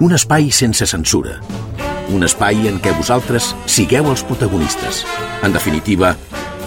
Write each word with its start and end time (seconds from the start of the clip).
Un 0.00 0.14
espai 0.16 0.46
sense 0.48 0.86
censura. 0.88 1.34
Un 2.16 2.24
espai 2.24 2.62
en 2.70 2.78
què 2.80 2.94
vosaltres 2.96 3.50
sigueu 3.68 4.06
els 4.08 4.22
protagonistes. 4.24 5.02
En 5.44 5.52
definitiva, 5.52 6.14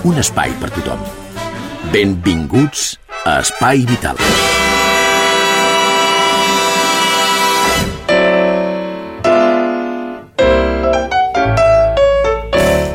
un 0.06 0.20
espai 0.22 0.54
per 0.62 0.70
tothom. 0.76 1.02
Benvinguts 1.90 2.92
a 3.26 3.40
Espai 3.42 3.88
Vital. 3.90 4.22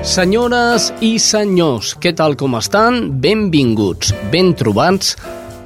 Senyores 0.07 0.93
i 1.03 1.17
senyors, 1.19 1.97
què 1.99 2.15
tal 2.15 2.39
com 2.39 2.55
estan? 2.63 3.19
Benvinguts, 3.19 4.15
ben 4.31 4.55
trobats 4.55 5.17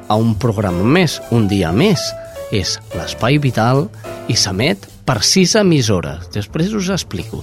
a 0.09 0.17
un 0.17 0.33
programa 0.41 0.89
més, 0.97 1.21
un 1.29 1.45
dia 1.53 1.77
més. 1.77 2.09
És 2.53 2.79
l'Espai 2.95 3.41
Vital 3.43 3.87
i 4.29 4.37
s'emet 4.39 4.89
per 5.09 5.23
sis 5.27 5.57
emissores. 5.59 6.29
Després 6.37 6.75
us 6.77 6.93
explico. 6.93 7.43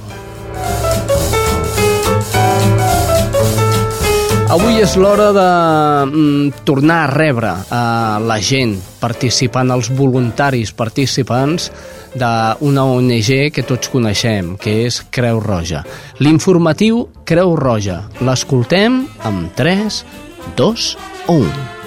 Avui 4.50 4.80
és 4.82 4.96
l'hora 4.98 5.28
de 5.30 5.50
mm, 6.10 6.64
tornar 6.66 7.04
a 7.04 7.10
rebre 7.12 7.52
a 7.70 7.84
la 8.18 8.40
gent 8.42 8.74
participant, 8.98 9.70
els 9.76 9.92
voluntaris 9.94 10.72
participants 10.74 11.70
d'una 12.18 12.88
ONG 12.96 13.30
que 13.54 13.66
tots 13.70 13.94
coneixem, 13.94 14.56
que 14.58 14.73
és 14.88 15.04
Creu 15.14 15.38
Roja. 15.46 15.84
L'informatiu 16.18 17.06
Creu 17.30 17.54
Roja. 17.62 18.02
L'escoltem 18.26 19.04
amb 19.22 19.54
3, 19.54 20.06
2 20.58 20.94
o 21.28 21.44
1. 21.44 21.79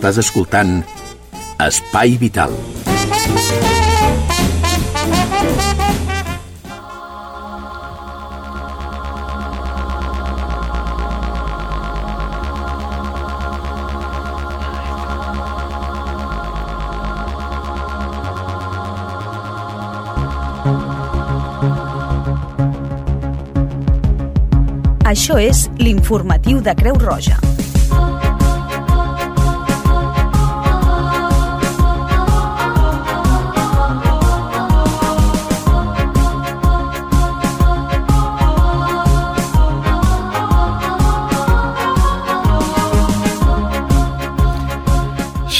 Estàs 0.00 0.16
escoltant 0.22 0.78
Espai 1.60 2.14
Vital. 2.16 2.54
Això 25.04 25.36
és 25.36 25.66
l'informatiu 25.76 26.64
de 26.64 26.78
Creu 26.80 26.96
Roja. 27.04 27.49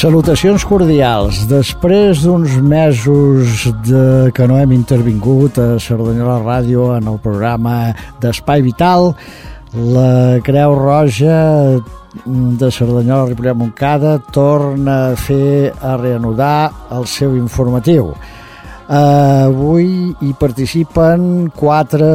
Salutacions 0.00 0.62
cordials. 0.64 1.42
Després 1.44 2.22
d'uns 2.24 2.54
mesos 2.64 3.66
de 3.84 4.30
que 4.32 4.46
no 4.48 4.56
hem 4.56 4.70
intervingut 4.72 5.58
a 5.60 5.74
Cerdanyola 5.76 6.38
Ràdio 6.40 6.86
en 6.94 7.10
el 7.10 7.18
programa 7.20 7.90
d'Espai 8.22 8.62
Vital, 8.64 9.10
la 9.76 10.40
Creu 10.46 10.72
Roja 10.78 11.36
de 12.24 12.70
Cerdanyola 12.72 13.26
Ripollet 13.28 13.58
Montcada 13.60 14.14
torna 14.32 15.10
a 15.10 15.18
fer 15.20 15.74
a 15.76 15.98
reanudar 16.00 16.70
el 16.96 17.04
seu 17.04 17.36
informatiu. 17.36 18.14
Uh, 18.88 19.50
avui 19.50 20.14
hi 20.16 20.32
participen 20.40 21.50
quatre 21.60 22.08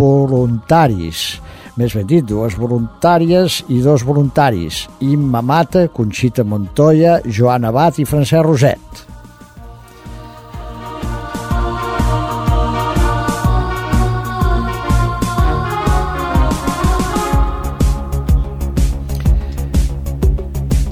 voluntaris 0.00 1.34
més 1.78 1.94
ben 1.94 2.06
dit, 2.10 2.24
dues 2.26 2.56
voluntàries 2.58 3.60
i 3.70 3.78
dos 3.84 4.02
voluntaris, 4.02 4.88
Imma 5.06 5.38
Mata, 5.46 5.84
Conxita 5.94 6.42
Montoya, 6.42 7.20
Joan 7.22 7.68
Abat 7.68 8.00
i 8.02 8.06
Francesc 8.08 8.42
Roset. 8.42 9.04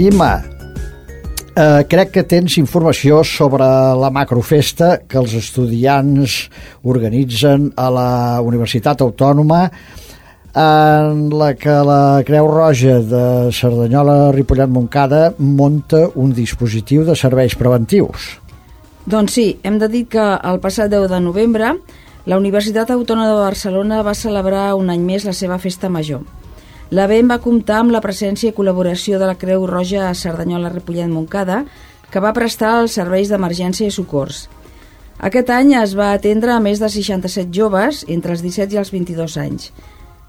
Imma, 0.07 0.31
eh, 1.57 1.83
crec 1.91 2.15
que 2.15 2.27
tens 2.29 2.61
informació 2.61 3.25
sobre 3.25 3.67
la 3.99 4.13
macrofesta 4.15 5.01
que 5.09 5.19
els 5.19 5.35
estudiants 5.35 6.51
organitzen 6.85 7.73
a 7.75 7.91
la 7.91 8.11
Universitat 8.45 9.01
Autònoma 9.01 9.71
en 10.57 11.29
la 11.37 11.53
que 11.55 11.75
la 11.85 12.23
Creu 12.25 12.49
Roja 12.49 12.97
de 13.05 13.53
Cerdanyola 13.53 14.33
Ripollet 14.33 14.71
Montcada 14.73 15.35
monta 15.37 16.07
un 16.15 16.33
dispositiu 16.33 17.05
de 17.05 17.13
serveis 17.13 17.53
preventius. 17.61 18.39
Doncs 19.05 19.37
sí, 19.37 19.47
hem 19.63 19.77
de 19.79 19.91
dir 19.93 20.07
que 20.09 20.25
el 20.25 20.57
passat 20.65 20.89
10 20.91 21.11
de 21.13 21.21
novembre 21.21 21.75
la 22.25 22.39
Universitat 22.41 22.89
Autònoma 22.91 23.29
de 23.29 23.43
Barcelona 23.43 24.01
va 24.03 24.17
celebrar 24.17 24.73
un 24.81 24.89
any 24.91 25.05
més 25.05 25.27
la 25.29 25.35
seva 25.37 25.59
festa 25.63 25.91
major. 25.93 26.25
L'event 26.91 27.29
va 27.29 27.43
comptar 27.45 27.83
amb 27.83 27.93
la 27.93 28.01
presència 28.01 28.49
i 28.51 28.55
col·laboració 28.57 29.21
de 29.21 29.29
la 29.29 29.37
Creu 29.37 29.67
Roja 29.69 30.09
a 30.09 30.15
Cerdanyola 30.15 30.73
Ripollet 30.73 31.13
Montcada, 31.13 31.67
que 32.11 32.23
va 32.23 32.33
prestar 32.33 32.79
els 32.81 32.97
serveis 32.97 33.29
d'emergència 33.29 33.87
i 33.87 33.93
socors. 33.93 34.47
Aquest 35.21 35.53
any 35.53 35.75
es 35.77 35.93
va 35.99 36.15
atendre 36.15 36.57
a 36.57 36.63
més 36.65 36.81
de 36.81 36.89
67 36.89 37.53
joves 37.53 38.07
entre 38.09 38.33
els 38.33 38.43
17 38.43 38.75
i 38.75 38.81
els 38.81 38.95
22 38.95 39.37
anys. 39.45 39.71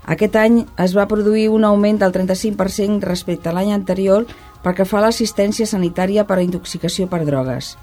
Aquest 0.08 0.38
any 0.40 0.62
es 0.80 0.94
va 0.96 1.08
produir 1.12 1.50
un 1.52 1.66
augment 1.68 2.00
del 2.00 2.14
35% 2.16 3.04
respecte 3.04 3.52
a 3.52 3.56
l'any 3.56 3.74
anterior 3.76 4.24
pel 4.64 4.76
que 4.78 4.86
fa 4.88 5.02
a 5.02 5.08
l'assistència 5.08 5.68
sanitària 5.68 6.24
per 6.28 6.38
a 6.40 6.46
intoxicació 6.46 7.10
per 7.12 7.26
drogues. 7.28 7.76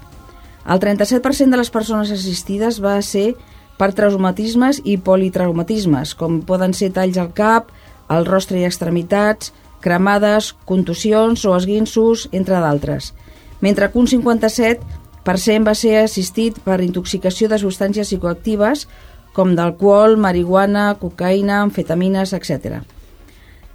El 0.65 0.81
37% 0.81 1.53
de 1.53 1.59
les 1.61 1.69
persones 1.69 2.09
assistides 2.11 2.81
va 2.81 2.97
ser 3.05 3.35
per 3.77 3.91
traumatismes 3.93 4.81
i 4.83 4.97
politraumatismes, 4.97 6.15
com 6.17 6.41
poden 6.41 6.73
ser 6.73 6.89
talls 6.95 7.19
al 7.21 7.29
cap, 7.37 7.69
al 8.09 8.25
rostre 8.25 8.57
i 8.57 8.65
extremitats, 8.65 9.53
cremades, 9.85 10.53
contusions 10.65 11.45
o 11.45 11.53
esguinços, 11.53 12.25
entre 12.31 12.57
d'altres, 12.57 13.13
mentre 13.61 13.91
que 13.91 14.01
un 14.01 14.09
57% 14.09 15.67
va 15.67 15.75
ser 15.77 15.99
assistit 16.01 16.57
per 16.65 16.81
intoxicació 16.81 17.51
de 17.51 17.61
substàncies 17.61 18.09
psicoactives 18.09 18.87
com 19.35 19.51
d'alcohol, 19.57 20.15
marihuana, 20.17 20.93
cocaïna, 21.01 21.59
amfetamines, 21.65 22.31
etc. 22.37 22.79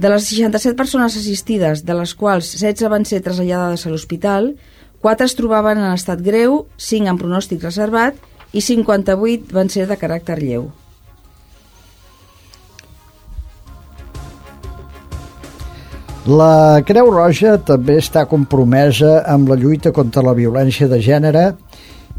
De 0.01 0.09
les 0.09 0.25
67 0.25 0.75
persones 0.79 1.17
assistides, 1.21 1.85
de 1.85 1.95
les 1.99 2.15
quals 2.17 2.55
16 2.57 2.89
van 2.89 3.05
ser 3.05 3.21
traslladades 3.21 3.85
a 3.85 3.93
l'hospital, 3.93 4.55
4 5.05 5.29
es 5.29 5.37
trobaven 5.37 5.81
en 5.81 5.93
estat 5.93 6.21
greu, 6.25 6.65
5 6.81 7.13
en 7.13 7.21
pronòstic 7.21 7.65
reservat 7.65 8.17
i 8.53 8.65
58 8.65 9.53
van 9.53 9.69
ser 9.73 9.87
de 9.89 10.01
caràcter 10.01 10.41
lleu. 10.41 10.71
La 16.29 16.83
Creu 16.85 17.09
Roja 17.09 17.55
també 17.65 17.97
està 17.99 18.27
compromesa 18.29 19.23
amb 19.25 19.49
la 19.49 19.57
lluita 19.57 19.91
contra 19.91 20.23
la 20.23 20.35
violència 20.37 20.89
de 20.89 20.99
gènere 21.01 21.45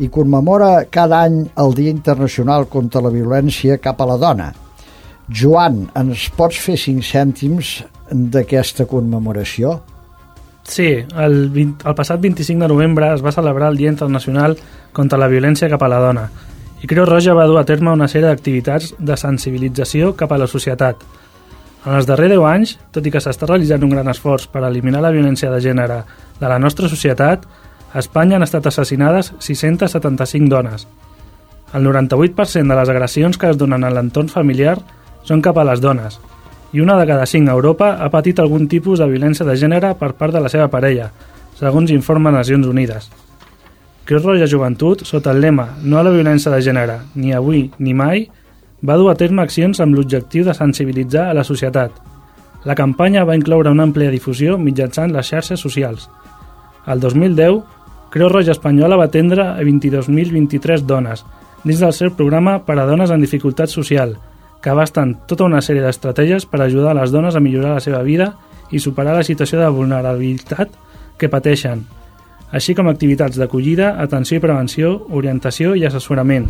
i 0.02 0.10
commemora 0.10 0.88
cada 0.90 1.22
any 1.28 1.44
el 1.62 1.74
Dia 1.78 1.94
Internacional 1.94 2.68
contra 2.68 3.04
la 3.06 3.14
Violència 3.14 3.78
cap 3.80 4.02
a 4.02 4.10
la 4.10 4.18
Dona. 4.22 4.52
Joan, 5.30 5.86
ens 5.96 6.28
pots 6.36 6.60
fer 6.60 6.78
cinc 6.82 7.06
cèntims 7.08 7.80
d'aquesta 8.12 8.88
commemoració? 8.90 9.78
Sí, 10.68 10.90
el, 11.00 11.38
20, 11.54 11.88
el 11.88 11.98
passat 11.98 12.22
25 12.22 12.66
de 12.66 12.70
novembre 12.70 13.14
es 13.16 13.24
va 13.26 13.34
celebrar 13.34 13.72
el 13.72 13.80
Dia 13.80 13.94
Internacional 13.94 14.58
contra 14.94 15.20
la 15.22 15.30
Violència 15.32 15.70
cap 15.72 15.86
a 15.86 15.92
la 15.92 16.02
Dona 16.04 16.30
i 16.82 16.90
Creu 16.90 17.06
Roja 17.06 17.36
va 17.38 17.46
dur 17.46 17.60
a 17.60 17.66
terme 17.66 17.94
una 17.94 18.08
sèrie 18.10 18.26
d'activitats 18.26 18.96
de 18.98 19.18
sensibilització 19.18 20.16
cap 20.18 20.32
a 20.34 20.40
la 20.42 20.48
societat. 20.50 21.04
En 21.86 21.98
els 21.98 22.08
darrers 22.10 22.34
10 22.34 22.46
anys, 22.50 22.74
tot 22.94 23.06
i 23.06 23.14
que 23.14 23.22
s'està 23.22 23.50
realitzant 23.50 23.86
un 23.86 23.94
gran 23.94 24.10
esforç 24.10 24.48
per 24.50 24.64
eliminar 24.66 25.02
la 25.06 25.12
violència 25.14 25.52
de 25.54 25.60
gènere 25.62 26.00
de 26.40 26.50
la 26.50 26.58
nostra 26.62 26.90
societat, 26.90 27.46
a 27.94 28.00
Espanya 28.00 28.38
han 28.38 28.44
estat 28.44 28.68
assassinades 28.68 29.34
675 29.40 30.50
dones. 30.50 30.88
El 31.74 31.86
98% 31.88 32.68
de 32.68 32.76
les 32.76 32.90
agressions 32.90 33.38
que 33.38 33.50
es 33.50 33.58
donen 33.58 33.84
en 33.84 33.96
l'entorn 33.96 34.30
familiar 34.30 34.78
són 35.24 35.42
cap 35.42 35.58
a 35.58 35.66
les 35.68 35.82
dones, 35.84 36.20
i 36.74 36.80
una 36.80 36.96
de 36.98 37.06
cada 37.08 37.26
cinc 37.26 37.50
a 37.50 37.56
Europa 37.58 37.98
ha 38.00 38.10
patit 38.10 38.40
algun 38.40 38.68
tipus 38.72 39.00
de 39.00 39.08
violència 39.12 39.46
de 39.46 39.58
gènere 39.60 39.92
per 40.00 40.14
part 40.16 40.32
de 40.34 40.40
la 40.40 40.50
seva 40.50 40.70
parella, 40.72 41.10
segons 41.60 41.92
informa 41.92 42.32
Nacions 42.32 42.68
Unides. 42.68 43.10
Creu 44.08 44.22
Roja 44.24 44.48
Joventut, 44.48 45.04
sota 45.06 45.32
el 45.32 45.42
lema 45.44 45.68
No 45.84 46.00
a 46.00 46.04
la 46.04 46.14
violència 46.16 46.52
de 46.52 46.62
gènere, 46.64 46.98
ni 47.16 47.36
avui 47.36 47.70
ni 47.78 47.94
mai, 47.94 48.30
va 48.82 48.96
dur 48.98 49.12
a 49.12 49.18
terme 49.20 49.44
accions 49.44 49.80
amb 49.84 49.96
l'objectiu 49.96 50.48
de 50.48 50.56
sensibilitzar 50.58 51.28
a 51.30 51.36
la 51.38 51.44
societat. 51.44 51.92
La 52.66 52.76
campanya 52.76 53.26
va 53.28 53.36
incloure 53.36 53.70
una 53.70 53.84
àmplia 53.84 54.12
difusió 54.14 54.58
mitjançant 54.58 55.12
les 55.12 55.28
xarxes 55.28 55.60
socials. 55.60 56.08
El 56.88 57.00
2010, 57.00 57.62
Creu 58.12 58.28
Roja 58.28 58.52
Espanyola 58.52 58.98
va 59.00 59.06
atendre 59.08 59.46
a 59.54 59.62
22.023 59.64 60.84
dones 60.84 61.24
dins 61.64 61.80
del 61.80 61.94
seu 61.96 62.12
programa 62.12 62.58
per 62.68 62.76
a 62.82 62.86
dones 62.90 63.12
en 63.14 63.22
dificultat 63.24 63.72
social, 63.72 64.18
que 64.60 64.70
abasten 64.70 65.14
tota 65.30 65.48
una 65.48 65.62
sèrie 65.64 65.86
d'estratègies 65.86 66.44
per 66.46 66.60
ajudar 66.60 66.92
les 66.98 67.14
dones 67.16 67.38
a 67.38 67.42
millorar 67.44 67.78
la 67.78 67.84
seva 67.84 68.02
vida 68.04 68.34
i 68.72 68.84
superar 68.84 69.16
la 69.16 69.24
situació 69.24 69.62
de 69.62 69.70
vulnerabilitat 69.72 70.76
que 71.18 71.30
pateixen, 71.32 71.86
així 72.52 72.76
com 72.76 72.92
activitats 72.92 73.40
d'acollida, 73.40 73.96
atenció 74.04 74.42
i 74.42 74.44
prevenció, 74.44 74.92
orientació 75.16 75.72
i 75.80 75.86
assessorament. 75.88 76.50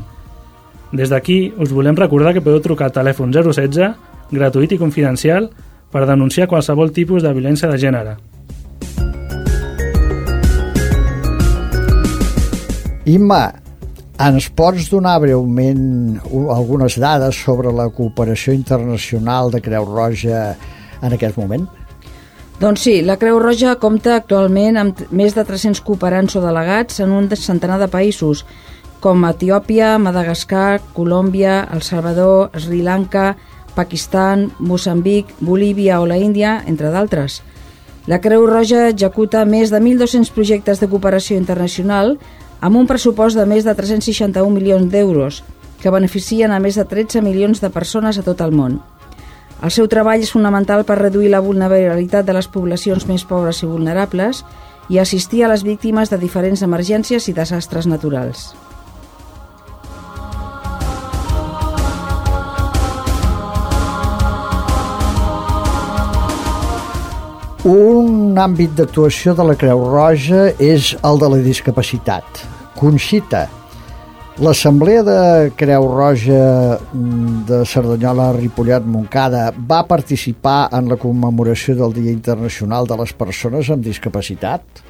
Des 0.91 1.13
d'aquí 1.13 1.53
us 1.61 1.69
volem 1.71 1.95
recordar 1.95 2.33
que 2.33 2.41
podeu 2.41 2.63
trucar 2.65 2.89
al 2.89 2.97
telèfon 2.97 3.29
016, 3.29 3.93
gratuït 4.33 4.73
i 4.73 4.81
confidencial, 4.81 5.51
per 5.91 6.07
denunciar 6.09 6.49
qualsevol 6.49 6.89
tipus 6.95 7.21
de 7.21 7.33
violència 7.35 7.69
de 7.69 7.77
gènere. 7.77 8.17
Imma, 13.11 13.49
ens 14.21 14.47
pots 14.55 14.87
donar 14.91 15.17
breument 15.19 16.19
algunes 16.53 16.95
dades 17.01 17.35
sobre 17.43 17.73
la 17.75 17.89
cooperació 17.91 18.53
internacional 18.55 19.51
de 19.51 19.59
Creu 19.65 19.87
Roja 19.89 20.51
en 21.01 21.15
aquest 21.17 21.39
moment? 21.41 21.65
Doncs 22.61 22.83
sí, 22.85 22.99
la 23.01 23.17
Creu 23.17 23.39
Roja 23.41 23.73
compta 23.81 24.13
actualment 24.15 24.77
amb 24.77 24.99
més 25.09 25.35
de 25.35 25.43
300 25.43 25.81
cooperants 25.83 26.37
o 26.37 26.43
delegats 26.43 27.01
en 27.01 27.11
un 27.11 27.27
centenar 27.35 27.79
de 27.81 27.89
països, 27.91 28.45
com 29.01 29.25
Etiòpia, 29.25 29.95
Madagascar, 29.97 30.79
Colòmbia, 30.93 31.63
El 31.73 31.81
Salvador, 31.81 32.51
Sri 32.53 32.83
Lanka, 32.85 33.33
Pakistan, 33.75 34.51
Moçambic, 34.59 35.33
Bolívia 35.41 35.99
o 35.99 36.05
la 36.05 36.19
Índia, 36.21 36.59
entre 36.67 36.93
d'altres. 36.93 37.41
La 38.05 38.21
Creu 38.21 38.45
Roja 38.45 38.87
executa 38.93 39.41
més 39.45 39.73
de 39.73 39.81
1.200 39.81 40.31
projectes 40.37 40.79
de 40.79 40.89
cooperació 40.89 41.41
internacional 41.41 42.15
amb 42.61 42.77
un 42.77 42.87
pressupost 42.87 43.35
de 43.37 43.47
més 43.49 43.65
de 43.65 43.73
361 43.75 44.53
milions 44.53 44.87
d'euros, 44.93 45.41
que 45.81 45.91
beneficien 45.91 46.53
a 46.53 46.61
més 46.61 46.77
de 46.77 46.85
13 46.85 47.23
milions 47.25 47.59
de 47.59 47.73
persones 47.73 48.21
a 48.21 48.23
tot 48.23 48.41
el 48.45 48.53
món. 48.53 48.79
El 49.61 49.73
seu 49.73 49.89
treball 49.89 50.21
és 50.21 50.31
fonamental 50.33 50.85
per 50.85 50.99
reduir 51.01 51.33
la 51.33 51.41
vulnerabilitat 51.41 52.25
de 52.25 52.37
les 52.37 52.47
poblacions 52.47 53.07
més 53.09 53.25
pobres 53.25 53.61
i 53.61 53.69
vulnerables 53.69 54.45
i 54.89 55.01
assistir 55.01 55.43
a 55.43 55.51
les 55.51 55.65
víctimes 55.65 56.09
de 56.09 56.21
diferents 56.21 56.61
emergències 56.65 57.27
i 57.29 57.37
desastres 57.37 57.89
naturals. 57.89 58.51
Un 67.61 68.39
àmbit 68.41 68.71
d'actuació 68.73 69.35
de 69.37 69.43
la 69.45 69.53
Creu 69.53 69.83
Roja 69.85 70.47
és 70.57 70.95
el 71.05 71.19
de 71.21 71.27
la 71.29 71.37
discapacitat. 71.45 72.39
Conxita, 72.73 73.43
l'Assemblea 74.41 75.03
de 75.05 75.17
Creu 75.59 75.85
Roja 75.91 76.79
de 77.45 77.59
Cerdanyola, 77.69 78.31
Ripollet, 78.33 78.81
Montcada 78.81 79.51
va 79.53 79.83
participar 79.85 80.71
en 80.73 80.89
la 80.89 80.97
commemoració 80.97 81.75
del 81.77 81.93
Dia 81.99 82.15
Internacional 82.15 82.89
de 82.89 82.97
les 83.03 83.13
Persones 83.13 83.69
amb 83.69 83.85
Discapacitat? 83.85 84.81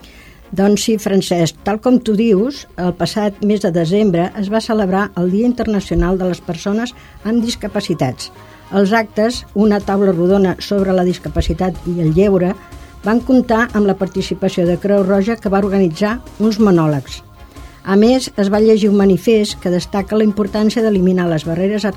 Doncs 0.56 0.88
sí, 0.88 0.96
Francesc, 0.96 1.60
tal 1.68 1.82
com 1.84 2.00
tu 2.00 2.16
dius, 2.16 2.70
el 2.80 2.96
passat 2.96 3.44
mes 3.44 3.60
de 3.68 3.74
desembre 3.76 4.30
es 4.40 4.48
va 4.48 4.64
celebrar 4.64 5.10
el 5.20 5.28
Dia 5.36 5.52
Internacional 5.52 6.16
de 6.16 6.32
les 6.32 6.40
Persones 6.40 6.96
amb 7.26 7.44
Discapacitats, 7.44 8.32
els 8.74 8.94
actes, 8.94 9.46
una 9.56 9.80
taula 9.80 10.14
rodona 10.16 10.56
sobre 10.60 10.94
la 10.96 11.06
discapacitat 11.08 11.76
i 11.88 12.00
el 12.02 12.14
lleure, 12.16 12.54
van 13.04 13.20
comptar 13.26 13.68
amb 13.74 13.88
la 13.90 13.98
participació 13.98 14.66
de 14.68 14.78
Creu 14.80 15.04
Roja 15.04 15.36
que 15.36 15.50
va 15.50 15.62
organitzar 15.64 16.20
uns 16.40 16.60
monòlegs. 16.62 17.22
A 17.84 17.96
més, 17.98 18.30
es 18.38 18.52
va 18.54 18.62
llegir 18.62 18.92
un 18.92 19.00
manifest 19.00 19.58
que 19.62 19.72
destaca 19.74 20.18
la 20.18 20.26
importància 20.26 20.84
d'eliminar 20.86 21.26
les 21.32 21.48
barreres 21.50 21.88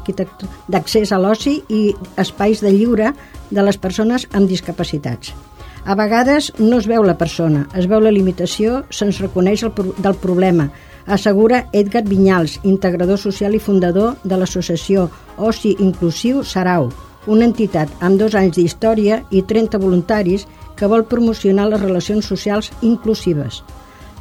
d'accés 0.72 1.12
a 1.12 1.18
l'oci 1.20 1.58
i 1.68 1.82
espais 2.16 2.62
de 2.64 2.72
lliure 2.72 3.12
de 3.50 3.62
les 3.62 3.76
persones 3.76 4.24
amb 4.32 4.48
discapacitats. 4.48 5.34
A 5.84 5.92
vegades 5.94 6.48
no 6.58 6.78
es 6.80 6.88
veu 6.88 7.04
la 7.04 7.18
persona, 7.20 7.66
es 7.76 7.84
veu 7.84 8.00
la 8.00 8.12
limitació, 8.14 8.86
se'ns 8.88 9.20
reconeix 9.20 9.66
el 9.66 9.74
pro 9.76 9.92
del 10.00 10.16
problema, 10.16 10.70
assegura 11.06 11.66
Edgar 11.72 12.04
Vinyals, 12.04 12.58
integrador 12.64 13.18
social 13.18 13.54
i 13.54 13.60
fundador 13.60 14.16
de 14.24 14.36
l'associació 14.36 15.08
Oci 15.36 15.76
Inclusiu 15.78 16.42
Sarau, 16.44 16.90
una 17.26 17.46
entitat 17.48 17.90
amb 18.00 18.20
dos 18.20 18.34
anys 18.34 18.58
d'història 18.58 19.22
i 19.30 19.42
30 19.42 19.78
voluntaris 19.80 20.46
que 20.76 20.88
vol 20.90 21.06
promocionar 21.08 21.68
les 21.70 21.80
relacions 21.80 22.26
socials 22.26 22.70
inclusives. 22.82 23.62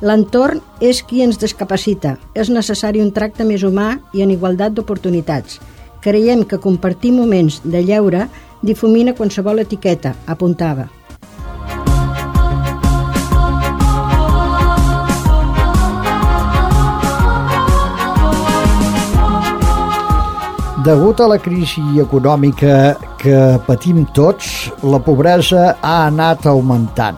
L'entorn 0.04 0.60
és 0.84 1.00
qui 1.08 1.22
ens 1.24 1.40
discapacita. 1.40 2.18
És 2.36 2.50
necessari 2.52 3.00
un 3.02 3.14
tracte 3.16 3.46
més 3.48 3.64
humà 3.64 4.02
i 4.14 4.24
en 4.26 4.34
igualtat 4.34 4.76
d'oportunitats. 4.76 5.62
Creiem 6.04 6.44
que 6.44 6.60
compartir 6.60 7.14
moments 7.16 7.62
de 7.64 7.84
lleure 7.88 8.28
difumina 8.62 9.16
qualsevol 9.16 9.64
etiqueta, 9.64 10.16
apuntava. 10.28 10.90
Degut 20.84 21.22
a 21.24 21.30
la 21.32 21.38
crisi 21.40 21.82
econòmica 22.02 22.98
que 23.22 23.36
patim 23.64 24.02
tots, 24.12 24.48
la 24.84 24.98
pobresa 25.00 25.78
ha 25.80 25.94
anat 26.10 26.44
augmentant. 26.52 27.16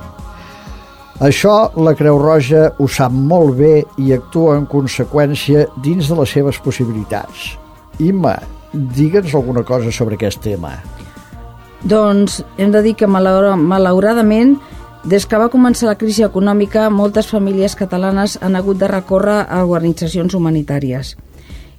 Això 1.26 1.72
la 1.82 1.96
Creu 1.98 2.20
Roja 2.22 2.68
ho 2.78 2.86
sap 2.86 3.16
molt 3.16 3.56
bé 3.58 3.72
i 3.98 4.14
actua 4.14 4.60
en 4.60 4.68
conseqüència 4.70 5.66
dins 5.82 6.12
de 6.12 6.20
les 6.20 6.36
seves 6.38 6.62
possibilitats. 6.62 7.56
Imma, 8.06 8.36
digue'ns 8.74 9.34
alguna 9.34 9.66
cosa 9.66 9.90
sobre 9.90 10.20
aquest 10.20 10.44
tema. 10.46 10.76
Doncs 11.82 12.44
hem 12.60 12.70
de 12.70 12.86
dir 12.86 12.94
que 13.00 13.10
malauradament 13.10 14.60
des 15.06 15.26
que 15.26 15.42
va 15.42 15.50
començar 15.50 15.90
la 15.90 15.98
crisi 15.98 16.22
econòmica 16.28 16.92
moltes 16.94 17.34
famílies 17.34 17.74
catalanes 17.80 18.38
han 18.42 18.62
hagut 18.62 18.78
de 18.78 18.94
recórrer 18.94 19.46
a 19.50 19.66
organitzacions 19.66 20.38
humanitàries. 20.38 21.16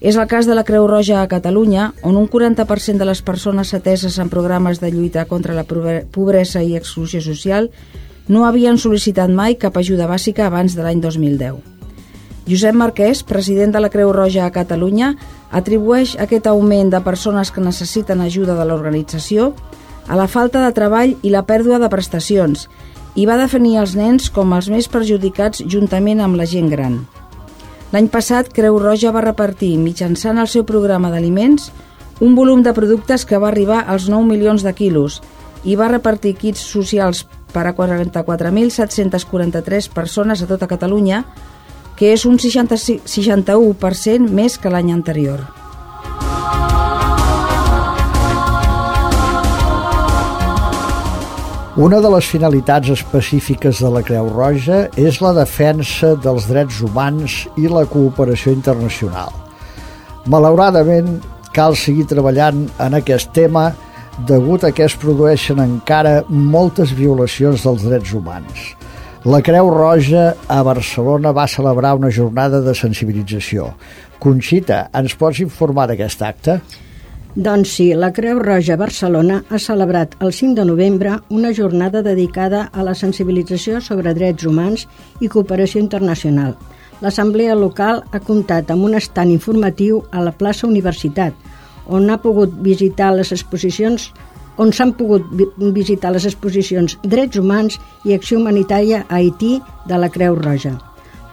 És 0.00 0.16
el 0.16 0.26
cas 0.28 0.46
de 0.46 0.54
la 0.54 0.64
Creu 0.64 0.86
Roja 0.86 1.22
a 1.22 1.28
Catalunya, 1.28 1.92
on 2.02 2.16
un 2.20 2.28
40% 2.28 3.00
de 3.00 3.06
les 3.08 3.22
persones 3.22 3.72
ateses 3.74 4.18
en 4.18 4.28
programes 4.28 4.80
de 4.80 4.90
lluita 4.92 5.24
contra 5.24 5.54
la 5.56 5.64
pobresa 5.64 6.62
i 6.62 6.76
exclusió 6.76 7.22
social 7.24 7.70
no 8.28 8.44
havien 8.44 8.76
sol·licitat 8.76 9.30
mai 9.30 9.54
cap 9.54 9.76
ajuda 9.78 10.08
bàsica 10.10 10.46
abans 10.46 10.74
de 10.74 10.82
l'any 10.82 11.00
2010. 11.00 11.76
Josep 12.46 12.76
Marquès, 12.78 13.24
president 13.26 13.72
de 13.74 13.80
la 13.80 13.90
Creu 13.90 14.12
Roja 14.14 14.44
a 14.46 14.52
Catalunya, 14.54 15.14
atribueix 15.50 16.14
aquest 16.22 16.46
augment 16.46 16.92
de 16.92 17.00
persones 17.02 17.50
que 17.50 17.64
necessiten 17.64 18.20
ajuda 18.20 18.54
de 18.58 18.66
l'organització 18.68 19.52
a 20.06 20.14
la 20.18 20.28
falta 20.30 20.62
de 20.62 20.74
treball 20.74 21.16
i 21.22 21.32
la 21.34 21.42
pèrdua 21.46 21.80
de 21.82 21.90
prestacions 21.90 22.68
i 23.16 23.26
va 23.26 23.38
definir 23.40 23.78
els 23.80 23.96
nens 23.98 24.28
com 24.30 24.52
els 24.54 24.68
més 24.70 24.86
perjudicats 24.92 25.64
juntament 25.66 26.20
amb 26.20 26.38
la 26.38 26.46
gent 26.46 26.70
gran. 26.70 27.00
L'any 27.94 28.10
passat, 28.10 28.50
Creu 28.50 28.80
Roja 28.82 29.12
va 29.14 29.22
repartir, 29.22 29.76
mitjançant 29.78 30.42
el 30.42 30.50
seu 30.50 30.66
programa 30.66 31.06
d'aliments, 31.12 31.70
un 32.20 32.34
volum 32.34 32.62
de 32.64 32.72
productes 32.74 33.24
que 33.28 33.38
va 33.38 33.48
arribar 33.52 33.84
als 33.86 34.08
9 34.10 34.26
milions 34.26 34.62
de 34.66 34.72
quilos 34.74 35.22
i 35.64 35.76
va 35.76 35.88
repartir 35.92 36.34
kits 36.38 36.60
socials 36.60 37.26
per 37.52 37.66
a 37.68 37.74
44.743 37.76 39.88
persones 39.94 40.42
a 40.42 40.46
tota 40.50 40.66
Catalunya, 40.66 41.24
que 41.96 42.12
és 42.12 42.24
un 42.28 42.38
60, 42.38 42.76
61% 43.06 44.28
més 44.28 44.58
que 44.58 44.70
l'any 44.70 44.92
anterior. 44.92 45.65
Una 51.76 51.98
de 52.00 52.08
les 52.08 52.24
finalitats 52.24 52.88
específiques 52.88 53.82
de 53.84 53.88
la 53.92 54.00
Creu 54.00 54.30
Roja 54.32 54.78
és 54.96 55.18
la 55.20 55.34
defensa 55.36 56.14
dels 56.24 56.46
drets 56.48 56.78
humans 56.80 57.34
i 57.60 57.68
la 57.68 57.82
cooperació 57.84 58.54
internacional. 58.56 59.28
Malauradament, 60.32 61.18
cal 61.52 61.76
seguir 61.76 62.06
treballant 62.08 62.62
en 62.80 62.96
aquest 62.96 63.28
tema 63.36 63.66
degut 64.24 64.64
a 64.64 64.70
que 64.72 64.86
es 64.88 64.96
produeixen 64.96 65.60
encara 65.60 66.22
moltes 66.30 66.96
violacions 66.96 67.68
dels 67.68 67.84
drets 67.84 68.16
humans. 68.16 68.72
La 69.28 69.42
Creu 69.44 69.68
Roja 69.68 70.30
a 70.48 70.62
Barcelona 70.64 71.34
va 71.36 71.44
celebrar 71.44 71.92
una 72.00 72.08
jornada 72.08 72.62
de 72.64 72.72
sensibilització. 72.72 73.74
Conxita, 74.16 74.86
ens 74.96 75.12
pots 75.12 75.44
informar 75.44 75.90
d'aquest 75.92 76.24
acte? 76.24 76.56
Doncs 77.36 77.68
sí, 77.68 77.92
la 77.92 78.14
Creu 78.16 78.38
Roja 78.40 78.78
Barcelona 78.80 79.42
ha 79.52 79.58
celebrat 79.60 80.14
el 80.24 80.30
5 80.32 80.54
de 80.56 80.64
novembre 80.64 81.18
una 81.28 81.50
jornada 81.52 82.00
dedicada 82.00 82.62
a 82.72 82.82
la 82.82 82.94
sensibilització 82.96 83.82
sobre 83.84 84.14
drets 84.16 84.46
humans 84.48 84.86
i 85.20 85.28
cooperació 85.28 85.82
internacional. 85.82 86.54
L'Assemblea 87.04 87.58
local 87.60 88.00
ha 88.10 88.22
comptat 88.24 88.72
amb 88.72 88.88
un 88.88 88.96
estant 88.96 89.28
informatiu 89.34 90.00
a 90.12 90.24
la 90.24 90.32
plaça 90.32 90.64
Universitat, 90.66 91.36
on 91.86 92.08
ha 92.08 92.16
pogut 92.24 92.56
visitar 92.64 93.12
les 93.12 93.36
exposicions 93.36 94.08
on 94.56 94.72
s'han 94.72 94.96
pogut 94.96 95.28
visitar 95.76 96.14
les 96.16 96.24
exposicions 96.24 96.96
Drets 97.04 97.36
Humans 97.36 97.76
i 98.08 98.16
Acció 98.16 98.40
Humanitària 98.40 99.04
a 99.10 99.20
Haití 99.20 99.58
de 99.84 99.98
la 100.00 100.08
Creu 100.08 100.40
Roja. 100.40 100.78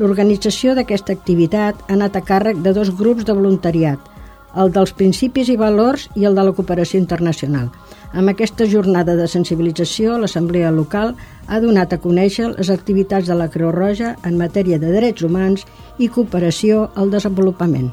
L'organització 0.03 0.75
d'aquesta 0.75 1.15
activitat 1.15 1.79
ha 1.87 1.93
anat 1.95 2.17
a 2.19 2.27
càrrec 2.27 2.59
de 2.59 2.73
dos 2.75 2.91
grups 2.91 3.23
de 3.23 3.31
voluntariat, 3.37 4.09
el 4.55 4.71
dels 4.73 4.93
principis 4.93 5.49
i 5.49 5.57
valors 5.57 6.07
i 6.15 6.27
el 6.29 6.35
de 6.37 6.45
la 6.45 6.53
cooperació 6.53 6.99
internacional. 7.01 7.71
Amb 8.13 8.29
aquesta 8.29 8.67
jornada 8.69 9.15
de 9.17 9.25
sensibilització, 9.27 10.19
l'Assemblea 10.21 10.69
local 10.71 11.15
ha 11.47 11.59
donat 11.63 11.93
a 11.93 12.01
conèixer 12.03 12.51
les 12.53 12.69
activitats 12.69 13.27
de 13.27 13.39
la 13.39 13.49
Creu 13.49 13.73
Roja 13.73 14.13
en 14.23 14.37
matèria 14.37 14.77
de 14.77 14.93
drets 14.93 15.25
humans 15.25 15.65
i 15.97 16.11
cooperació 16.13 16.89
al 16.93 17.09
desenvolupament. 17.09 17.89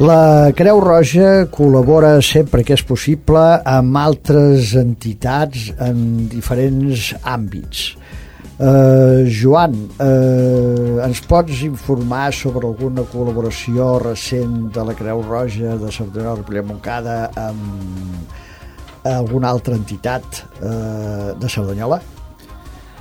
La 0.00 0.48
Creu 0.56 0.78
Roja 0.80 1.42
col·labora 1.52 2.14
sempre 2.24 2.62
que 2.64 2.72
és 2.72 2.80
possible 2.88 3.40
amb 3.68 3.98
altres 4.00 4.70
entitats 4.80 5.66
en 5.76 5.98
diferents 6.32 7.10
àmbits. 7.20 7.82
Uh, 8.56 9.28
Joan, 9.28 9.74
uh, 10.00 11.02
ens 11.04 11.20
pots 11.28 11.60
informar 11.66 12.30
sobre 12.32 12.64
alguna 12.64 13.04
col·laboració 13.12 13.90
recent 14.00 14.70
de 14.72 14.86
la 14.88 14.94
Creu 14.96 15.20
Roja 15.26 15.76
de 15.82 15.92
Cerdanyola 15.92 16.38
Ripollet 16.38 16.64
Montcada 16.70 17.18
amb 17.36 19.04
alguna 19.04 19.52
altra 19.52 19.76
entitat 19.76 20.40
uh, 20.62 21.36
de 21.36 21.52
Cerdanyola? 21.52 22.00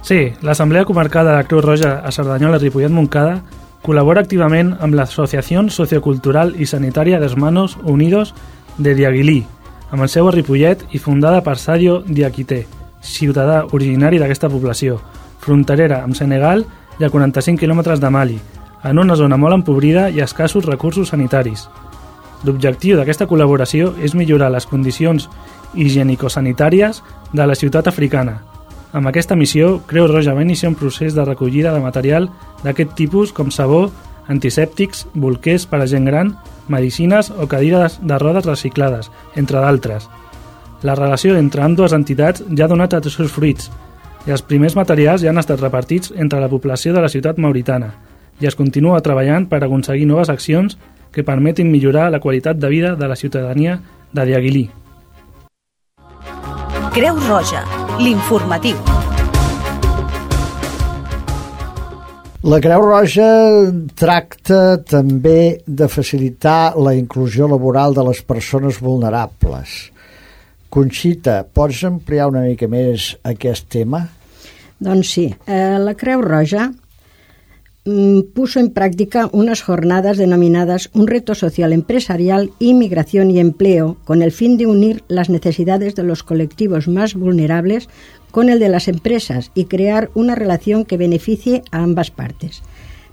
Sí, 0.03 0.19
l'Assemblea 0.43 0.83
Comarcal 0.83 1.31
de 1.31 1.39
la 1.39 1.47
Creu 1.47 1.63
Roja 1.63 2.01
a 2.03 2.11
Cerdanyola 2.11 2.59
Ripollet 2.59 2.91
Montcada 2.91 3.37
Col·labora 3.79 4.19
activament 4.25 4.73
amb 4.83 4.97
l'Associació 4.97 5.61
Sociocultural 5.71 6.51
i 6.59 6.67
Sanitària 6.67 7.19
dels 7.19 7.37
Manos 7.39 7.77
Unidos 7.83 8.33
de 8.77 8.91
Diaguilí, 8.95 9.45
amb 9.91 10.03
el 10.03 10.09
seu 10.11 10.27
a 10.27 10.33
Ripollet 10.35 10.83
i 10.91 10.99
fundada 10.99 11.39
per 11.45 11.55
Sadio 11.57 12.01
Diakité, 12.05 12.65
ciutadà 13.01 13.61
originari 13.71 14.19
d'aquesta 14.19 14.49
població, 14.51 14.99
fronterera 15.39 16.03
amb 16.03 16.17
Senegal 16.19 16.65
i 16.99 17.07
a 17.07 17.09
45 17.09 17.63
quilòmetres 17.63 18.03
de 18.03 18.11
Mali, 18.11 18.37
en 18.83 18.99
una 18.99 19.15
zona 19.15 19.37
molt 19.39 19.55
empobrida 19.61 20.09
i 20.09 20.19
escassos 20.19 20.67
recursos 20.67 21.15
sanitaris. 21.15 21.69
L'objectiu 22.43 22.99
d'aquesta 22.99 23.27
col·laboració 23.31 23.93
és 24.03 24.15
millorar 24.15 24.51
les 24.51 24.67
condicions 24.67 25.29
higienico-sanitàries 25.73 27.01
de 27.31 27.47
la 27.47 27.55
ciutat 27.55 27.87
africana, 27.87 28.41
amb 28.93 29.07
aquesta 29.07 29.35
missió, 29.35 29.79
Creu 29.87 30.07
Roja 30.07 30.33
va 30.33 30.43
iniciar 30.43 30.71
un 30.71 30.77
procés 30.77 31.15
de 31.15 31.25
recollida 31.25 31.73
de 31.73 31.81
material 31.83 32.29
d'aquest 32.63 32.95
tipus 32.97 33.33
com 33.33 33.51
sabó, 33.51 33.89
antisèptics, 34.29 35.07
bolquers 35.13 35.65
per 35.69 35.81
a 35.81 35.87
gent 35.89 36.05
gran, 36.05 36.35
medicines 36.67 37.31
o 37.31 37.47
cadires 37.47 37.99
de 38.01 38.17
rodes 38.17 38.45
reciclades, 38.45 39.11
entre 39.35 39.59
d'altres. 39.59 40.09
La 40.83 40.95
relació 40.95 41.35
entre 41.35 41.65
amb 41.65 41.77
dues 41.77 41.93
entitats 41.93 42.43
ja 42.55 42.65
ha 42.65 42.71
donat 42.71 42.93
els 42.95 43.13
seus 43.13 43.31
fruits 43.31 43.69
i 44.27 44.31
els 44.31 44.43
primers 44.43 44.75
materials 44.75 45.23
ja 45.23 45.31
han 45.31 45.41
estat 45.41 45.61
repartits 45.61 46.13
entre 46.15 46.39
la 46.39 46.49
població 46.51 46.93
de 46.93 47.01
la 47.01 47.09
ciutat 47.09 47.39
mauritana 47.39 47.93
i 48.39 48.47
es 48.47 48.55
continua 48.55 49.01
treballant 49.03 49.47
per 49.51 49.63
aconseguir 49.63 50.07
noves 50.07 50.29
accions 50.31 50.77
que 51.11 51.25
permetin 51.27 51.71
millorar 51.71 52.09
la 52.11 52.21
qualitat 52.23 52.57
de 52.57 52.69
vida 52.69 52.95
de 52.95 53.07
la 53.07 53.15
ciutadania 53.15 53.79
de 54.13 54.25
Diaguilí. 54.25 54.69
Creu 56.93 57.19
Roja, 57.27 57.65
l'informatiu. 57.99 58.77
La 62.49 62.61
Creu 62.63 62.85
Roja 62.85 63.29
tracta 63.99 64.79
també 64.87 65.59
de 65.67 65.89
facilitar 65.91 66.73
la 66.79 66.93
inclusió 66.95 67.49
laboral 67.51 67.93
de 67.97 68.05
les 68.07 68.21
persones 68.23 68.79
vulnerables. 68.79 69.73
Conxita, 70.71 71.41
pots 71.43 71.83
ampliar 71.83 72.29
una 72.31 72.45
mica 72.45 72.69
més 72.71 73.11
aquest 73.27 73.67
tema? 73.73 74.05
Doncs 74.79 75.11
sí, 75.17 75.25
eh, 75.45 75.75
la 75.83 75.97
Creu 75.99 76.23
Roja 76.23 76.69
puso 78.33 78.59
en 78.59 78.71
práctica 78.71 79.29
unas 79.31 79.61
jornadas 79.61 80.17
denominadas 80.17 80.89
Un 80.93 81.07
reto 81.07 81.35
social 81.35 81.73
empresarial, 81.73 82.51
inmigración 82.59 83.31
y 83.31 83.39
empleo, 83.39 83.97
con 84.05 84.21
el 84.21 84.31
fin 84.31 84.57
de 84.57 84.67
unir 84.67 85.03
las 85.07 85.29
necesidades 85.29 85.95
de 85.95 86.03
los 86.03 86.23
colectivos 86.23 86.87
más 86.87 87.15
vulnerables 87.15 87.89
con 88.31 88.49
el 88.49 88.59
de 88.59 88.69
las 88.69 88.87
empresas 88.87 89.51
y 89.55 89.65
crear 89.65 90.09
una 90.13 90.35
relación 90.35 90.85
que 90.85 90.97
beneficie 90.97 91.63
a 91.71 91.83
ambas 91.83 92.11
partes. 92.11 92.61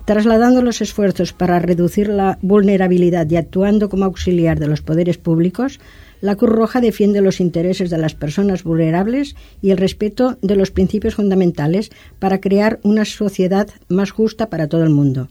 Trasladando 0.05 0.63
los 0.63 0.81
esfuerzos 0.81 1.33
para 1.33 1.59
reducir 1.59 2.09
la 2.09 2.39
vulnerabilidad 2.43 3.29
y 3.29 3.37
actuando 3.37 3.89
como 3.89 4.05
auxiliar 4.05 4.61
de 4.61 4.69
los 4.69 4.81
poderes 4.81 5.19
públicos, 5.19 5.81
la 6.21 6.37
Cruz 6.37 6.51
Roja 6.51 6.81
defiende 6.81 7.21
los 7.21 7.41
intereses 7.41 7.91
de 7.91 7.99
las 7.99 8.15
personas 8.15 8.65
vulnerables 8.65 9.37
y 9.63 9.71
el 9.71 9.79
respeto 9.79 10.39
de 10.43 10.57
los 10.57 10.71
principios 10.71 11.15
fundamentales 11.15 11.91
para 12.19 12.41
crear 12.41 12.81
una 12.83 13.05
sociedad 13.05 13.69
más 13.89 14.11
justa 14.11 14.49
para 14.49 14.69
todo 14.69 14.83
el 14.83 14.91
mundo. 14.91 15.29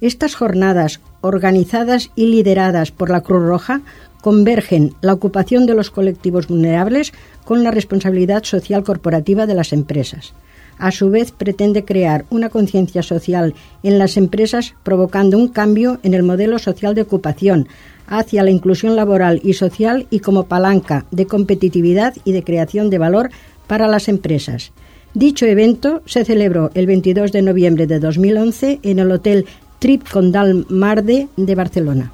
Estas 0.00 0.34
jornadas, 0.34 1.00
organizadas 1.20 2.10
y 2.16 2.26
lideradas 2.26 2.90
por 2.90 3.10
la 3.10 3.22
Cruz 3.22 3.42
Roja, 3.42 3.82
convergen 4.20 4.94
la 5.02 5.12
ocupación 5.12 5.66
de 5.66 5.74
los 5.74 5.90
colectivos 5.90 6.48
vulnerables 6.48 7.12
con 7.44 7.62
la 7.62 7.70
responsabilidad 7.70 8.42
social 8.44 8.82
corporativa 8.82 9.46
de 9.46 9.54
las 9.54 9.72
empresas. 9.72 10.32
A 10.78 10.90
su 10.90 11.10
vez, 11.10 11.32
pretende 11.32 11.84
crear 11.84 12.24
una 12.30 12.48
conciencia 12.48 13.02
social 13.02 13.54
en 13.82 13.98
las 13.98 14.16
empresas, 14.16 14.74
provocando 14.82 15.38
un 15.38 15.48
cambio 15.48 15.98
en 16.02 16.14
el 16.14 16.22
modelo 16.22 16.58
social 16.58 16.94
de 16.94 17.02
ocupación 17.02 17.68
hacia 18.06 18.42
la 18.42 18.50
inclusión 18.50 18.96
laboral 18.96 19.40
y 19.42 19.54
social 19.54 20.06
y 20.10 20.20
como 20.20 20.44
palanca 20.44 21.06
de 21.10 21.26
competitividad 21.26 22.14
y 22.24 22.32
de 22.32 22.44
creación 22.44 22.90
de 22.90 22.98
valor 22.98 23.30
para 23.66 23.88
las 23.88 24.08
empresas. 24.08 24.72
Dicho 25.14 25.46
evento 25.46 26.02
se 26.06 26.24
celebró 26.24 26.70
el 26.74 26.86
22 26.86 27.32
de 27.32 27.42
noviembre 27.42 27.86
de 27.86 28.00
2011 28.00 28.80
en 28.82 28.98
el 28.98 29.12
Hotel 29.12 29.46
Trip 29.78 30.08
Condal 30.08 30.66
Marde 30.68 31.28
de 31.36 31.54
Barcelona. 31.54 32.12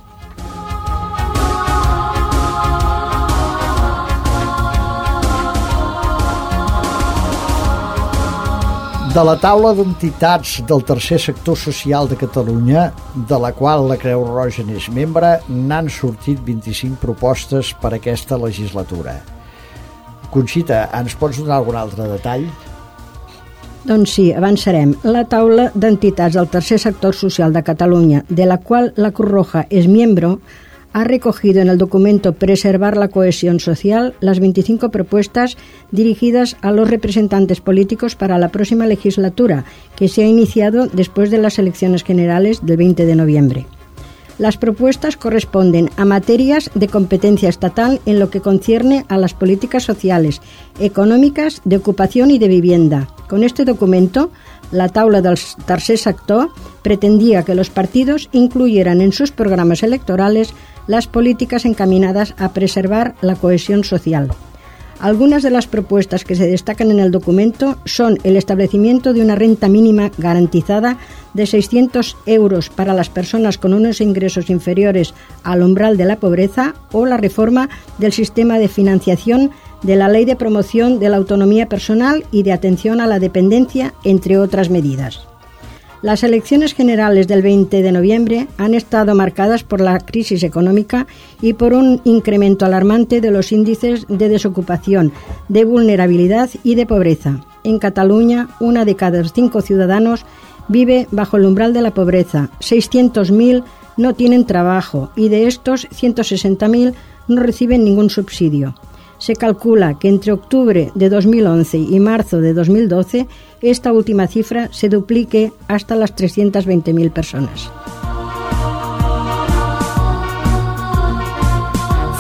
De 9.11 9.23
la 9.27 9.33
taula 9.43 9.73
d'entitats 9.75 10.61
del 10.71 10.85
tercer 10.87 11.17
sector 11.19 11.57
social 11.59 12.07
de 12.07 12.15
Catalunya, 12.15 12.85
de 13.27 13.39
la 13.43 13.49
qual 13.51 13.89
la 13.91 13.97
Creu 13.99 14.23
Roja 14.23 14.63
n'és 14.63 14.87
membre, 14.95 15.33
n'han 15.49 15.89
sortit 15.91 16.39
25 16.47 17.01
propostes 17.03 17.73
per 17.83 17.91
a 17.91 17.99
aquesta 17.99 18.39
legislatura. 18.39 19.17
Conxita, 20.31 20.85
ens 20.95 21.19
pots 21.19 21.41
donar 21.43 21.59
algun 21.59 21.81
altre 21.81 22.07
detall? 22.07 22.47
Doncs 23.83 24.15
sí, 24.15 24.29
avançarem. 24.31 24.95
La 25.03 25.25
taula 25.27 25.73
d'entitats 25.75 26.39
del 26.39 26.47
tercer 26.55 26.79
sector 26.79 27.17
social 27.19 27.51
de 27.51 27.67
Catalunya, 27.67 28.23
de 28.31 28.47
la 28.47 28.61
qual 28.63 28.93
la 28.95 29.11
Cruz 29.11 29.33
Roja 29.35 29.65
és 29.75 29.91
membre, 29.91 30.37
ha 30.93 31.05
recogido 31.05 31.61
en 31.61 31.69
el 31.69 31.79
documento 31.79 32.33
Preservar 32.33 32.97
la 32.97 33.09
cohesión 33.09 33.61
social 33.61 34.15
las 34.21 34.41
25 34.41 34.91
propuestas 34.91 35.57
dirigidas 35.91 36.57
a 36.63 36.73
los 36.73 36.91
representantes 36.91 37.61
políticos 37.61 38.17
para 38.17 38.39
la 38.39 38.49
próxima 38.49 38.87
legislatura, 38.87 39.65
que 39.97 40.09
se 40.09 40.23
ha 40.23 40.27
iniciado 40.27 40.87
después 40.87 41.31
de 41.31 41.39
las 41.39 41.59
elecciones 41.59 42.03
generales 42.03 42.65
del 42.65 42.77
20 42.77 43.07
de 43.07 43.17
noviembre. 43.17 43.67
Las 44.41 44.57
propuestas 44.57 45.19
corresponden 45.19 45.91
a 45.99 46.07
materias 46.07 46.71
de 46.75 46.89
competencia 46.89 47.51
estatal 47.51 48.01
en 48.07 48.19
lo 48.19 48.31
que 48.31 48.41
concierne 48.41 49.05
a 49.09 49.19
las 49.19 49.35
políticas 49.35 49.83
sociales, 49.83 50.41
económicas, 50.79 51.61
de 51.67 51.77
ocupación 51.77 52.31
y 52.31 52.39
de 52.39 52.49
vivienda. 52.49 53.09
Con 53.29 53.45
este 53.45 53.67
documento, 53.67 54.31
la 54.73 54.89
taula 54.89 55.21
del 55.21 55.39
tercer 55.67 55.99
sector 55.99 56.49
pretendía 56.81 57.43
que 57.43 57.55
los 57.55 57.69
partidos 57.69 58.31
incluyeran 58.33 59.03
en 59.03 59.13
sus 59.13 59.31
programas 59.31 59.83
electorales 59.83 60.55
las 60.87 61.07
políticas 61.07 61.65
encaminadas 61.65 62.35
a 62.39 62.53
preservar 62.53 63.15
la 63.21 63.37
cohesión 63.37 63.85
social. 63.85 64.31
Algunas 65.01 65.43
de 65.43 65.49
las 65.49 65.67
propuestas 65.67 66.25
que 66.25 66.35
se 66.35 66.47
destacan 66.47 66.91
en 66.91 67.01
el 67.01 67.11
documento 67.11 67.79
son 67.87 68.19
el 68.23 68.37
establecimiento 68.37 69.15
de 69.15 69.23
una 69.23 69.35
renta 69.35 69.67
mínima 69.67 70.11
garantizada 70.19 70.99
de 71.33 71.47
600 71.47 72.19
euros 72.27 72.69
para 72.69 72.93
las 72.93 73.09
personas 73.09 73.57
con 73.57 73.73
unos 73.73 74.03
ingresos 74.03 74.51
inferiores 74.51 75.15
al 75.43 75.63
umbral 75.63 75.97
de 75.97 76.05
la 76.05 76.17
pobreza 76.17 76.75
o 76.93 77.07
la 77.07 77.17
reforma 77.17 77.71
del 77.97 78.13
sistema 78.13 78.59
de 78.59 78.69
financiación 78.69 79.53
de 79.83 79.97
la 79.97 80.09
Ley 80.09 80.27
de 80.27 80.37
Promoción 80.37 80.99
de 80.99 81.09
la 81.09 81.17
Autonomía 81.17 81.67
Personal 81.67 82.25
y 82.31 82.43
de 82.43 82.53
Atención 82.53 83.01
a 83.01 83.07
la 83.07 83.19
Dependencia, 83.19 83.95
entre 84.05 84.37
otras 84.37 84.69
medidas. 84.69 85.27
Las 86.03 86.23
elecciones 86.25 86.73
generales 86.73 87.29
del 87.29 87.43
20 87.43 87.83
de 87.83 87.93
noviembre 87.93 88.49
han 88.57 88.73
estado 88.73 89.15
marcadas 89.15 89.65
por 89.65 89.83
la 89.83 89.99
crisis 90.01 90.43
económica 90.43 91.07
y 91.43 91.53
por 91.53 91.75
un 91.75 92.01
incremento 92.05 92.65
alarmante 92.65 93.21
de 93.21 93.31
los 93.31 93.53
índices 93.53 94.07
de 94.09 94.31
desocupación, 94.31 95.13
de 95.49 95.65
vulnerabilidad 95.65 96.49
y 96.65 96.75
de 96.75 96.87
pobreza. 96.87 97.45
En 97.65 97.79
Cataluña, 97.79 98.49
una 98.61 98.87
de 98.87 98.97
cada 98.97 99.23
cinco 99.29 99.61
ciudadanos 99.61 100.25
vive 100.69 101.07
bajo 101.11 101.37
el 101.37 101.45
umbral 101.45 101.75
de 101.75 101.83
la 101.83 101.93
pobreza, 101.93 102.49
600.000 102.61 103.63
no 103.99 104.15
tienen 104.15 104.47
trabajo 104.47 105.11
y 105.17 105.29
de 105.29 105.49
estos 105.49 105.87
160.000 105.91 106.95
no 107.29 107.43
reciben 107.43 107.85
ningún 107.85 108.09
subsidio 108.09 108.75
se 109.21 109.37
calcula 109.37 109.99
que 110.01 110.09
entre 110.09 110.33
octubre 110.33 110.91
de 110.97 111.09
2011 111.09 111.79
y 111.79 112.01
marzo 112.01 112.41
de 112.41 112.53
2012 112.53 113.29
esta 113.63 113.93
última 113.93 114.27
cifra 114.27 114.69
se 114.73 114.89
duplique 114.89 115.53
hasta 115.69 115.95
las 115.95 116.17
320.000 116.17 117.13
persones. 117.13 117.71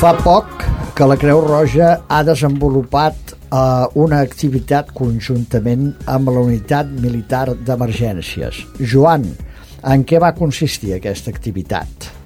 Fa 0.00 0.14
poc 0.16 0.62
que 0.96 1.04
la 1.04 1.16
Creu 1.20 1.42
Roja 1.44 1.90
ha 2.08 2.22
desenvolupat 2.24 3.34
eh, 3.34 3.58
una 4.00 4.20
activitat 4.24 4.94
conjuntament 4.96 5.90
amb 6.08 6.32
la 6.32 6.44
Unitat 6.44 6.88
Militar 7.02 7.50
d'Emergències. 7.52 8.62
Joan, 8.80 9.26
en 9.84 10.06
què 10.08 10.20
va 10.20 10.32
consistir 10.36 10.94
aquesta 10.96 11.32
activitat? 11.32 12.19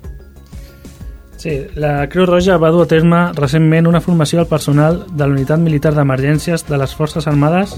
Sí, 1.45 1.67
la 1.75 2.09
Creu 2.09 2.25
Roja 2.25 2.55
va 2.57 2.71
dur 2.73 2.87
a 2.87 2.89
terme 2.89 3.19
recentment 3.37 3.85
una 3.85 4.01
formació 4.01 4.39
al 4.41 4.47
personal 4.49 5.03
de 5.11 5.27
la 5.27 5.35
Unitat 5.35 5.61
Militar 5.61 5.91
d'Emergències 5.93 6.63
de 6.65 6.79
les 6.81 6.95
Forces 6.97 7.27
Armades 7.29 7.75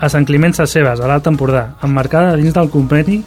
a 0.00 0.08
Sant 0.08 0.24
Climent 0.24 0.56
Sescebes, 0.56 1.02
a 1.02 1.10
l'Alt 1.10 1.28
Empordà, 1.28 1.74
emmarcada 1.84 2.38
dins 2.40 2.54
del 2.56 2.70
conveni 2.72 3.18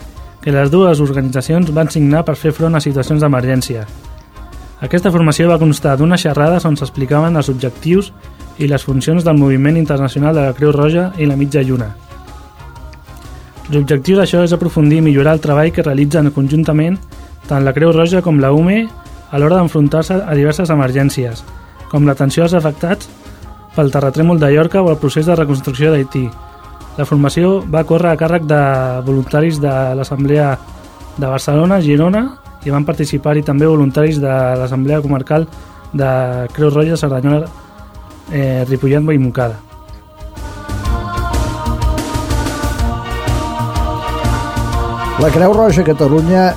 que 0.41 0.53
les 0.55 0.71
dues 0.73 0.97
organitzacions 1.05 1.69
van 1.77 1.91
signar 1.93 2.23
per 2.25 2.33
fer 2.41 2.55
front 2.57 2.73
a 2.73 2.81
situacions 2.81 3.21
d'emergència. 3.21 3.83
Aquesta 4.81 5.13
formació 5.13 5.51
va 5.51 5.59
constar 5.61 5.93
d'unes 5.99 6.25
xerrades 6.25 6.65
on 6.65 6.79
s'explicaven 6.81 7.37
els 7.37 7.51
objectius 7.53 8.09
i 8.57 8.65
les 8.65 8.81
funcions 8.81 9.21
del 9.21 9.37
moviment 9.37 9.77
internacional 9.77 10.33
de 10.33 10.47
la 10.47 10.57
Creu 10.57 10.73
Roja 10.73 11.11
i 11.21 11.29
la 11.29 11.37
mitja 11.37 11.61
lluna. 11.61 11.91
L'objectiu 13.69 14.17
d'això 14.17 14.41
és 14.41 14.57
aprofundir 14.57 15.03
i 15.03 15.05
millorar 15.05 15.37
el 15.37 15.45
treball 15.45 15.69
que 15.69 15.85
realitzen 15.85 16.33
conjuntament 16.33 16.97
tant 17.47 17.63
la 17.63 17.73
Creu 17.73 17.93
Roja 17.95 18.21
com 18.21 18.41
la 18.43 18.51
UME 18.51 18.81
a 19.31 19.39
l'hora 19.39 19.57
d'enfrontar-se 19.59 20.19
a 20.19 20.35
diverses 20.35 20.69
emergències, 20.73 21.43
com 21.91 22.07
l'atenció 22.07 22.43
als 22.43 22.55
afectats 22.57 23.09
pel 23.75 23.91
terratrèmol 23.93 24.39
de 24.39 24.49
Llorca 24.51 24.81
o 24.81 24.89
el 24.91 24.99
procés 24.99 25.27
de 25.27 25.35
reconstrucció 25.35 25.91
d'Haití. 25.93 26.25
La 26.97 27.05
formació 27.05 27.61
va 27.61 27.85
córrer 27.85 28.11
a 28.13 28.19
càrrec 28.19 28.47
de 28.49 28.61
voluntaris 29.05 29.61
de 29.61 29.73
l'Assemblea 29.95 30.57
de 31.17 31.27
Barcelona, 31.27 31.79
Girona, 31.81 32.23
i 32.65 32.73
van 32.73 32.85
participar-hi 32.85 33.45
també 33.45 33.69
voluntaris 33.69 34.19
de 34.19 34.33
l'Assemblea 34.59 35.01
Comarcal 35.01 35.47
de 35.93 36.09
Creu 36.55 36.73
Roja, 36.73 36.97
Cerdanyola, 36.97 37.47
eh, 38.31 38.65
Ripollet 38.67 39.13
i 39.13 39.21
Moncada. 39.21 39.61
La 45.17 45.29
Creu 45.33 45.53
Roja 45.53 45.83
Catalunya 45.83 46.53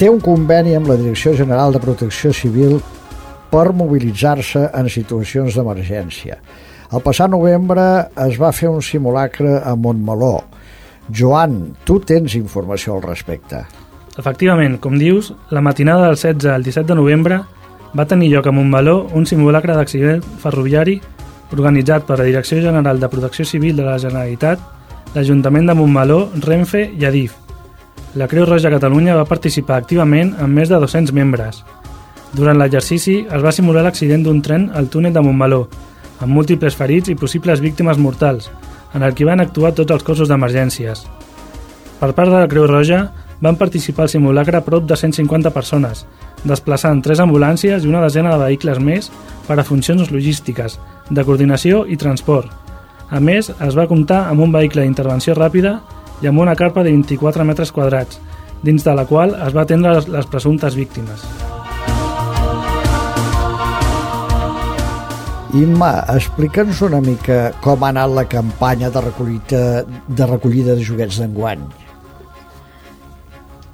té 0.00 0.08
un 0.08 0.20
conveni 0.24 0.72
amb 0.72 0.88
la 0.88 0.94
Direcció 0.96 1.34
General 1.36 1.74
de 1.74 1.80
Protecció 1.82 2.30
Civil 2.32 2.78
per 3.50 3.66
mobilitzar-se 3.76 4.62
en 4.72 4.86
situacions 4.88 5.58
d'emergència. 5.58 6.38
El 6.88 7.02
passat 7.04 7.28
novembre 7.28 7.82
es 8.24 8.38
va 8.40 8.48
fer 8.56 8.70
un 8.72 8.80
simulacre 8.80 9.58
a 9.60 9.74
Montmeló. 9.76 10.38
Joan, 11.12 11.58
tu 11.84 11.98
tens 12.00 12.38
informació 12.38 12.94
al 12.94 13.04
respecte. 13.04 13.60
Efectivament, 14.16 14.78
com 14.80 14.96
dius, 14.96 15.34
la 15.52 15.60
matinada 15.60 16.08
del 16.08 16.16
16 16.16 16.48
al 16.54 16.64
17 16.64 16.88
de 16.88 16.96
novembre 16.96 17.42
va 17.92 18.08
tenir 18.08 18.32
lloc 18.32 18.48
a 18.48 18.56
Montmeló 18.56 19.02
un 19.12 19.28
simulacre 19.28 19.76
d'accident 19.76 20.24
ferroviari 20.40 20.96
organitzat 21.52 22.08
per 22.08 22.22
la 22.22 22.30
Direcció 22.30 22.62
General 22.64 23.04
de 23.04 23.12
Protecció 23.12 23.44
Civil 23.44 23.76
de 23.76 23.84
la 23.84 24.00
Generalitat, 24.00 24.64
l'Ajuntament 25.12 25.68
de 25.68 25.76
Montmeló, 25.76 26.22
Renfe 26.40 26.86
i 26.88 27.04
Adif, 27.04 27.36
la 28.14 28.26
Creu 28.26 28.44
Roja 28.44 28.70
Catalunya 28.72 29.14
va 29.14 29.28
participar 29.28 29.76
activament 29.78 30.32
amb 30.42 30.56
més 30.58 30.70
de 30.70 30.78
200 30.82 31.12
membres. 31.14 31.60
Durant 32.34 32.58
l'exercici 32.58 33.20
es 33.22 33.42
va 33.44 33.52
simular 33.54 33.84
l'accident 33.86 34.24
d'un 34.26 34.40
tren 34.42 34.66
al 34.74 34.88
túnel 34.90 35.14
de 35.14 35.22
Montmeló, 35.22 35.60
amb 36.18 36.34
múltiples 36.34 36.74
ferits 36.74 37.10
i 37.10 37.14
possibles 37.14 37.62
víctimes 37.62 37.98
mortals, 37.98 38.50
en 38.94 39.04
el 39.06 39.14
que 39.14 39.26
van 39.28 39.40
actuar 39.40 39.76
tots 39.78 39.94
els 39.94 40.02
cossos 40.02 40.28
d'emergències. 40.28 41.04
Per 42.00 42.10
part 42.16 42.32
de 42.32 42.40
la 42.40 42.48
Creu 42.50 42.66
Roja, 42.66 43.12
van 43.40 43.56
participar 43.56 44.04
al 44.04 44.12
simulacre 44.12 44.60
prop 44.66 44.84
de 44.90 44.96
150 44.98 45.54
persones, 45.54 46.02
desplaçant 46.44 47.00
tres 47.02 47.22
ambulàncies 47.22 47.84
i 47.84 47.88
una 47.88 48.02
desena 48.02 48.34
de 48.34 48.42
vehicles 48.42 48.82
més 48.82 49.10
per 49.46 49.58
a 49.58 49.64
funcions 49.64 50.10
logístiques, 50.10 50.80
de 51.10 51.24
coordinació 51.24 51.84
i 51.86 51.96
transport. 51.96 52.50
A 53.10 53.20
més, 53.22 53.50
es 53.50 53.78
va 53.78 53.88
comptar 53.90 54.26
amb 54.28 54.42
un 54.42 54.52
vehicle 54.52 54.82
d'intervenció 54.82 55.34
ràpida 55.38 55.78
i 56.20 56.28
amb 56.28 56.40
una 56.40 56.56
carpa 56.56 56.84
de 56.84 56.92
24 56.92 57.44
metres 57.48 57.72
quadrats, 57.72 58.20
dins 58.62 58.84
de 58.84 58.94
la 58.94 59.06
qual 59.08 59.34
es 59.46 59.56
va 59.56 59.64
atendre 59.64 59.94
les, 59.96 60.08
les 60.08 60.28
presumptes 60.28 60.76
víctimes. 60.76 61.24
Imma, 65.56 66.04
explica'ns 66.14 66.78
una 66.86 67.00
mica 67.02 67.50
com 67.64 67.82
ha 67.82 67.88
anat 67.90 68.12
la 68.14 68.26
campanya 68.30 68.90
de 68.94 69.00
recollida 69.02 69.62
de, 69.82 70.26
recollida 70.28 70.76
de 70.78 70.84
joguets 70.86 71.18
d'enguany. 71.18 71.64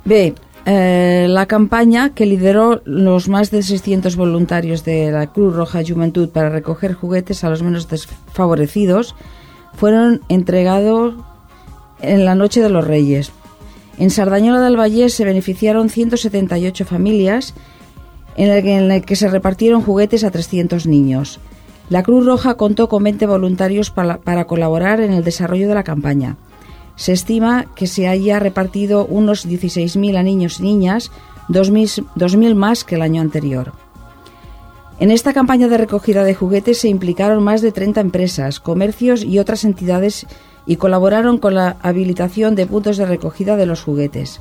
Bé, 0.07 0.33
eh, 0.65 1.27
la 1.29 1.45
campaña 1.45 2.15
que 2.15 2.25
lideró 2.25 2.81
los 2.87 3.29
más 3.29 3.51
de 3.51 3.63
600 3.63 4.17
voluntarios 4.17 4.85
de 4.85 5.11
la 5.13 5.27
Cruz 5.27 5.55
Roja 5.55 5.83
Juventud 5.87 6.31
para 6.31 6.49
recoger 6.49 6.95
juguetes 6.95 7.45
a 7.45 7.51
los 7.51 7.63
menos 7.63 7.89
desfavorecidos 7.89 9.15
fueron 9.75 10.23
entregados 10.31 11.15
en 12.01 12.25
la 12.25 12.35
Noche 12.35 12.61
de 12.61 12.71
los 12.71 12.87
Reyes. 12.87 13.33
En 13.99 14.11
Sardañola 14.11 14.61
del 14.61 14.79
Valle 14.79 15.09
se 15.09 15.25
beneficiaron 15.25 15.89
178 15.89 16.85
familias 16.85 17.55
en 18.37 18.51
el, 18.51 19.05
que, 19.05 19.17
se 19.17 19.29
repartieron 19.29 19.83
juguetes 19.83 20.23
a 20.25 20.31
300 20.31 20.87
niños. 20.87 21.41
La 21.89 22.03
Cruz 22.03 22.27
Roja 22.27 22.55
contó 22.57 22.89
con 22.89 23.03
20 23.03 23.27
voluntarios 23.27 23.91
para, 23.91 24.47
colaborar 24.47 25.01
en 25.01 25.13
el 25.13 25.25
desarrollo 25.25 25.69
de 25.69 25.75
la 25.75 25.85
campaña. 25.85 26.37
Se 26.97 27.13
estima 27.13 27.67
que 27.75 27.87
se 27.87 28.09
haya 28.09 28.39
repartido 28.39 29.07
unos 29.07 29.47
16.000 29.47 30.17
a 30.17 30.23
niños 30.23 30.61
y 30.61 30.65
niñas, 30.65 31.11
2.000 31.49 32.55
más 32.55 32.85
que 32.85 32.97
el 32.97 33.03
año 33.03 33.23
anterior. 33.23 33.73
En 34.99 35.11
esta 35.11 35.35
campaña 35.35 35.69
de 35.69 35.77
recogida 35.77 36.25
de 36.25 36.35
juguetes 36.35 36.79
se 36.79 36.89
implicaron 36.89 37.43
más 37.43 37.61
de 37.61 37.71
30 37.71 38.01
empresas, 38.01 38.61
comercios 38.61 39.23
y 39.23 39.39
otras 39.39 39.65
entidades 39.65 40.27
y 40.67 40.77
colaboraron 40.77 41.39
con 41.39 41.55
la 41.55 41.77
habilitación 41.83 42.55
de 42.55 42.67
puntos 42.67 42.97
de 42.97 43.07
recogida 43.07 43.57
de 43.57 43.67
los 43.67 43.83
juguetes. 43.83 44.41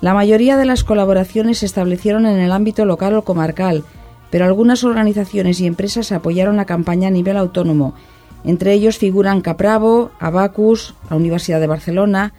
La 0.00 0.14
mayoría 0.14 0.56
de 0.56 0.66
las 0.66 0.84
colaboraciones 0.84 1.58
se 1.58 1.66
establecieron 1.66 2.26
en 2.26 2.38
el 2.38 2.52
ámbito 2.52 2.84
local 2.84 3.14
o 3.14 3.22
comarcal, 3.22 3.84
pero 4.30 4.44
algunas 4.44 4.84
organizaciones 4.84 5.60
y 5.60 5.66
empresas 5.66 6.12
apoyaron 6.12 6.56
la 6.56 6.66
campaña 6.66 7.08
a 7.08 7.10
nivel 7.10 7.36
autónomo. 7.36 7.94
Entre 8.44 8.74
ellos 8.74 8.98
figuran 8.98 9.40
Capravo, 9.40 10.10
Abacus, 10.18 10.94
la 11.08 11.16
Universidad 11.16 11.60
de 11.60 11.66
Barcelona, 11.66 12.34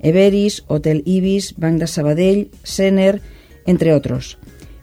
Everis, 0.00 0.64
Hotel 0.66 1.02
Ibis, 1.06 1.54
Banc 1.56 1.78
de 1.78 1.86
Sabadell, 1.86 2.50
Sener, 2.62 3.22
entre 3.64 3.94
otros. 3.94 4.38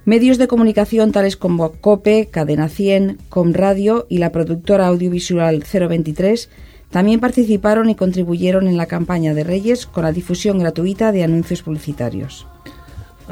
Medios 0.06 0.38
de 0.38 0.48
comunicación 0.48 1.12
tales 1.12 1.38
como 1.38 1.74
COPE, 1.74 2.30
Cadena 2.32 2.68
100, 2.68 3.20
Comradio 3.30 4.06
y 4.10 4.18
la 4.18 4.32
productora 4.32 4.88
audiovisual 4.88 5.64
023 5.64 6.50
también 6.94 7.20
participaron 7.20 7.90
y 7.90 7.96
contribuyeron 7.96 8.68
en 8.68 8.78
la 8.78 8.86
campaña 8.86 9.34
de 9.34 9.44
Reyes 9.44 9.88
con 9.88 10.04
la 10.04 10.12
difusión 10.12 10.60
gratuïta 10.60 11.12
de 11.12 11.24
anuncios 11.24 11.64
publicitaris. 11.66 12.46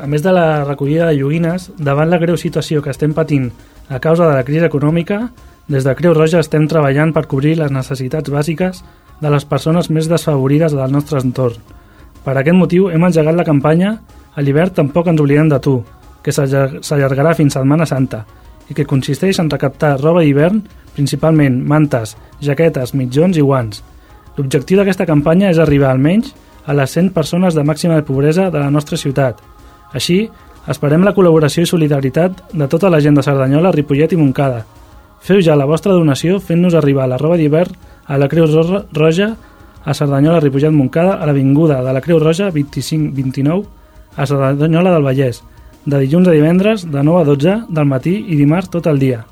A 0.02 0.08
més 0.10 0.24
de 0.26 0.34
la 0.34 0.64
recollida 0.66 1.06
de 1.06 1.20
lloguines, 1.20 1.70
davant 1.78 2.10
la 2.10 2.18
greu 2.18 2.40
situació 2.42 2.82
que 2.82 2.90
estem 2.90 3.14
patint 3.14 3.52
a 3.86 4.00
causa 4.02 4.26
de 4.26 4.34
la 4.34 4.48
crisi 4.48 4.66
econòmica, 4.66 5.30
des 5.70 5.86
de 5.86 5.94
Creu 5.94 6.16
Roja 6.18 6.42
estem 6.42 6.66
treballant 6.66 7.14
per 7.14 7.28
cobrir 7.30 7.54
les 7.60 7.70
necessitats 7.70 8.34
bàsiques 8.34 8.82
de 9.22 9.30
les 9.30 9.46
persones 9.46 9.92
més 9.94 10.10
desfavorides 10.10 10.74
del 10.74 10.92
nostre 10.92 11.22
entorn. 11.22 11.62
Per 12.26 12.34
aquest 12.34 12.58
motiu 12.58 12.90
hem 12.90 13.06
engegat 13.06 13.38
la 13.38 13.46
campanya 13.46 14.00
A 14.32 14.42
l'hivern 14.42 14.72
tampoc 14.72 15.10
ens 15.12 15.20
oblidem 15.20 15.50
de 15.52 15.58
tu, 15.60 15.82
que 16.24 16.32
s'allargarà 16.32 17.34
fins 17.36 17.58
Setmana 17.58 17.86
Santa 17.86 18.24
i 18.72 18.76
que 18.78 18.88
consisteix 18.88 19.40
en 19.44 19.52
recaptar 19.52 19.98
roba 20.00 20.24
d'hivern, 20.24 20.62
principalment 20.96 21.60
mantes, 21.68 22.16
jaquetes, 22.44 22.96
mitjons 22.96 23.38
i 23.38 23.44
guants. 23.44 23.84
L'objectiu 24.38 24.80
d'aquesta 24.80 25.08
campanya 25.08 25.52
és 25.52 25.60
arribar 25.60 25.92
almenys 25.92 26.32
a 26.66 26.76
les 26.78 26.94
100 26.96 27.12
persones 27.12 27.58
de 27.58 27.66
màxima 27.68 27.98
de 27.98 28.08
pobresa 28.08 28.50
de 28.50 28.60
la 28.60 28.72
nostra 28.72 28.98
ciutat. 28.98 29.42
Així, 29.94 30.24
esperem 30.72 31.04
la 31.04 31.14
col·laboració 31.16 31.66
i 31.66 31.70
solidaritat 31.70 32.44
de 32.54 32.68
tota 32.72 32.90
la 32.90 33.02
gent 33.04 33.18
de 33.18 33.26
Cerdanyola, 33.26 33.74
Ripollet 33.76 34.14
i 34.14 34.20
Montcada. 34.20 34.64
Feu 35.22 35.42
ja 35.44 35.58
la 35.58 35.68
vostra 35.70 35.94
donació 35.94 36.40
fent-nos 36.40 36.74
arribar 36.78 37.10
la 37.10 37.20
roba 37.20 37.38
d'hivern 37.38 37.76
a 38.08 38.18
la 38.18 38.30
Creu 38.30 38.48
Roja 38.48 39.36
a 39.84 39.94
Cerdanyola, 39.94 40.40
Ripollet, 40.40 40.72
Montcada, 40.72 41.18
a 41.18 41.28
l'Avinguda 41.28 41.82
de 41.84 41.94
la 41.94 42.02
Creu 42.02 42.20
Roja 42.22 42.52
25-29 42.54 43.66
a 44.16 44.26
Cerdanyola 44.28 44.94
del 44.94 45.06
Vallès, 45.06 45.42
de 45.86 45.98
dilluns 45.98 46.28
a 46.30 46.34
divendres 46.36 46.86
de 46.86 47.04
9 47.04 47.22
a 47.22 47.26
12 47.26 47.60
del 47.70 47.86
matí 47.90 48.16
i 48.30 48.38
dimarts 48.38 48.70
tot 48.70 48.88
el 48.88 49.00
dia. 49.02 49.24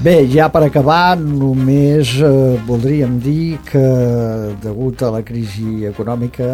Bé, 0.00 0.24
ja 0.32 0.46
per 0.48 0.62
acabar, 0.64 1.18
només 1.20 2.14
eh, 2.24 2.28
voldríem 2.64 3.18
dir 3.20 3.58
que 3.68 3.82
degut 4.62 5.02
a 5.04 5.10
la 5.12 5.20
crisi 5.20 5.84
econòmica 5.84 6.46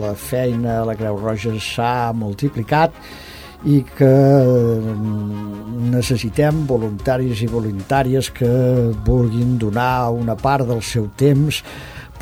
la 0.00 0.14
feina 0.16 0.78
a 0.78 0.86
la 0.88 0.94
Creu 0.96 1.18
Roja 1.20 1.52
s'ha 1.60 2.14
multiplicat 2.16 2.96
i 3.68 3.82
que 3.84 4.08
mm, 4.08 5.90
necessitem 5.92 6.64
voluntaris 6.68 7.44
i 7.44 7.50
voluntàries 7.52 8.32
que 8.32 8.48
vulguin 9.04 9.58
donar 9.60 10.08
una 10.16 10.32
part 10.32 10.64
del 10.64 10.80
seu 10.80 11.10
temps 11.20 11.60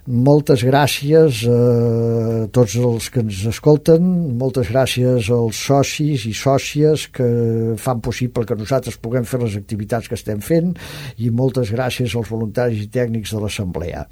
moltes 0.07 0.65
gràcies 0.67 1.45
a 1.47 2.47
tots 2.55 2.75
els 2.77 3.09
que 3.13 3.23
ens 3.23 3.45
escolten, 3.47 4.03
moltes 4.39 4.71
gràcies 4.73 5.31
als 5.31 5.61
socis 5.69 6.27
i 6.27 6.35
sòcies 6.35 7.07
que 7.15 7.29
fan 7.79 8.03
possible 8.03 8.47
que 8.49 8.59
nosaltres 8.59 8.99
puguem 8.99 9.27
fer 9.29 9.43
les 9.45 9.57
activitats 9.61 10.11
que 10.11 10.19
estem 10.19 10.43
fent 10.43 10.75
i 11.23 11.31
moltes 11.31 11.71
gràcies 11.71 12.17
als 12.17 12.31
voluntaris 12.33 12.83
i 12.83 12.91
tècnics 12.91 13.35
de 13.35 13.43
l'Assemblea. 13.43 14.07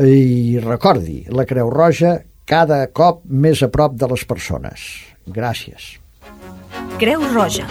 I 0.00 0.60
recordi, 0.62 1.24
la 1.34 1.44
Creu 1.44 1.70
Roja 1.74 2.20
cada 2.46 2.84
cop 2.94 3.24
més 3.26 3.62
a 3.62 3.70
prop 3.70 3.98
de 3.98 4.08
les 4.10 4.24
persones. 4.26 4.86
Gràcies. 5.26 5.96
Creu 7.02 7.22
Roja 7.34 7.66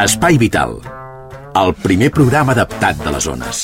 Espai 0.00 0.38
Vital, 0.40 0.78
el 1.60 1.74
primer 1.76 2.08
programa 2.08 2.54
adaptat 2.54 3.02
de 3.04 3.10
les 3.12 3.24
zones. 3.26 3.58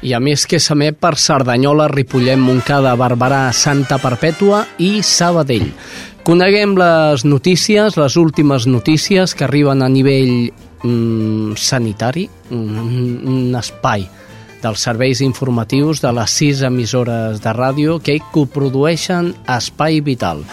I 0.00 0.14
a 0.16 0.20
més 0.24 0.46
que 0.48 0.56
s'emet 0.56 0.96
per 0.96 1.18
Cerdanyola, 1.20 1.90
Ripollet, 1.92 2.40
Montcada, 2.40 2.94
Barberà, 2.96 3.42
Santa 3.52 3.98
Perpètua 4.00 4.62
i 4.80 5.02
Sabadell. 5.04 5.66
Coneguem 6.24 6.72
les 6.80 7.26
notícies, 7.28 7.98
les 8.00 8.16
últimes 8.16 8.64
notícies 8.64 9.36
que 9.36 9.44
arriben 9.44 9.84
a 9.84 9.90
nivell 9.92 10.48
mm, 10.48 11.52
sanitari, 11.60 12.24
mm, 12.48 13.20
un 13.28 13.60
espai 13.60 14.08
dels 14.64 14.80
serveis 14.80 15.20
informatius 15.20 16.00
de 16.00 16.16
les 16.16 16.40
sis 16.40 16.64
emissores 16.64 17.44
de 17.44 17.52
ràdio 17.52 18.00
que 18.00 18.16
coprodueixen 18.32 19.34
Espai 19.44 20.00
Vital. 20.00 20.46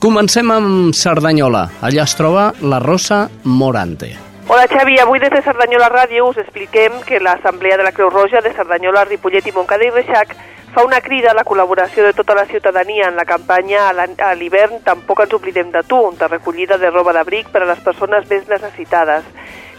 Comencem 0.00 0.48
amb 0.48 0.94
Cerdanyola. 0.96 1.66
Allà 1.84 2.06
es 2.08 2.14
troba 2.16 2.46
la 2.64 2.78
Rosa 2.80 3.26
Morante. 3.44 4.08
Hola 4.48 4.64
Xavi, 4.64 4.94
avui 4.96 5.20
des 5.20 5.28
de 5.28 5.42
Cerdanyola 5.44 5.90
Ràdio 5.92 6.30
us 6.30 6.38
expliquem 6.40 7.02
que 7.04 7.20
l'Assemblea 7.20 7.76
de 7.76 7.84
la 7.84 7.92
Creu 7.92 8.08
Roja 8.08 8.40
de 8.40 8.54
Cerdanyola, 8.56 9.04
Ripollet 9.04 9.50
i 9.50 9.52
Montcada 9.52 9.84
i 9.84 9.90
Reixac 9.92 10.32
fa 10.72 10.86
una 10.88 11.02
crida 11.04 11.34
a 11.34 11.36
la 11.36 11.44
col·laboració 11.44 12.06
de 12.06 12.14
tota 12.16 12.32
la 12.38 12.46
ciutadania 12.48 13.10
en 13.10 13.20
la 13.20 13.26
campanya 13.28 13.90
a 13.90 14.32
l'hivern 14.32 14.80
Tampoc 14.86 15.20
ens 15.20 15.36
oblidem 15.36 15.68
de 15.70 15.84
tu, 15.84 16.00
de 16.16 16.32
recollida 16.32 16.80
de 16.80 16.88
roba 16.88 17.12
d'abric 17.12 17.52
per 17.52 17.66
a 17.66 17.68
les 17.68 17.84
persones 17.84 18.24
més 18.30 18.48
necessitades. 18.48 19.28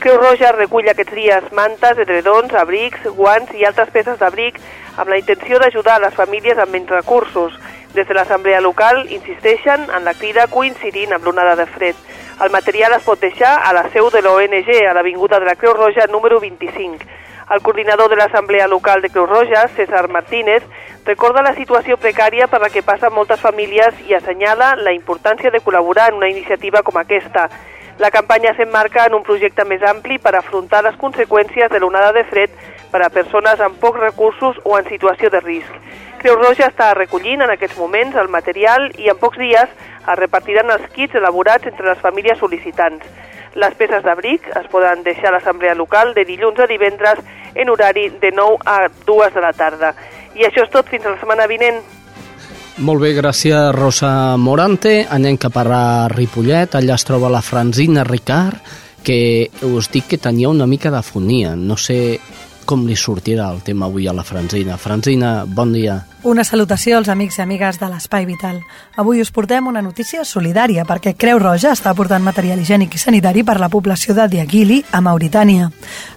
Creu 0.05 0.21
Roja 0.21 0.53
recull 0.53 0.85
aquests 0.89 1.17
dies 1.17 1.49
mantes, 1.51 1.97
edredons, 1.97 2.53
abrics, 2.53 3.09
guants 3.17 3.49
i 3.57 3.65
altres 3.65 3.89
peces 3.89 4.21
d'abric 4.21 4.61
amb 4.97 5.09
la 5.09 5.17
intenció 5.17 5.57
d'ajudar 5.57 5.97
les 6.05 6.13
famílies 6.13 6.61
amb 6.61 6.77
menys 6.77 6.93
recursos. 6.93 7.57
Des 7.93 8.07
de 8.07 8.13
l'Assemblea 8.13 8.61
local 8.61 9.01
insisteixen 9.11 9.89
en 9.91 10.05
la 10.07 10.13
crida 10.15 10.45
coincidint 10.47 11.11
amb 11.11 11.25
l'onada 11.27 11.57
de 11.59 11.65
fred. 11.67 11.97
El 12.41 12.51
material 12.53 12.93
es 12.95 13.03
pot 13.03 13.19
deixar 13.19 13.57
a 13.67 13.73
la 13.75 13.83
seu 13.91 14.07
de 14.09 14.21
l'ONG, 14.23 14.69
a 14.87 14.93
l'Avinguda 14.95 15.41
de 15.41 15.49
la 15.49 15.57
Creu 15.59 15.73
Roja 15.75 16.07
número 16.07 16.39
25. 16.39 17.03
El 17.51 17.61
coordinador 17.61 18.07
de 18.09 18.15
l'Assemblea 18.15 18.69
local 18.71 19.01
de 19.01 19.09
Creu 19.09 19.25
Roja, 19.25 19.67
César 19.75 20.07
Martínez, 20.07 20.63
recorda 21.03 21.43
la 21.43 21.51
situació 21.53 21.97
precària 21.97 22.47
per 22.47 22.61
la 22.63 22.69
que 22.71 22.81
passen 22.81 23.11
moltes 23.11 23.43
famílies 23.43 23.99
i 24.07 24.15
assenyala 24.15 24.77
la 24.79 24.95
importància 24.95 25.51
de 25.51 25.59
col·laborar 25.59 26.07
en 26.13 26.21
una 26.21 26.29
iniciativa 26.31 26.83
com 26.87 26.95
aquesta. 26.95 27.49
La 27.99 28.09
campanya 28.09 28.55
s'emmarca 28.55 29.03
en 29.05 29.19
un 29.19 29.27
projecte 29.27 29.65
més 29.67 29.83
ampli 29.83 30.15
per 30.17 30.31
afrontar 30.37 30.79
les 30.87 30.95
conseqüències 30.95 31.69
de 31.69 31.83
l'onada 31.83 32.13
de 32.15 32.23
fred 32.23 32.55
per 32.91 33.01
a 33.05 33.09
persones 33.09 33.59
amb 33.59 33.79
pocs 33.79 33.99
recursos 33.99 34.59
o 34.63 34.77
en 34.77 34.87
situació 34.89 35.31
de 35.31 35.39
risc. 35.39 35.71
Creu 36.21 36.35
Roja 36.37 36.67
està 36.69 36.91
recollint 36.93 37.41
en 37.41 37.49
aquests 37.49 37.79
moments 37.79 38.17
el 38.19 38.29
material 38.29 38.91
i 39.01 39.09
en 39.09 39.17
pocs 39.17 39.39
dies 39.41 39.69
es 39.71 40.17
repartiran 40.19 40.69
els 40.69 40.85
kits 40.93 41.17
elaborats 41.17 41.65
entre 41.71 41.87
les 41.87 42.01
famílies 42.03 42.37
sol·licitants. 42.37 43.07
Les 43.55 43.73
peces 43.75 44.03
d'abric 44.03 44.45
es 44.55 44.67
poden 44.71 45.01
deixar 45.03 45.31
a 45.31 45.37
l'assemblea 45.37 45.73
local 45.75 46.13
de 46.13 46.23
dilluns 46.27 46.59
a 46.59 46.67
divendres 46.69 47.19
en 47.55 47.69
horari 47.69 48.09
de 48.21 48.31
9 48.31 48.61
a 48.65 48.85
2 49.07 49.33
de 49.33 49.41
la 49.43 49.51
tarda. 49.51 49.95
I 50.35 50.45
això 50.47 50.63
és 50.63 50.71
tot 50.71 50.87
fins 50.87 51.05
a 51.05 51.15
la 51.15 51.19
setmana 51.19 51.49
vinent. 51.51 51.81
Molt 52.81 53.01
bé, 53.03 53.11
gràcies 53.13 53.73
Rosa 53.75 54.37
Morante. 54.37 55.01
Anem 55.09 55.35
cap 55.37 55.57
a 55.59 56.07
Ripollet, 56.09 56.77
allà 56.79 56.95
es 56.95 57.05
troba 57.05 57.29
la 57.29 57.41
Franzina 57.43 58.05
Ricard, 58.07 58.61
que 59.03 59.49
us 59.67 59.89
dic 59.91 60.07
que 60.07 60.17
tenia 60.17 60.49
una 60.49 60.65
mica 60.65 60.89
d'afonia. 60.89 61.55
No 61.55 61.75
sé 61.77 62.19
com 62.71 62.85
li 62.87 62.95
sortirà 62.95 63.49
el 63.51 63.59
tema 63.67 63.89
avui 63.89 64.07
a 64.07 64.13
la 64.15 64.23
Franzina. 64.23 64.77
Franzina, 64.79 65.41
bon 65.43 65.73
dia. 65.75 65.99
Una 66.23 66.43
salutació 66.45 66.99
als 66.99 67.07
amics 67.09 67.39
i 67.39 67.41
amigues 67.41 67.79
de 67.81 67.87
l'Espai 67.89 68.27
Vital. 68.29 68.59
Avui 69.01 69.23
us 69.23 69.31
portem 69.33 69.65
una 69.65 69.81
notícia 69.81 70.21
solidària 70.21 70.83
perquè 70.85 71.15
Creu 71.17 71.39
Roja 71.41 71.71
està 71.73 71.95
portant 71.97 72.21
material 72.21 72.59
higiènic 72.61 72.93
i 72.93 72.99
sanitari 73.01 73.41
per 73.41 73.55
la 73.57 73.71
població 73.73 74.13
de 74.13 74.27
Diaguili, 74.29 74.83
a 74.91 75.01
Mauritània. 75.01 75.71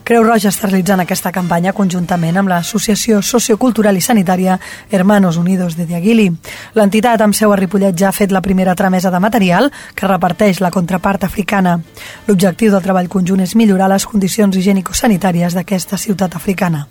Creu 0.04 0.26
Roja 0.26 0.50
està 0.52 0.68
realitzant 0.68 1.00
aquesta 1.00 1.32
campanya 1.32 1.72
conjuntament 1.72 2.36
amb 2.36 2.52
l'Associació 2.52 3.22
Sociocultural 3.24 3.96
i 3.96 4.02
Sanitària 4.04 4.58
Hermanos 4.90 5.38
Unidos 5.40 5.78
de 5.78 5.86
Diaguili. 5.88 6.28
L'entitat 6.76 7.24
amb 7.24 7.32
seu 7.32 7.54
a 7.54 7.56
Ripollet 7.56 7.96
ja 7.96 8.10
ha 8.10 8.12
fet 8.12 8.28
la 8.28 8.44
primera 8.44 8.74
tramesa 8.76 9.10
de 9.10 9.22
material 9.24 9.70
que 9.94 10.10
reparteix 10.10 10.60
la 10.60 10.70
contrapart 10.70 11.24
africana. 11.24 11.78
L'objectiu 12.28 12.76
del 12.76 12.84
treball 12.84 13.08
conjunt 13.08 13.40
és 13.40 13.56
millorar 13.56 13.88
les 13.88 14.04
condicions 14.04 14.52
higiènico-sanitàries 14.52 15.56
d'aquesta 15.56 15.96
ciutat 15.96 16.36
africana. 16.36 16.88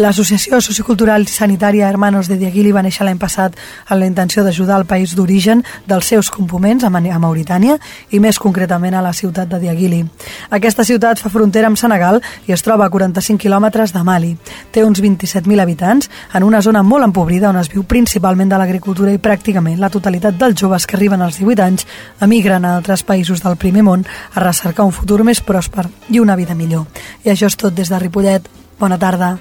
L'Associació 0.00 0.62
Sociocultural 0.64 1.28
i 1.28 1.32
Sanitària 1.36 1.92
Hermanos 1.92 2.28
de 2.28 2.37
Diaguili 2.38 2.72
va 2.72 2.82
néixer 2.82 3.04
l'any 3.06 3.18
passat 3.18 3.56
amb 3.86 4.00
la 4.00 4.06
intenció 4.06 4.44
d'ajudar 4.44 4.78
el 4.80 4.86
país 4.86 5.14
d'origen 5.16 5.64
dels 5.86 6.06
seus 6.06 6.30
compoments 6.30 6.84
a 6.84 6.90
Mauritània 6.90 7.78
i 8.10 8.20
més 8.20 8.38
concretament 8.38 8.94
a 8.94 9.02
la 9.02 9.12
ciutat 9.12 9.48
de 9.48 9.60
Diaguili. 9.60 10.04
Aquesta 10.50 10.84
ciutat 10.84 11.18
fa 11.18 11.30
frontera 11.30 11.68
amb 11.68 11.78
Senegal 11.78 12.20
i 12.46 12.52
es 12.52 12.62
troba 12.62 12.86
a 12.86 12.90
45 12.90 13.42
quilòmetres 13.42 13.92
de 13.92 14.02
Mali. 14.04 14.36
Té 14.72 14.84
uns 14.84 15.00
27.000 15.02 15.60
habitants 15.60 16.10
en 16.34 16.46
una 16.46 16.62
zona 16.62 16.82
molt 16.82 17.04
empobrida 17.04 17.50
on 17.50 17.58
es 17.60 17.70
viu 17.72 17.84
principalment 17.84 18.48
de 18.48 18.58
l'agricultura 18.58 19.12
i 19.12 19.20
pràcticament 19.22 19.78
la 19.80 19.90
totalitat 19.90 20.38
dels 20.38 20.58
joves 20.60 20.86
que 20.86 20.96
arriben 20.96 21.22
als 21.22 21.38
18 21.38 21.64
anys 21.64 21.86
emigren 22.20 22.64
a 22.64 22.76
altres 22.76 23.04
països 23.04 23.42
del 23.44 23.56
primer 23.56 23.84
món 23.84 24.06
a 24.34 24.44
recercar 24.44 24.86
un 24.86 24.94
futur 24.96 25.24
més 25.24 25.42
pròsper 25.42 25.88
i 26.10 26.20
una 26.20 26.36
vida 26.36 26.54
millor. 26.54 26.86
I 27.24 27.34
això 27.34 27.50
és 27.50 27.56
tot 27.56 27.74
des 27.74 27.90
de 27.90 27.98
Ripollet. 27.98 28.48
Bona 28.78 28.98
tarda. 28.98 29.36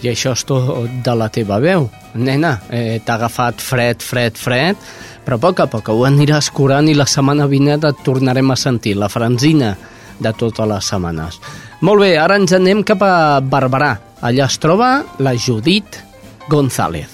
I 0.00 0.08
això 0.08 0.32
és 0.32 0.44
tot 0.48 0.88
de 1.04 1.14
la 1.14 1.28
teva 1.28 1.58
veu. 1.60 1.88
Nena, 2.14 2.56
eh, 2.70 3.00
t'ha 3.04 3.18
agafat 3.18 3.60
fred, 3.60 4.02
fred, 4.02 4.36
fred, 4.36 4.76
però 5.24 5.36
a 5.36 5.42
poc 5.42 5.60
a 5.60 5.66
poc 5.70 5.88
ho 5.92 6.04
aniràs 6.08 6.50
curant 6.50 6.88
i 6.88 6.96
la 6.96 7.06
setmana 7.06 7.46
vinent 7.46 7.84
et 7.84 8.04
tornarem 8.04 8.50
a 8.50 8.56
sentir 8.56 8.96
la 8.96 9.08
franzina 9.12 9.76
de 10.18 10.32
totes 10.32 10.68
les 10.68 10.84
setmanes. 10.84 11.40
Molt 11.80 12.00
bé, 12.00 12.16
ara 12.18 12.36
ens 12.36 12.52
anem 12.52 12.82
cap 12.84 13.02
a 13.02 13.40
Barberà. 13.40 13.96
Allà 14.20 14.46
es 14.46 14.58
troba 14.60 15.04
la 15.18 15.32
Judit 15.36 16.00
González. 16.48 17.08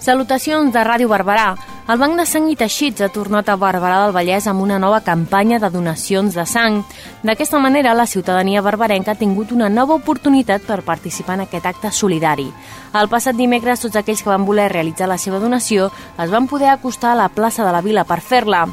Salutacions 0.00 0.72
de 0.72 0.84
Ràdio 0.84 1.08
Barberà. 1.10 1.50
El 1.88 1.96
Banc 1.96 2.18
de 2.20 2.24
Sang 2.28 2.50
i 2.52 2.54
Teixits 2.60 3.00
ha 3.00 3.06
tornat 3.08 3.46
a 3.48 3.54
Barberà 3.56 4.02
del 4.02 4.10
Vallès 4.12 4.44
amb 4.50 4.60
una 4.60 4.76
nova 4.76 4.98
campanya 5.00 5.56
de 5.56 5.70
donacions 5.72 6.34
de 6.36 6.42
sang. 6.44 6.82
D'aquesta 7.24 7.56
manera, 7.64 7.94
la 7.96 8.04
ciutadania 8.04 8.60
barberenca 8.60 9.14
ha 9.14 9.16
tingut 9.16 9.54
una 9.56 9.70
nova 9.72 9.96
oportunitat 9.96 10.66
per 10.68 10.82
participar 10.84 11.38
en 11.38 11.46
aquest 11.46 11.64
acte 11.64 11.88
solidari. 11.88 12.50
El 12.92 13.08
passat 13.08 13.40
dimecres, 13.40 13.80
tots 13.80 13.96
aquells 13.96 14.20
que 14.20 14.28
van 14.28 14.44
voler 14.44 14.68
realitzar 14.68 15.08
la 15.08 15.16
seva 15.16 15.40
donació 15.40 15.88
es 16.18 16.28
van 16.28 16.44
poder 16.52 16.68
acostar 16.74 17.14
a 17.14 17.20
la 17.22 17.30
plaça 17.32 17.64
de 17.64 17.72
la 17.72 17.80
Vila 17.80 18.04
per 18.04 18.20
fer-la. 18.20 18.66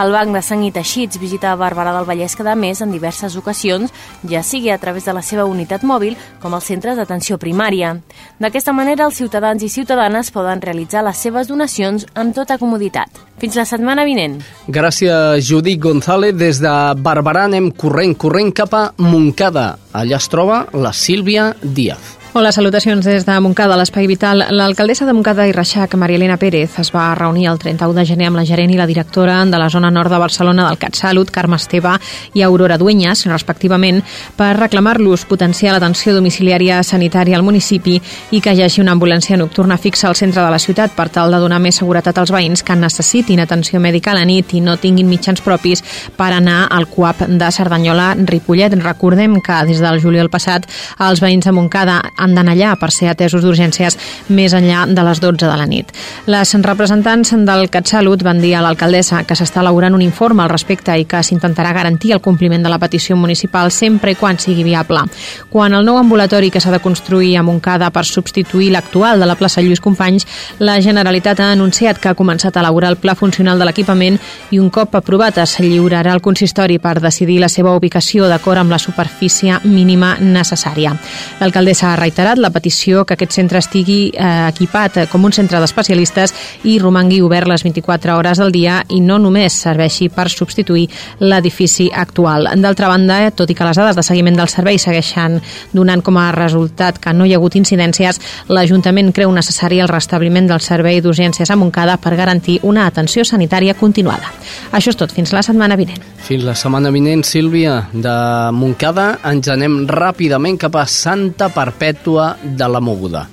El 0.00 0.14
Banc 0.14 0.32
de 0.32 0.40
Sang 0.40 0.62
i 0.64 0.70
Teixits 0.72 1.18
visita 1.20 1.50
Barberà 1.60 1.90
del 1.92 2.06
Vallès 2.08 2.32
cada 2.38 2.54
mes 2.56 2.78
en 2.80 2.92
diverses 2.94 3.34
ocasions, 3.36 3.90
ja 4.24 4.40
sigui 4.46 4.70
a 4.72 4.78
través 4.80 5.04
de 5.04 5.12
la 5.12 5.20
seva 5.20 5.44
unitat 5.44 5.82
mòbil 5.84 6.14
com 6.40 6.54
els 6.56 6.68
centres 6.70 6.96
d'atenció 6.96 7.36
primària. 7.42 7.92
D'aquesta 8.40 8.72
manera, 8.72 9.04
els 9.04 9.18
ciutadans 9.20 9.60
i 9.62 9.68
ciutadanes 9.68 10.30
poden 10.32 10.62
realitzar 10.64 11.02
les 11.04 11.20
seves 11.20 11.50
donacions 11.50 12.06
amb 12.14 12.32
tota 12.34 12.56
comoditat. 12.56 13.20
Fins 13.40 13.58
la 13.60 13.66
setmana 13.68 14.06
vinent. 14.08 14.38
Gràcies, 14.68 15.44
Judit 15.44 15.80
González. 15.80 16.32
Des 16.36 16.62
de 16.64 16.76
Barberà 16.96 17.44
anem 17.50 17.68
corrent, 17.72 18.16
corrent 18.16 18.54
cap 18.56 18.72
a 18.76 18.86
Montcada. 18.96 19.74
Allà 19.92 20.16
es 20.16 20.32
troba 20.32 20.64
la 20.72 20.94
Sílvia 20.96 21.50
Díaz. 21.60 22.19
Hola, 22.32 22.52
salutacions 22.52 23.04
des 23.04 23.24
de 23.26 23.40
Montcada, 23.42 23.74
l'Espai 23.74 24.06
Vital. 24.06 24.44
L'alcaldessa 24.54 25.02
de 25.02 25.10
Montcada 25.12 25.48
i 25.48 25.52
Reixac, 25.52 25.96
Maria 25.98 26.14
Elena 26.14 26.36
Pérez, 26.38 26.76
es 26.78 26.92
va 26.94 27.08
reunir 27.18 27.48
el 27.50 27.58
31 27.58 27.96
de 27.96 28.04
gener 28.06 28.28
amb 28.28 28.38
la 28.38 28.44
gerent 28.46 28.70
i 28.70 28.76
la 28.78 28.86
directora 28.86 29.40
de 29.50 29.58
la 29.58 29.66
zona 29.68 29.90
nord 29.90 30.14
de 30.14 30.20
Barcelona 30.22 30.68
del 30.68 30.78
CatSalut, 30.78 31.32
Carme 31.34 31.58
Esteve 31.58 31.96
i 32.38 32.44
Aurora 32.46 32.76
Duenyes, 32.78 33.24
respectivament, 33.26 33.98
per 34.38 34.52
reclamar-los 34.60 35.24
potenciar 35.26 35.72
l'atenció 35.74 36.14
domiciliària 36.14 36.84
sanitària 36.86 37.34
al 37.34 37.42
municipi 37.42 37.96
i 38.30 38.38
que 38.38 38.54
hi 38.54 38.62
hagi 38.62 38.78
una 38.80 38.94
ambulància 38.94 39.34
nocturna 39.36 39.74
fixa 39.76 40.06
al 40.06 40.14
centre 40.14 40.38
de 40.38 40.54
la 40.54 40.62
ciutat 40.62 40.94
per 40.94 41.08
tal 41.10 41.34
de 41.34 41.42
donar 41.42 41.58
més 41.58 41.82
seguretat 41.82 42.22
als 42.22 42.30
veïns 42.30 42.62
que 42.62 42.78
necessitin 42.78 43.42
atenció 43.42 43.82
mèdica 43.82 44.14
a 44.14 44.20
la 44.20 44.24
nit 44.24 44.54
i 44.54 44.62
no 44.62 44.78
tinguin 44.78 45.10
mitjans 45.10 45.42
propis 45.42 45.82
per 46.14 46.30
anar 46.38 46.68
al 46.70 46.86
CUAP 46.86 47.26
de 47.26 47.50
Cerdanyola-Ripollet. 47.58 48.78
Recordem 48.86 49.40
que 49.42 49.60
des 49.66 49.82
del 49.82 49.98
juliol 49.98 50.30
passat 50.30 50.70
els 51.10 51.26
veïns 51.26 51.50
de 51.50 51.58
Montcada 51.58 52.00
han 52.20 52.34
d'anar 52.36 52.54
allà 52.54 52.76
per 52.78 52.90
ser 52.92 53.10
atesos 53.10 53.42
d'urgències 53.44 53.96
més 54.28 54.54
enllà 54.54 54.84
de 54.86 55.04
les 55.06 55.20
12 55.20 55.46
de 55.46 55.56
la 55.56 55.66
nit. 55.66 55.90
Les 56.30 56.54
representants 56.62 57.32
del 57.46 57.68
CatSalut 57.72 58.22
van 58.22 58.40
dir 58.42 58.54
a 58.54 58.62
l'alcaldessa 58.64 59.24
que 59.24 59.36
s'està 59.38 59.64
elaborant 59.64 59.94
un 59.96 60.04
informe 60.04 60.44
al 60.44 60.52
respecte 60.52 60.94
i 60.98 61.06
que 61.08 61.22
s'intentarà 61.24 61.72
garantir 61.72 62.12
el 62.12 62.20
compliment 62.20 62.62
de 62.62 62.72
la 62.72 62.78
petició 62.78 63.16
municipal 63.16 63.70
sempre 63.72 64.12
i 64.12 64.18
quan 64.20 64.38
sigui 64.38 64.64
viable. 64.64 65.02
Quan 65.50 65.74
el 65.74 65.86
nou 65.86 65.98
ambulatori 65.98 66.50
que 66.50 66.60
s'ha 66.60 66.72
de 66.74 66.82
construir 66.82 67.36
a 67.36 67.42
Montcada 67.42 67.90
per 67.90 68.04
substituir 68.04 68.70
l'actual 68.70 69.20
de 69.20 69.26
la 69.26 69.36
plaça 69.36 69.62
Lluís 69.62 69.80
Companys, 69.80 70.26
la 70.58 70.80
Generalitat 70.80 71.40
ha 71.40 71.52
anunciat 71.52 71.98
que 71.98 72.10
ha 72.10 72.18
començat 72.18 72.56
a 72.56 72.60
elaborar 72.64 72.90
el 72.90 73.00
pla 73.00 73.14
funcional 73.14 73.58
de 73.58 73.68
l'equipament 73.68 74.18
i 74.50 74.58
un 74.58 74.70
cop 74.70 74.94
aprovat 74.94 75.38
es 75.38 75.58
lliurarà 75.60 76.12
al 76.12 76.24
consistori 76.24 76.78
per 76.78 76.98
decidir 77.00 77.40
la 77.40 77.48
seva 77.48 77.74
ubicació 77.76 78.28
d'acord 78.28 78.60
amb 78.60 78.70
la 78.74 78.78
superfície 78.78 79.58
mínima 79.64 80.16
necessària. 80.20 80.94
L'alcaldessa 81.40 81.92
ha 81.92 81.96
reiterat 82.10 82.40
la 82.42 82.50
petició 82.50 83.04
que 83.06 83.14
aquest 83.14 83.36
centre 83.36 83.60
estigui 83.62 84.10
eh, 84.10 84.48
equipat 84.50 85.04
com 85.12 85.22
un 85.24 85.32
centre 85.32 85.60
d'especialistes 85.62 86.32
i 86.66 86.78
romangui 86.82 87.20
obert 87.22 87.46
les 87.46 87.62
24 87.62 88.16
hores 88.16 88.40
del 88.42 88.50
dia 88.50 88.80
i 88.90 88.98
no 89.00 89.20
només 89.22 89.54
serveixi 89.54 90.08
per 90.10 90.26
substituir 90.28 90.88
l'edifici 91.20 91.90
actual. 91.94 92.48
D'altra 92.58 92.88
banda, 92.90 93.20
tot 93.30 93.50
i 93.50 93.54
que 93.54 93.66
les 93.66 93.78
dades 93.78 93.96
de 93.96 94.02
seguiment 94.02 94.34
del 94.36 94.50
servei 94.50 94.80
segueixen 94.82 95.38
donant 95.72 96.02
com 96.02 96.18
a 96.18 96.32
resultat 96.34 96.98
que 96.98 97.14
no 97.14 97.26
hi 97.26 97.34
ha 97.34 97.38
hagut 97.38 97.54
incidències, 97.60 98.18
l'Ajuntament 98.50 99.12
creu 99.14 99.30
necessari 99.30 99.78
el 99.80 99.92
restabliment 99.92 100.50
del 100.50 100.64
servei 100.64 100.98
d'urgències 101.00 101.50
a 101.50 101.58
Montcada 101.60 101.96
per 102.02 102.16
garantir 102.18 102.58
una 102.66 102.88
atenció 102.90 103.24
sanitària 103.24 103.76
continuada. 103.78 104.32
Això 104.72 104.90
és 104.90 104.98
tot. 104.98 105.14
Fins 105.14 105.30
la 105.32 105.44
setmana 105.46 105.78
vinent. 105.78 106.02
Fins 106.26 106.42
la 106.46 106.56
setmana 106.58 106.90
vinent, 106.90 107.22
Sílvia. 107.26 107.84
De 107.92 108.16
Montcada 108.56 109.12
ens 109.30 109.46
anem 109.52 109.84
ràpidament 109.86 110.58
cap 110.58 110.74
a 110.80 110.86
Santa 110.90 111.50
Perpètua 111.54 111.99
de 112.42 112.68
la 112.68 112.80
Moguda. 112.80 113.26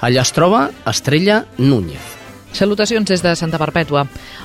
Allà 0.00 0.24
es 0.24 0.32
troba 0.36 0.70
Estrella 0.90 1.44
Núñez. 1.58 2.23
Salutacions 2.54 3.08
des 3.08 3.18
de 3.20 3.34
Santa 3.34 3.58
Perpètua. 3.58 4.04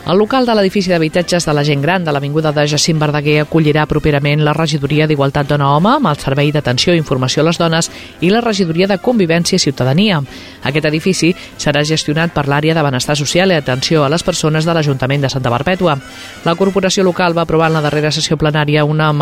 El 0.10 0.17
local 0.17 0.48
de 0.48 0.54
l'edifici 0.58 0.89
d'habitatges 0.89 1.45
de 1.45 1.54
la 1.54 1.62
gent 1.63 1.84
gran 1.84 2.02
de 2.02 2.10
l'Avinguda 2.10 2.50
de 2.52 2.63
Jacint 2.65 2.98
Verdaguer 2.98 3.43
acollirà 3.43 3.84
properament 3.86 4.41
la 4.41 4.56
regidoria 4.58 5.06
d'Igualtat 5.06 5.52
Dona-Home 5.52 5.91
amb 5.91 6.10
el 6.10 6.17
Servei 6.17 6.50
d'Atenció 6.52 6.95
i 6.95 6.98
Informació 6.98 7.43
a 7.43 7.45
les 7.45 7.60
Dones 7.62 7.91
i 8.26 8.32
la 8.34 8.41
regidoria 8.41 8.88
de 8.89 8.98
Convivència 8.98 9.58
i 9.58 9.62
Ciutadania. 9.62 10.24
Aquest 10.65 10.88
edifici 10.89 11.30
serà 11.38 11.84
gestionat 11.86 12.34
per 12.34 12.48
l'àrea 12.50 12.74
de 12.74 12.82
benestar 12.82 13.15
social 13.15 13.54
i 13.54 13.60
atenció 13.60 14.02
a 14.04 14.10
les 14.10 14.26
persones 14.26 14.65
de 14.65 14.74
l'Ajuntament 14.74 15.22
de 15.22 15.30
Santa 15.30 15.54
Perpètua. 15.54 16.00
La 16.45 16.58
corporació 16.58 17.06
local 17.06 17.38
va 17.38 17.45
aprovar 17.45 17.69
en 17.69 17.78
la 17.78 17.86
darrera 17.86 18.10
sessió 18.10 18.39
plenària 18.41 18.88
una, 18.89 19.13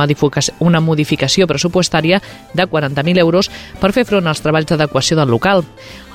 una 0.59 0.79
modificació 0.79 1.45
pressupostària 1.45 2.21
de 2.53 2.63
40.000 2.63 3.19
euros 3.19 3.51
per 3.81 3.91
fer 3.91 4.07
front 4.07 4.31
als 4.31 4.39
treballs 4.39 4.71
d'adequació 4.71 5.19
del 5.19 5.27
local. 5.27 5.65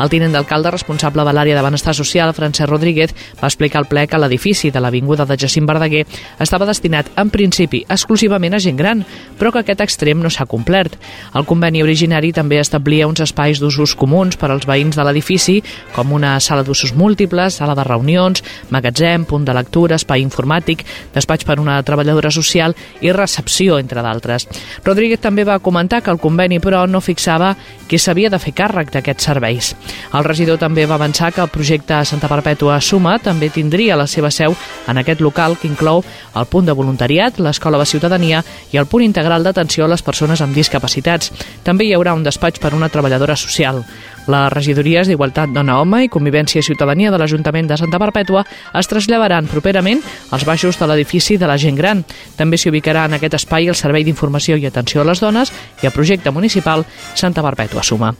El 0.01 0.09
tinent 0.09 0.33
d'alcalde 0.33 0.73
responsable 0.73 1.29
de 1.29 1.37
l'àrea 1.37 1.61
de 1.61 1.69
benestar 1.69 1.93
social, 1.93 2.33
Francesc 2.33 2.62
Rodríguez, 2.67 3.15
va 3.41 3.49
explicar 3.49 3.83
al 3.83 3.89
ple 3.91 4.07
que 4.07 4.19
l'edifici 4.19 4.71
de 4.71 4.81
l'Avinguda 4.81 5.27
de 5.27 5.37
Jacint 5.39 5.67
Verdaguer 5.69 6.05
estava 6.41 6.67
destinat, 6.69 7.11
en 7.17 7.31
principi, 7.31 7.83
exclusivament 7.89 8.55
a 8.55 8.61
gent 8.63 8.79
gran, 8.79 9.05
però 9.39 9.53
que 9.53 9.63
aquest 9.63 9.83
extrem 9.85 10.23
no 10.23 10.31
s'ha 10.31 10.47
complert. 10.47 10.97
El 11.35 11.47
conveni 11.49 11.83
originari 11.83 12.33
també 12.33 12.61
establia 12.61 13.09
uns 13.09 13.23
espais 13.25 13.61
d'usos 13.61 13.95
comuns 13.99 14.37
per 14.37 14.51
als 14.51 14.67
veïns 14.69 14.97
de 14.97 15.07
l'edifici, 15.07 15.59
com 15.95 16.13
una 16.13 16.39
sala 16.41 16.63
d'usos 16.63 16.95
múltiples, 16.95 17.59
sala 17.61 17.75
de 17.79 17.85
reunions, 17.85 18.43
magatzem, 18.71 19.27
punt 19.29 19.45
de 19.45 19.55
lectura, 19.57 19.97
espai 19.97 20.23
informàtic, 20.23 20.85
despatx 21.15 21.47
per 21.49 21.59
una 21.61 21.81
treballadora 21.83 22.31
social 22.31 22.77
i 23.01 23.13
recepció, 23.13 23.79
entre 23.79 24.03
d'altres. 24.03 24.49
Rodríguez 24.85 25.21
també 25.21 25.45
va 25.45 25.59
comentar 25.59 26.03
que 26.03 26.11
el 26.11 26.21
conveni, 26.23 26.61
però, 26.61 26.87
no 26.87 27.01
fixava 27.01 27.55
qui 27.89 27.99
s'havia 27.99 28.31
de 28.33 28.39
fer 28.41 28.55
càrrec 28.57 28.93
d'aquests 28.93 29.27
serveis. 29.29 29.75
El 30.13 30.25
regidor 30.25 30.59
també 30.61 30.87
va 30.87 30.97
avançar 30.97 31.33
que 31.33 31.43
el 31.43 31.51
projecte 31.53 32.05
Santa 32.05 32.29
Perpètua 32.31 32.52
Suma 32.81 33.19
també 33.19 33.51
tindria 33.51 33.97
la 33.97 34.07
seva 34.07 34.31
seu 34.31 34.55
en 34.89 34.99
aquest 34.99 35.21
local 35.21 35.57
que 35.59 35.69
inclou 35.69 36.03
el 36.35 36.47
punt 36.47 36.67
de 36.67 36.73
voluntariat, 36.73 37.39
l'escola 37.39 37.79
de 37.79 37.87
ciutadania 37.87 38.43
i 38.73 38.79
el 38.79 38.87
punt 38.87 39.05
integral 39.05 39.43
d'atenció 39.43 39.85
a 39.85 39.89
les 39.89 40.03
persones 40.03 40.41
amb 40.41 40.55
discapacitats. 40.55 41.33
També 41.63 41.85
hi 41.87 41.95
haurà 41.95 42.15
un 42.15 42.23
despatx 42.23 42.61
per 42.61 42.75
una 42.75 42.89
treballadora 42.89 43.37
social. 43.37 43.85
Les 44.31 44.53
regidories 44.55 45.09
d'Igualtat 45.11 45.51
Dona-Home 45.51 46.05
i 46.05 46.11
Convivència 46.13 46.61
i 46.61 46.67
Ciutadania 46.67 47.11
de 47.11 47.19
l'Ajuntament 47.19 47.67
de 47.67 47.79
Santa 47.79 47.99
Perpètua 47.99 48.45
es 48.79 48.89
traslladaran 48.91 49.49
properament 49.51 50.03
als 50.31 50.45
baixos 50.47 50.79
de 50.79 50.87
l'edifici 50.87 51.37
de 51.41 51.49
la 51.51 51.59
gent 51.59 51.79
gran. 51.79 52.05
També 52.39 52.59
s'hi 52.59 52.71
ubicarà 52.71 53.09
en 53.09 53.19
aquest 53.19 53.35
espai 53.41 53.67
el 53.67 53.79
Servei 53.79 54.07
d'Informació 54.07 54.57
i 54.61 54.67
Atenció 54.69 55.03
a 55.03 55.09
les 55.09 55.23
Dones 55.23 55.51
i 55.83 55.91
el 55.91 55.95
projecte 55.95 56.31
municipal 56.31 56.87
Santa 57.15 57.43
Perpètua 57.43 57.83
Suma. 57.83 58.13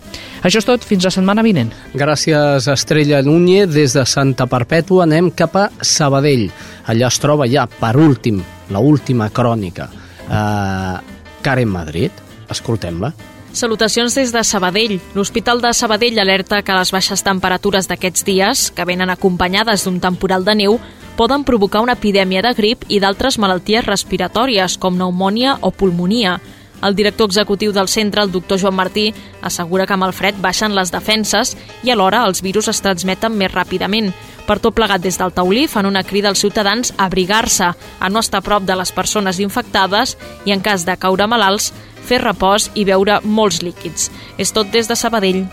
Això 0.43 0.59
és 0.59 0.67
tot, 0.67 0.83
fins 0.83 1.07
la 1.07 1.15
setmana 1.15 1.45
vinent. 1.47 1.71
Gràcies, 1.95 2.67
Estrella 2.73 3.23
Núñez. 3.23 3.71
Des 3.73 3.95
de 3.95 4.05
Santa 4.07 4.49
Perpètua 4.51 5.07
anem 5.07 5.31
cap 5.31 5.55
a 5.57 5.69
Sabadell. 5.81 6.49
Allà 6.91 7.09
es 7.13 7.21
troba 7.23 7.47
ja, 7.47 7.69
per 7.71 7.95
últim, 7.97 8.43
la 8.75 8.83
última 8.83 9.31
crònica, 9.31 9.89
eh, 10.27 10.97
Karen 11.43 11.71
Madrid. 11.71 12.11
Escoltem-la. 12.51 13.13
Salutacions 13.53 14.15
des 14.15 14.33
de 14.33 14.43
Sabadell. 14.45 14.99
L'Hospital 15.15 15.61
de 15.61 15.75
Sabadell 15.77 16.19
alerta 16.19 16.63
que 16.65 16.73
les 16.73 16.91
baixes 16.91 17.21
temperatures 17.23 17.85
d'aquests 17.89 18.25
dies, 18.25 18.63
que 18.73 18.87
venen 18.89 19.13
acompanyades 19.13 19.85
d'un 19.85 20.01
temporal 20.01 20.47
de 20.47 20.55
neu, 20.57 20.79
poden 21.19 21.45
provocar 21.45 21.83
una 21.85 21.93
epidèmia 21.99 22.41
de 22.41 22.55
grip 22.57 22.87
i 22.89 22.99
d'altres 22.99 23.37
malalties 23.37 23.85
respiratòries, 23.85 24.79
com 24.81 24.97
pneumònia 24.97 25.59
o 25.61 25.71
pulmonia. 25.71 26.39
El 26.83 26.97
director 26.97 27.29
executiu 27.29 27.71
del 27.77 27.93
centre, 27.93 28.25
el 28.25 28.33
doctor 28.33 28.59
Joan 28.59 28.75
Martí, 28.75 29.13
assegura 29.43 29.87
que 29.87 29.95
amb 29.95 30.09
el 30.09 30.17
fred 30.17 30.41
baixen 30.41 30.75
les 30.75 30.91
defenses 30.91 31.53
i 31.85 31.93
alhora 31.93 32.25
els 32.27 32.43
virus 32.43 32.73
es 32.73 32.81
transmeten 32.83 33.37
més 33.37 33.53
ràpidament. 33.53 34.11
Per 34.49 34.59
tot 34.59 34.75
plegat 34.75 35.05
des 35.05 35.21
del 35.21 35.31
taulí 35.31 35.69
fan 35.71 35.87
una 35.87 36.03
crida 36.03 36.33
als 36.33 36.41
ciutadans 36.43 36.91
a 36.97 37.05
abrigar-se, 37.05 37.69
a 38.01 38.09
no 38.09 38.19
estar 38.19 38.41
a 38.41 38.49
prop 38.49 38.65
de 38.67 38.75
les 38.75 38.91
persones 38.91 39.39
infectades 39.39 40.17
i, 40.45 40.51
en 40.51 40.65
cas 40.65 40.89
de 40.89 40.97
caure 40.97 41.29
malalts, 41.31 41.71
fer 42.07 42.23
repòs 42.23 42.71
i 42.75 42.85
beure 42.89 43.21
molts 43.25 43.63
líquids. 43.63 44.11
És 44.39 44.53
tot 44.53 44.71
des 44.73 44.89
de 44.91 44.97
Sabadell. 44.99 45.45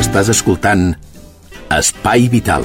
Estàs 0.00 0.30
escoltant 0.32 0.94
Espai 1.72 2.28
Vital. 2.32 2.64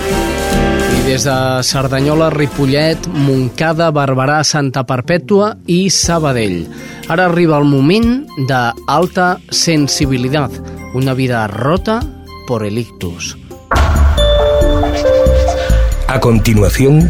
I 0.92 1.02
des 1.08 1.24
de 1.26 1.36
Cerdanyola, 1.66 2.30
Ripollet, 2.30 3.08
Montcada, 3.08 3.90
Barberà, 3.96 4.42
Santa 4.44 4.84
Perpètua 4.88 5.56
i 5.66 5.90
Sabadell. 5.90 6.66
Ara 7.10 7.26
arriba 7.32 7.58
el 7.58 7.68
moment 7.68 8.28
d'alta 8.48 9.38
sensibilitat, 9.50 10.52
una 10.94 11.16
vida 11.16 11.48
rota 11.48 12.02
por 12.48 12.66
el 12.66 12.78
ictus. 12.78 13.38
A 16.08 16.20
continuación, 16.20 17.10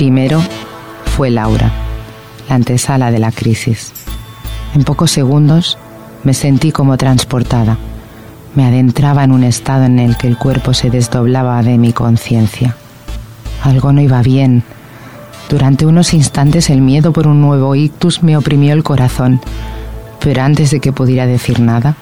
Primero 0.00 0.40
fue 1.04 1.28
Laura, 1.28 1.70
la 2.48 2.54
antesala 2.54 3.10
de 3.10 3.18
la 3.18 3.32
crisis. 3.32 3.92
En 4.74 4.82
pocos 4.82 5.10
segundos 5.10 5.76
me 6.24 6.32
sentí 6.32 6.72
como 6.72 6.96
transportada. 6.96 7.76
Me 8.54 8.64
adentraba 8.64 9.24
en 9.24 9.30
un 9.30 9.44
estado 9.44 9.84
en 9.84 9.98
el 9.98 10.16
que 10.16 10.26
el 10.26 10.38
cuerpo 10.38 10.72
se 10.72 10.88
desdoblaba 10.88 11.62
de 11.62 11.76
mi 11.76 11.92
conciencia. 11.92 12.76
Algo 13.62 13.92
no 13.92 14.00
iba 14.00 14.22
bien. 14.22 14.62
Durante 15.50 15.84
unos 15.84 16.14
instantes 16.14 16.70
el 16.70 16.80
miedo 16.80 17.12
por 17.12 17.26
un 17.26 17.42
nuevo 17.42 17.74
ictus 17.74 18.22
me 18.22 18.38
oprimió 18.38 18.72
el 18.72 18.82
corazón, 18.82 19.38
pero 20.18 20.40
antes 20.40 20.70
de 20.70 20.80
que 20.80 20.94
pudiera 20.94 21.26
decir 21.26 21.60
nada, 21.60 21.94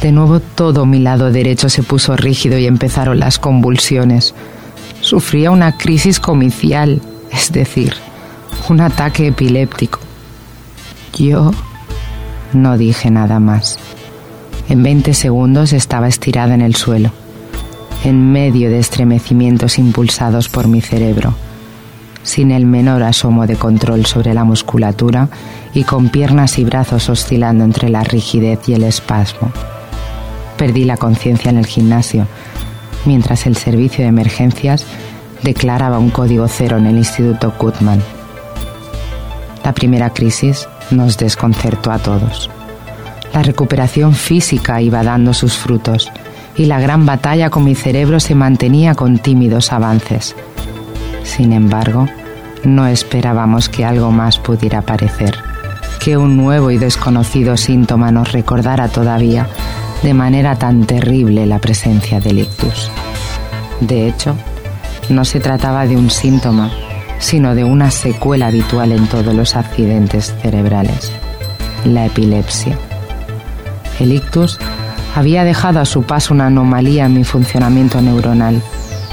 de 0.00 0.12
nuevo 0.12 0.38
todo 0.38 0.86
mi 0.86 1.00
lado 1.00 1.32
derecho 1.32 1.68
se 1.68 1.82
puso 1.82 2.16
rígido 2.16 2.56
y 2.56 2.68
empezaron 2.68 3.18
las 3.18 3.40
convulsiones. 3.40 4.32
Sufría 5.00 5.50
una 5.50 5.76
crisis 5.76 6.20
comicial, 6.20 7.02
es 7.32 7.52
decir, 7.52 7.94
un 8.68 8.80
ataque 8.80 9.28
epiléptico. 9.28 9.98
Yo 11.14 11.50
no 12.52 12.78
dije 12.78 13.10
nada 13.10 13.40
más. 13.40 13.78
En 14.68 14.82
20 14.82 15.14
segundos 15.14 15.72
estaba 15.72 16.08
estirada 16.08 16.54
en 16.54 16.62
el 16.62 16.74
suelo, 16.76 17.10
en 18.04 18.32
medio 18.32 18.70
de 18.70 18.78
estremecimientos 18.78 19.78
impulsados 19.78 20.48
por 20.48 20.68
mi 20.68 20.80
cerebro, 20.80 21.34
sin 22.22 22.50
el 22.50 22.66
menor 22.66 23.02
asomo 23.02 23.46
de 23.46 23.56
control 23.56 24.06
sobre 24.06 24.34
la 24.34 24.44
musculatura 24.44 25.28
y 25.74 25.84
con 25.84 26.08
piernas 26.08 26.58
y 26.58 26.64
brazos 26.64 27.08
oscilando 27.08 27.64
entre 27.64 27.88
la 27.88 28.04
rigidez 28.04 28.60
y 28.68 28.74
el 28.74 28.84
espasmo. 28.84 29.50
Perdí 30.56 30.84
la 30.84 30.96
conciencia 30.96 31.50
en 31.50 31.58
el 31.58 31.66
gimnasio, 31.66 32.26
mientras 33.04 33.46
el 33.46 33.56
servicio 33.56 34.04
de 34.04 34.08
emergencias 34.08 34.86
declaraba 35.42 35.98
un 35.98 36.10
código 36.10 36.46
cero 36.48 36.78
en 36.78 36.86
el 36.86 36.96
Instituto 36.96 37.52
Kutman. 37.52 38.02
La 39.64 39.72
primera 39.72 40.10
crisis 40.10 40.68
nos 40.90 41.18
desconcertó 41.18 41.90
a 41.90 41.98
todos. 41.98 42.50
La 43.32 43.42
recuperación 43.42 44.14
física 44.14 44.80
iba 44.82 45.02
dando 45.02 45.32
sus 45.32 45.56
frutos 45.56 46.10
y 46.56 46.66
la 46.66 46.80
gran 46.80 47.06
batalla 47.06 47.50
con 47.50 47.64
mi 47.64 47.74
cerebro 47.74 48.20
se 48.20 48.34
mantenía 48.34 48.94
con 48.94 49.18
tímidos 49.18 49.72
avances. 49.72 50.34
Sin 51.24 51.52
embargo, 51.52 52.08
no 52.64 52.86
esperábamos 52.86 53.68
que 53.68 53.84
algo 53.84 54.10
más 54.10 54.38
pudiera 54.38 54.80
aparecer, 54.80 55.36
que 55.98 56.16
un 56.16 56.36
nuevo 56.36 56.70
y 56.70 56.78
desconocido 56.78 57.56
síntoma 57.56 58.12
nos 58.12 58.32
recordara 58.32 58.88
todavía 58.88 59.48
de 60.02 60.14
manera 60.14 60.56
tan 60.56 60.84
terrible 60.84 61.46
la 61.46 61.58
presencia 61.58 62.20
del 62.20 62.40
ictus. 62.40 62.90
De 63.80 64.08
hecho, 64.08 64.36
no 65.12 65.24
se 65.24 65.40
trataba 65.40 65.86
de 65.86 65.96
un 65.96 66.10
síntoma, 66.10 66.70
sino 67.18 67.54
de 67.54 67.64
una 67.64 67.90
secuela 67.90 68.48
habitual 68.48 68.92
en 68.92 69.06
todos 69.06 69.34
los 69.34 69.54
accidentes 69.54 70.34
cerebrales, 70.42 71.12
la 71.84 72.06
epilepsia. 72.06 72.76
El 74.00 74.12
ictus 74.12 74.58
había 75.14 75.44
dejado 75.44 75.80
a 75.80 75.84
su 75.84 76.02
paso 76.02 76.34
una 76.34 76.46
anomalía 76.46 77.06
en 77.06 77.14
mi 77.14 77.24
funcionamiento 77.24 78.00
neuronal 78.00 78.60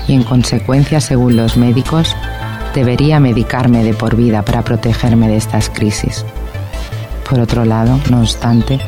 y 0.07 0.13
en 0.13 0.23
consecuencia, 0.23 1.01
según 1.01 1.35
los 1.35 1.57
médicos, 1.57 2.15
debería 2.73 3.19
medicarme 3.19 3.83
de 3.83 3.93
por 3.93 4.15
vida 4.15 4.41
para 4.43 4.63
protegerme 4.63 5.27
de 5.27 5.38
estas 5.38 5.69
crisis. 5.69 6.25
Por 7.29 7.39
otro 7.39 7.65
lado, 7.65 7.99
no 8.09 8.21
obstante, 8.21 8.79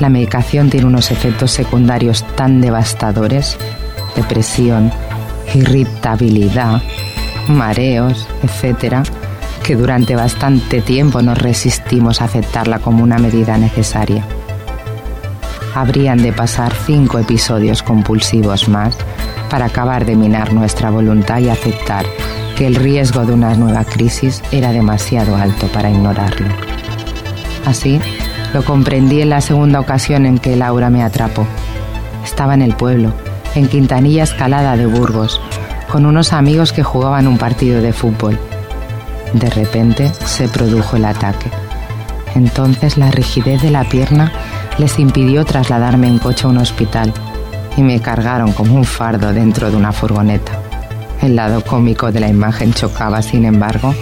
la 0.00 0.10
medicación 0.10 0.68
tiene 0.68 0.86
unos 0.86 1.10
efectos 1.10 1.52
secundarios 1.52 2.24
tan 2.36 2.60
devastadores, 2.60 3.56
depresión, 4.14 4.92
irritabilidad, 5.56 6.82
mareos, 7.48 8.28
etc., 8.42 9.06
que 9.62 9.74
durante 9.74 10.14
bastante 10.14 10.80
tiempo 10.80 11.22
nos 11.22 11.38
resistimos 11.38 12.20
a 12.20 12.26
aceptarla 12.26 12.78
como 12.78 13.02
una 13.02 13.18
medida 13.18 13.58
necesaria. 13.58 14.24
Habrían 15.74 16.22
de 16.22 16.32
pasar 16.32 16.72
cinco 16.86 17.18
episodios 17.18 17.82
compulsivos 17.82 18.68
más 18.68 18.96
para 19.50 19.66
acabar 19.66 20.06
de 20.06 20.16
minar 20.16 20.52
nuestra 20.52 20.90
voluntad 20.90 21.38
y 21.40 21.48
aceptar 21.48 22.06
que 22.56 22.66
el 22.66 22.76
riesgo 22.76 23.26
de 23.26 23.34
una 23.34 23.54
nueva 23.54 23.84
crisis 23.84 24.42
era 24.50 24.72
demasiado 24.72 25.36
alto 25.36 25.66
para 25.68 25.90
ignorarlo. 25.90 26.46
Así, 27.66 28.00
lo 28.54 28.64
comprendí 28.64 29.20
en 29.20 29.30
la 29.30 29.40
segunda 29.40 29.80
ocasión 29.80 30.24
en 30.24 30.38
que 30.38 30.56
Laura 30.56 30.88
me 30.88 31.02
atrapó. 31.02 31.46
Estaba 32.24 32.54
en 32.54 32.62
el 32.62 32.74
pueblo, 32.74 33.12
en 33.56 33.68
Quintanilla 33.68 34.22
Escalada 34.22 34.76
de 34.76 34.86
Burgos, 34.86 35.40
con 35.90 36.06
unos 36.06 36.32
amigos 36.32 36.72
que 36.72 36.82
jugaban 36.82 37.26
un 37.26 37.38
partido 37.38 37.80
de 37.80 37.92
fútbol. 37.92 38.38
De 39.32 39.50
repente 39.50 40.12
se 40.24 40.48
produjo 40.48 40.96
el 40.96 41.06
ataque. 41.06 41.50
Entonces 42.34 42.98
la 42.98 43.10
rigidez 43.10 43.62
de 43.62 43.70
la 43.70 43.84
pierna 43.84 44.32
les 44.78 44.98
impidió 44.98 45.44
trasladarme 45.44 46.06
en 46.06 46.18
coche 46.18 46.46
a 46.46 46.50
un 46.50 46.58
hospital 46.58 47.12
y 47.76 47.82
me 47.82 48.00
cargaron 48.00 48.52
como 48.52 48.74
un 48.74 48.84
fardo 48.84 49.32
dentro 49.32 49.70
de 49.70 49.76
una 49.76 49.92
furgoneta. 49.92 50.52
El 51.22 51.36
lado 51.36 51.62
cómico 51.62 52.12
de 52.12 52.20
la 52.20 52.28
imagen 52.28 52.74
chocaba, 52.74 53.22
sin 53.22 53.46
embargo, 53.46 53.94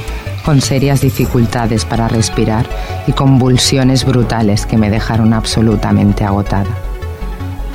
con 0.44 0.60
serias 0.60 1.00
dificultades 1.00 1.84
para 1.84 2.08
respirar 2.08 2.66
y 3.06 3.12
convulsiones 3.12 4.04
brutales 4.04 4.66
que 4.66 4.76
me 4.76 4.90
dejaron 4.90 5.32
absolutamente 5.32 6.24
agotada. 6.24 6.70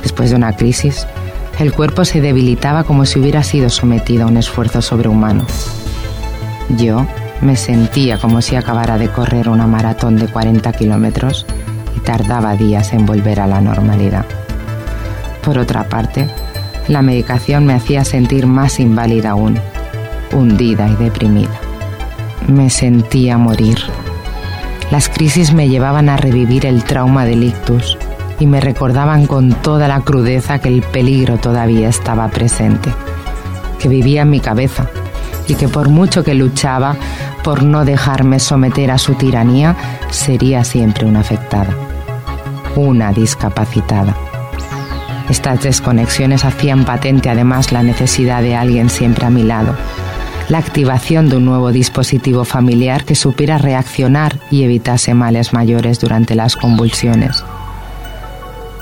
Después 0.02 0.30
de 0.30 0.36
una 0.36 0.56
crisis, 0.56 1.06
el 1.60 1.72
cuerpo 1.74 2.06
se 2.06 2.22
debilitaba 2.22 2.84
como 2.84 3.04
si 3.04 3.18
hubiera 3.18 3.42
sido 3.42 3.68
sometido 3.68 4.24
a 4.24 4.28
un 4.28 4.38
esfuerzo 4.38 4.80
sobrehumano. 4.80 5.44
Yo 6.78 7.06
me 7.42 7.54
sentía 7.56 8.16
como 8.16 8.40
si 8.40 8.56
acabara 8.56 8.96
de 8.96 9.08
correr 9.08 9.48
una 9.48 9.66
maratón 9.66 10.16
de 10.16 10.26
40 10.26 10.72
kilómetros 10.72 11.44
y 11.94 12.00
tardaba 12.00 12.56
días 12.56 12.94
en 12.94 13.04
volver 13.04 13.40
a 13.40 13.46
la 13.46 13.60
normalidad. 13.60 14.24
Por 15.44 15.58
otra 15.58 15.84
parte, 15.84 16.28
la 16.88 17.02
medicación 17.02 17.66
me 17.66 17.74
hacía 17.74 18.04
sentir 18.04 18.46
más 18.46 18.80
inválida 18.80 19.30
aún, 19.30 19.58
hundida 20.32 20.88
y 20.88 20.96
deprimida. 20.96 21.60
Me 22.48 22.70
sentía 22.70 23.36
morir. 23.36 23.78
Las 24.90 25.10
crisis 25.10 25.52
me 25.52 25.68
llevaban 25.68 26.08
a 26.08 26.16
revivir 26.16 26.64
el 26.64 26.84
trauma 26.84 27.26
del 27.26 27.44
ictus 27.44 27.98
y 28.40 28.46
me 28.46 28.60
recordaban 28.60 29.26
con 29.26 29.52
toda 29.52 29.86
la 29.86 30.00
crudeza 30.00 30.58
que 30.58 30.68
el 30.68 30.82
peligro 30.82 31.36
todavía 31.36 31.88
estaba 31.88 32.26
presente, 32.28 32.90
que 33.78 33.88
vivía 33.88 34.22
en 34.22 34.30
mi 34.30 34.40
cabeza 34.40 34.88
y 35.46 35.54
que 35.54 35.68
por 35.68 35.90
mucho 35.90 36.24
que 36.24 36.34
luchaba 36.34 36.96
por 37.44 37.62
no 37.62 37.84
dejarme 37.84 38.40
someter 38.40 38.90
a 38.90 38.98
su 38.98 39.14
tiranía, 39.14 39.76
sería 40.10 40.64
siempre 40.64 41.06
una 41.06 41.20
afectada, 41.20 41.74
una 42.76 43.12
discapacitada. 43.12 44.16
Estas 45.28 45.62
desconexiones 45.62 46.44
hacían 46.44 46.84
patente 46.84 47.30
además 47.30 47.72
la 47.72 47.82
necesidad 47.82 48.42
de 48.42 48.56
alguien 48.56 48.90
siempre 48.90 49.26
a 49.26 49.30
mi 49.30 49.42
lado, 49.42 49.76
la 50.48 50.58
activación 50.58 51.28
de 51.28 51.36
un 51.36 51.44
nuevo 51.44 51.70
dispositivo 51.70 52.44
familiar 52.44 53.04
que 53.04 53.14
supiera 53.14 53.56
reaccionar 53.56 54.36
y 54.50 54.64
evitase 54.64 55.14
males 55.14 55.52
mayores 55.52 56.00
durante 56.00 56.34
las 56.34 56.56
convulsiones. 56.56 57.44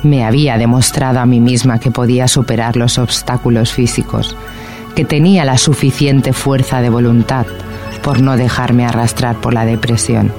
Me 0.03 0.25
había 0.25 0.57
demostrado 0.59 1.19
a 1.19 1.27
mí 1.27 1.41
misma 1.41 1.81
que 1.81 1.91
podía 1.91 2.29
superar 2.29 2.77
los 2.77 2.99
obstáculos 2.99 3.73
físicos, 3.73 4.37
que 4.95 5.05
tenía 5.05 5.45
la 5.45 5.59
suficiente 5.59 6.33
fuerza 6.33 6.81
de 6.81 6.89
voluntad 6.89 7.47
por 8.03 8.21
no 8.21 8.37
dejarme 8.37 8.87
arrastrar 8.87 9.37
por 9.41 9.55
la 9.55 9.65
depresión. 9.65 10.33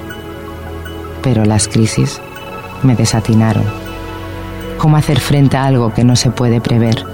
Pero 1.22 1.44
las 1.44 1.68
crisis 1.68 2.20
me 2.82 2.96
desatinaron. 2.96 3.64
¿Cómo 4.78 4.96
hacer 4.96 5.20
frente 5.20 5.58
a 5.58 5.64
algo 5.64 5.92
que 5.92 6.04
no 6.04 6.16
se 6.16 6.30
puede 6.30 6.62
prever? 6.62 7.04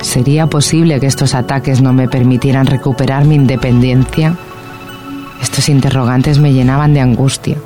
¿Sería 0.00 0.48
posible 0.48 0.98
que 0.98 1.06
estos 1.06 1.34
ataques 1.36 1.80
no 1.80 1.92
me 1.92 2.08
permitieran 2.08 2.66
recuperar 2.66 3.24
mi 3.24 3.36
independencia? 3.36 4.34
Estos 5.40 5.68
interrogantes 5.68 6.40
me 6.40 6.52
llenaban 6.52 6.92
de 6.92 7.00
angustia 7.00 7.56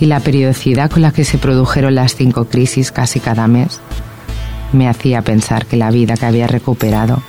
y 0.00 0.06
la 0.06 0.20
periodicidad 0.20 0.90
con 0.90 1.02
la 1.02 1.12
que 1.12 1.24
se 1.24 1.38
produjeron 1.38 1.94
las 1.94 2.14
cinco 2.14 2.44
crisis 2.44 2.92
casi 2.92 3.20
cada 3.20 3.46
mes 3.48 3.80
me 4.72 4.88
hacía 4.88 5.22
pensar 5.22 5.66
que 5.66 5.76
la 5.76 5.90
vida 5.90 6.16
que 6.16 6.26
había 6.26 6.46
recuperado 6.46 7.22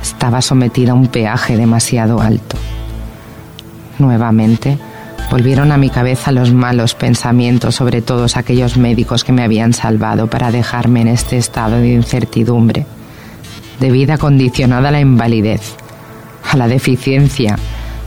estaba 0.00 0.42
sometida 0.42 0.92
a 0.92 0.94
un 0.94 1.08
peaje 1.08 1.56
demasiado 1.56 2.20
alto. 2.20 2.56
Nuevamente, 3.98 4.78
volvieron 5.30 5.72
a 5.72 5.76
mi 5.76 5.90
cabeza 5.90 6.30
los 6.30 6.52
malos 6.52 6.94
pensamientos 6.94 7.74
sobre 7.74 8.02
todos 8.02 8.36
aquellos 8.36 8.76
médicos 8.76 9.24
que 9.24 9.32
me 9.32 9.42
habían 9.42 9.72
salvado 9.72 10.28
para 10.28 10.50
dejarme 10.50 11.00
en 11.00 11.08
este 11.08 11.36
estado 11.36 11.78
de 11.78 11.94
incertidumbre 11.94 12.86
de 13.80 13.90
vida 13.90 14.18
condicionada 14.18 14.88
a 14.88 14.92
la 14.92 15.00
invalidez, 15.00 15.74
a 16.50 16.56
la 16.56 16.68
deficiencia, 16.68 17.58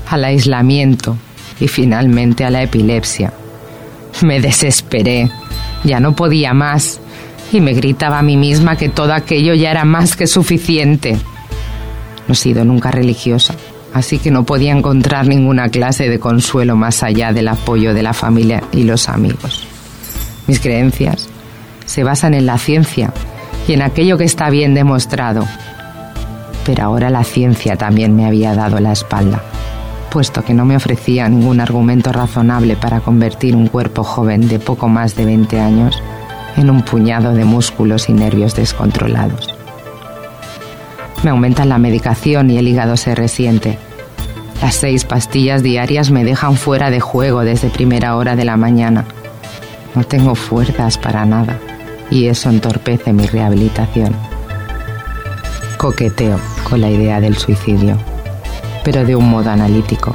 al 0.09 0.23
aislamiento 0.23 1.17
y 1.59 1.67
finalmente 1.67 2.45
a 2.45 2.49
la 2.49 2.63
epilepsia. 2.63 3.33
Me 4.21 4.41
desesperé, 4.41 5.29
ya 5.83 5.99
no 5.99 6.15
podía 6.15 6.53
más 6.53 6.99
y 7.51 7.61
me 7.61 7.73
gritaba 7.73 8.19
a 8.19 8.23
mí 8.23 8.35
misma 8.35 8.75
que 8.75 8.89
todo 8.89 9.13
aquello 9.13 9.53
ya 9.53 9.71
era 9.71 9.85
más 9.85 10.15
que 10.15 10.27
suficiente. 10.27 11.17
No 12.27 12.33
he 12.33 12.35
sido 12.35 12.65
nunca 12.65 12.91
religiosa, 12.91 13.55
así 13.93 14.19
que 14.19 14.31
no 14.31 14.43
podía 14.43 14.71
encontrar 14.71 15.27
ninguna 15.27 15.69
clase 15.69 16.09
de 16.09 16.19
consuelo 16.19 16.75
más 16.75 17.03
allá 17.03 17.31
del 17.31 17.47
apoyo 17.47 17.93
de 17.93 18.03
la 18.03 18.13
familia 18.13 18.63
y 18.71 18.83
los 18.83 19.07
amigos. 19.07 19.65
Mis 20.47 20.59
creencias 20.59 21.29
se 21.85 22.03
basan 22.03 22.33
en 22.33 22.45
la 22.45 22.57
ciencia 22.57 23.13
y 23.67 23.73
en 23.73 23.81
aquello 23.81 24.17
que 24.17 24.23
está 24.23 24.49
bien 24.49 24.73
demostrado. 24.73 25.45
Pero 26.65 26.83
ahora 26.83 27.09
la 27.09 27.23
ciencia 27.23 27.77
también 27.77 28.15
me 28.15 28.25
había 28.25 28.53
dado 28.55 28.79
la 28.79 28.91
espalda, 28.91 29.41
puesto 30.09 30.43
que 30.43 30.53
no 30.53 30.65
me 30.65 30.75
ofrecía 30.75 31.29
ningún 31.29 31.59
argumento 31.59 32.11
razonable 32.11 32.75
para 32.75 32.99
convertir 32.99 33.55
un 33.55 33.67
cuerpo 33.67 34.03
joven 34.03 34.47
de 34.47 34.59
poco 34.59 34.87
más 34.87 35.15
de 35.15 35.25
20 35.25 35.59
años 35.59 36.01
en 36.55 36.69
un 36.69 36.81
puñado 36.81 37.33
de 37.33 37.45
músculos 37.45 38.09
y 38.09 38.13
nervios 38.13 38.55
descontrolados. 38.55 39.47
Me 41.23 41.31
aumentan 41.31 41.69
la 41.69 41.77
medicación 41.77 42.49
y 42.49 42.57
el 42.57 42.67
hígado 42.67 42.97
se 42.97 43.15
resiente. 43.15 43.77
Las 44.61 44.75
seis 44.75 45.05
pastillas 45.05 45.63
diarias 45.63 46.09
me 46.09 46.23
dejan 46.23 46.55
fuera 46.55 46.89
de 46.89 46.99
juego 46.99 47.41
desde 47.41 47.69
primera 47.69 48.15
hora 48.15 48.35
de 48.35 48.45
la 48.45 48.57
mañana. 48.57 49.05
No 49.95 50.03
tengo 50.03 50.35
fuerzas 50.35 50.97
para 50.97 51.25
nada 51.25 51.59
y 52.09 52.27
eso 52.27 52.49
entorpece 52.49 53.13
mi 53.13 53.25
rehabilitación. 53.25 54.15
Coqueteo 55.77 56.39
con 56.67 56.81
la 56.81 56.89
idea 56.89 57.19
del 57.21 57.37
suicidio, 57.37 57.97
pero 58.83 59.05
de 59.05 59.15
un 59.15 59.29
modo 59.29 59.49
analítico. 59.49 60.13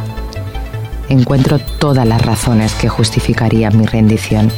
Encuentro 1.09 1.59
todas 1.59 2.07
las 2.07 2.23
razones 2.23 2.75
que 2.75 2.89
justificarían 2.89 3.77
mi 3.77 3.87
rendición, 3.87 4.51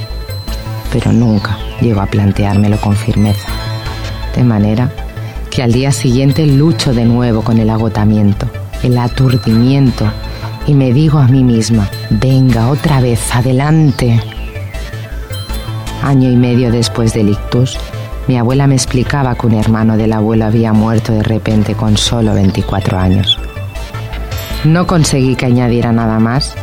pero 0.93 1.13
nunca 1.13 1.59
llego 1.81 2.01
a 2.01 2.07
planteármelo 2.07 2.81
con 2.81 2.95
firmeza. 2.95 3.49
De 4.37 4.45
manera 4.45 4.91
que 5.51 5.63
al 5.63 5.73
día 5.73 5.93
siguiente 5.93 6.47
lucho 6.47 6.93
de 6.95 7.05
nuevo 7.05 7.43
con 7.43 7.59
el 7.59 7.71
agotamiento, 7.71 8.49
el 8.83 8.99
aturdimiento, 8.99 10.11
y 10.67 10.75
me 10.75 10.93
digo 10.93 11.19
a 11.19 11.27
mí 11.27 11.45
misma, 11.45 11.89
venga 12.11 12.69
otra 12.69 13.01
vez, 13.01 13.35
adelante. 13.35 14.21
Año 16.03 16.31
y 16.31 16.37
medio 16.37 16.71
después 16.71 17.15
del 17.15 17.31
ictus, 17.31 17.79
mi 18.27 18.39
abuela 18.39 18.67
me 18.67 18.75
explicaba 18.75 19.35
que 19.35 19.47
un 19.47 19.55
hermano 19.55 19.97
del 19.97 20.13
abuelo 20.13 20.47
había 20.47 20.73
muerto 20.73 21.13
de 21.13 21.23
repente 21.23 21.75
con 21.75 21.97
solo 21.97 22.35
24 22.35 22.99
años. 22.99 23.39
No 24.65 24.87
conseguí 24.87 25.37
que 25.37 25.47
añadiera 25.47 25.93
nada 25.93 26.19
más, 26.19 26.55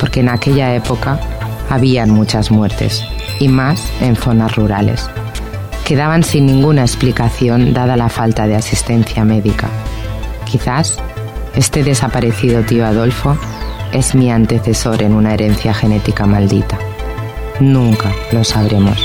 porque 0.00 0.20
en 0.20 0.30
aquella 0.30 0.74
época 0.74 1.20
habían 1.68 2.10
muchas 2.10 2.50
muertes, 2.50 3.04
y 3.38 3.48
más 3.48 3.92
en 4.00 4.16
zonas 4.16 4.56
rurales. 4.56 5.08
Quedaban 5.84 6.22
sin 6.22 6.46
ninguna 6.46 6.82
explicación 6.82 7.74
dada 7.74 7.96
la 7.96 8.08
falta 8.08 8.46
de 8.46 8.56
asistencia 8.56 9.24
médica. 9.24 9.68
Quizás 10.50 10.98
este 11.54 11.84
desaparecido 11.84 12.62
tío 12.62 12.86
Adolfo 12.86 13.36
es 13.92 14.14
mi 14.14 14.30
antecesor 14.30 15.02
en 15.02 15.14
una 15.14 15.34
herencia 15.34 15.74
genética 15.74 16.26
maldita. 16.26 16.78
Nunca 17.60 18.10
lo 18.32 18.42
sabremos. 18.42 18.98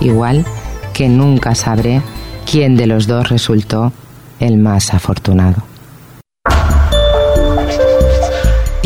Igual 0.00 0.44
que 0.92 1.08
nunca 1.08 1.54
sabré 1.54 2.02
quién 2.50 2.76
de 2.76 2.86
los 2.86 3.06
dos 3.06 3.28
resultó 3.28 3.92
el 4.40 4.58
más 4.58 4.92
afortunado. 4.92 5.62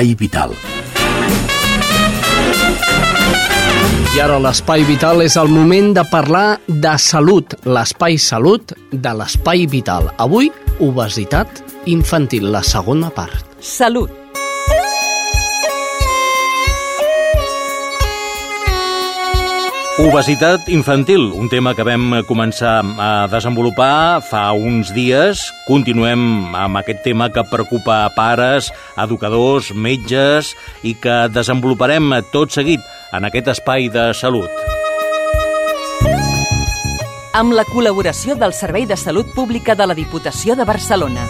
Espai 0.00 0.14
Vital. 0.16 0.52
I 4.16 4.20
ara 4.24 4.38
l'Espai 4.40 4.86
Vital 4.88 5.20
és 5.20 5.36
el 5.36 5.50
moment 5.52 5.90
de 5.92 6.04
parlar 6.08 6.56
de 6.66 6.94
salut, 6.96 7.52
l'espai 7.68 8.16
salut 8.16 8.72
de 8.92 9.12
l'Espai 9.18 9.66
Vital. 9.68 10.08
Avui, 10.16 10.48
obesitat 10.80 11.60
infantil, 11.84 12.48
la 12.48 12.64
segona 12.64 13.12
part. 13.12 13.44
Salut. 13.60 14.19
Obesitat 20.00 20.64
infantil, 20.72 21.26
un 21.36 21.50
tema 21.52 21.74
que 21.76 21.84
vam 21.84 22.22
començar 22.24 22.78
a 22.80 23.26
desenvolupar 23.28 24.22
fa 24.24 24.46
uns 24.56 24.94
dies. 24.96 25.42
Continuem 25.66 26.56
amb 26.56 26.80
aquest 26.80 27.02
tema 27.04 27.28
que 27.28 27.44
preocupa 27.50 27.98
pares, 28.16 28.70
educadors, 28.96 29.68
metges 29.76 30.54
i 30.80 30.94
que 30.96 31.28
desenvoluparem 31.28 32.16
tot 32.32 32.56
seguit 32.56 32.80
en 33.12 33.28
aquest 33.28 33.52
espai 33.52 33.92
de 33.92 34.08
salut. 34.16 34.48
Amb 37.36 37.52
la 37.52 37.68
col·laboració 37.68 38.40
del 38.40 38.56
Servei 38.56 38.88
de 38.88 38.96
Salut 38.96 39.28
Pública 39.36 39.76
de 39.76 39.84
la 39.84 39.94
Diputació 39.94 40.56
de 40.56 40.64
Barcelona. 40.64 41.28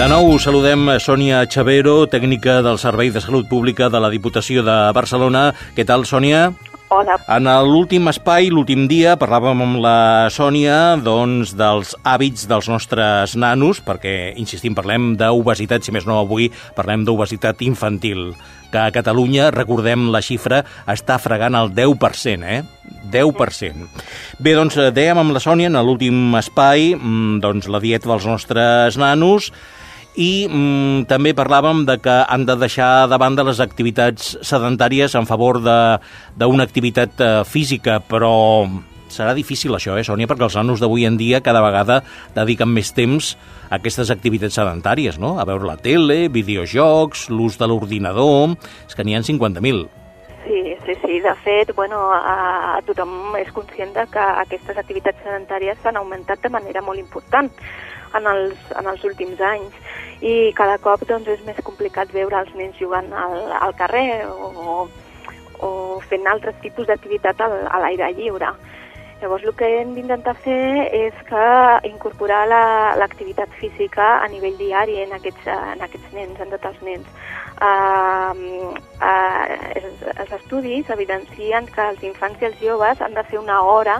De 0.00 0.06
nou 0.08 0.30
saludem 0.40 0.86
Sònia 0.96 1.42
Chavero, 1.44 2.06
tècnica 2.08 2.62
del 2.64 2.78
Servei 2.80 3.10
de 3.12 3.20
Salut 3.20 3.44
Pública 3.50 3.90
de 3.92 3.98
la 4.00 4.08
Diputació 4.08 4.62
de 4.64 4.76
Barcelona. 4.96 5.50
Què 5.76 5.84
tal, 5.84 6.06
Sònia? 6.08 6.46
Hola. 6.88 7.18
En 7.28 7.44
l'últim 7.68 8.08
espai, 8.08 8.48
l'últim 8.48 8.86
dia, 8.88 9.12
parlàvem 9.20 9.60
amb 9.60 9.76
la 9.84 10.30
Sònia 10.32 10.96
doncs, 11.04 11.52
dels 11.52 11.92
hàbits 12.00 12.48
dels 12.48 12.70
nostres 12.72 13.34
nanos, 13.36 13.82
perquè, 13.84 14.32
insistim, 14.40 14.72
parlem 14.72 15.18
d'obesitat, 15.20 15.84
si 15.84 15.92
més 15.92 16.08
no 16.08 16.16
avui 16.22 16.48
parlem 16.78 17.04
d'obesitat 17.04 17.60
infantil, 17.68 18.30
que 18.72 18.80
a 18.80 18.94
Catalunya, 18.94 19.50
recordem 19.52 20.08
la 20.14 20.22
xifra, 20.24 20.62
està 20.88 21.18
fregant 21.20 21.58
el 21.60 21.74
10%, 21.76 22.48
eh? 22.48 22.62
10%. 23.12 23.84
Bé, 24.40 24.56
doncs, 24.56 24.80
eh, 24.80 24.88
dèiem 24.96 25.20
amb 25.20 25.36
la 25.36 25.44
Sònia 25.44 25.68
en 25.68 25.76
l'últim 25.84 26.32
espai 26.40 26.94
mm, 26.96 27.42
doncs, 27.44 27.68
la 27.68 27.82
dieta 27.84 28.08
dels 28.08 28.24
nostres 28.32 28.96
nanos, 28.96 29.52
i 30.18 30.46
mm, 30.50 31.06
també 31.10 31.34
parlàvem 31.36 31.84
de 31.86 31.98
que 32.02 32.16
han 32.26 32.46
de 32.46 32.56
deixar 32.58 33.08
de 33.10 33.18
banda 33.20 33.44
les 33.46 33.60
activitats 33.62 34.36
sedentàries 34.42 35.14
en 35.14 35.28
favor 35.28 35.60
d'una 35.62 36.66
activitat 36.66 37.20
eh, 37.20 37.32
física, 37.46 38.00
però 38.02 38.66
serà 39.10 39.34
difícil 39.34 39.74
això, 39.74 39.96
eh, 39.98 40.04
Sònia, 40.06 40.28
perquè 40.30 40.46
els 40.46 40.56
nanos 40.56 40.80
d'avui 40.80 41.06
en 41.06 41.16
dia 41.18 41.42
cada 41.42 41.62
vegada 41.62 42.00
dediquen 42.34 42.70
més 42.70 42.92
temps 42.94 43.36
a 43.68 43.78
aquestes 43.78 44.10
activitats 44.10 44.58
sedentàries, 44.58 45.18
no? 45.18 45.38
A 45.38 45.46
veure 45.46 45.66
la 45.66 45.76
tele, 45.76 46.28
videojocs, 46.28 47.28
l'ús 47.30 47.58
de 47.58 47.66
l'ordinador... 47.66 48.56
És 48.86 48.96
que 48.96 49.04
n'hi 49.04 49.14
ha 49.14 49.22
50.000. 49.22 49.86
Sí, 50.46 50.60
sí, 50.86 50.94
sí. 51.02 51.20
De 51.20 51.34
fet, 51.44 51.74
bueno, 51.76 52.00
a, 52.10 52.78
a 52.78 52.80
tothom 52.86 53.36
és 53.38 53.50
conscient 53.54 53.92
de 53.94 54.06
que 54.10 54.26
aquestes 54.42 54.78
activitats 54.80 55.20
sedentàries 55.22 55.78
s'han 55.82 56.00
augmentat 56.00 56.42
de 56.42 56.50
manera 56.50 56.82
molt 56.82 56.98
important 56.98 57.50
en 58.18 58.26
els, 58.26 58.56
en 58.78 58.90
els 58.92 59.04
últims 59.04 59.40
anys 59.40 59.76
i 60.20 60.52
cada 60.56 60.78
cop 60.82 61.04
doncs, 61.08 61.28
és 61.28 61.44
més 61.46 61.60
complicat 61.64 62.12
veure 62.12 62.42
els 62.42 62.52
nens 62.58 62.76
jugant 62.80 63.08
al, 63.12 63.38
al 63.60 63.76
carrer 63.78 64.26
o, 64.28 64.88
o 65.60 65.70
fent 66.10 66.26
altres 66.28 66.58
tipus 66.64 66.88
d'activitat 66.90 67.40
a 67.40 67.80
l'aire 67.80 68.12
lliure. 68.16 68.52
Llavors 69.20 69.44
el 69.44 69.52
que 69.52 69.66
hem 69.76 69.90
d'intentar 69.92 70.32
fer 70.40 70.86
és 70.96 71.16
que 71.28 71.40
incorporar 71.84 72.46
l'activitat 72.96 73.50
la, 73.52 73.58
física 73.60 74.06
a 74.24 74.28
nivell 74.32 74.56
diari 74.56 74.96
en 75.02 75.12
aquests, 75.12 75.50
en 75.52 75.84
aquests 75.84 76.14
nens, 76.16 76.40
en 76.40 76.54
tots 76.54 76.70
els 76.70 76.80
nens. 76.86 77.10
Uh, 77.60 78.72
uh, 79.04 79.44
els, 79.76 80.06
els 80.14 80.32
estudis 80.38 80.88
evidencien 80.96 81.68
que 81.68 81.90
els 81.92 82.06
infants 82.08 82.40
i 82.40 82.48
els 82.48 82.62
joves 82.64 83.04
han 83.04 83.12
de 83.18 83.26
fer 83.28 83.42
una 83.42 83.60
hora 83.60 83.98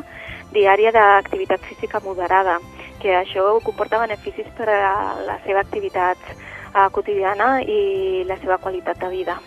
diària 0.54 0.94
d'activitat 0.96 1.68
física 1.68 2.00
moderada 2.00 2.56
que 3.01 3.14
això 3.16 3.46
comporta 3.64 4.01
beneficis 4.03 4.48
per 4.57 4.68
a 4.70 4.92
la 5.26 5.38
seva 5.46 5.64
activitat 5.64 6.20
uh, 6.30 6.88
quotidiana 6.92 7.59
i 7.62 8.22
la 8.28 8.38
seva 8.42 8.61
qualitat 8.62 9.01
de 9.01 9.11
vida. 9.12 9.38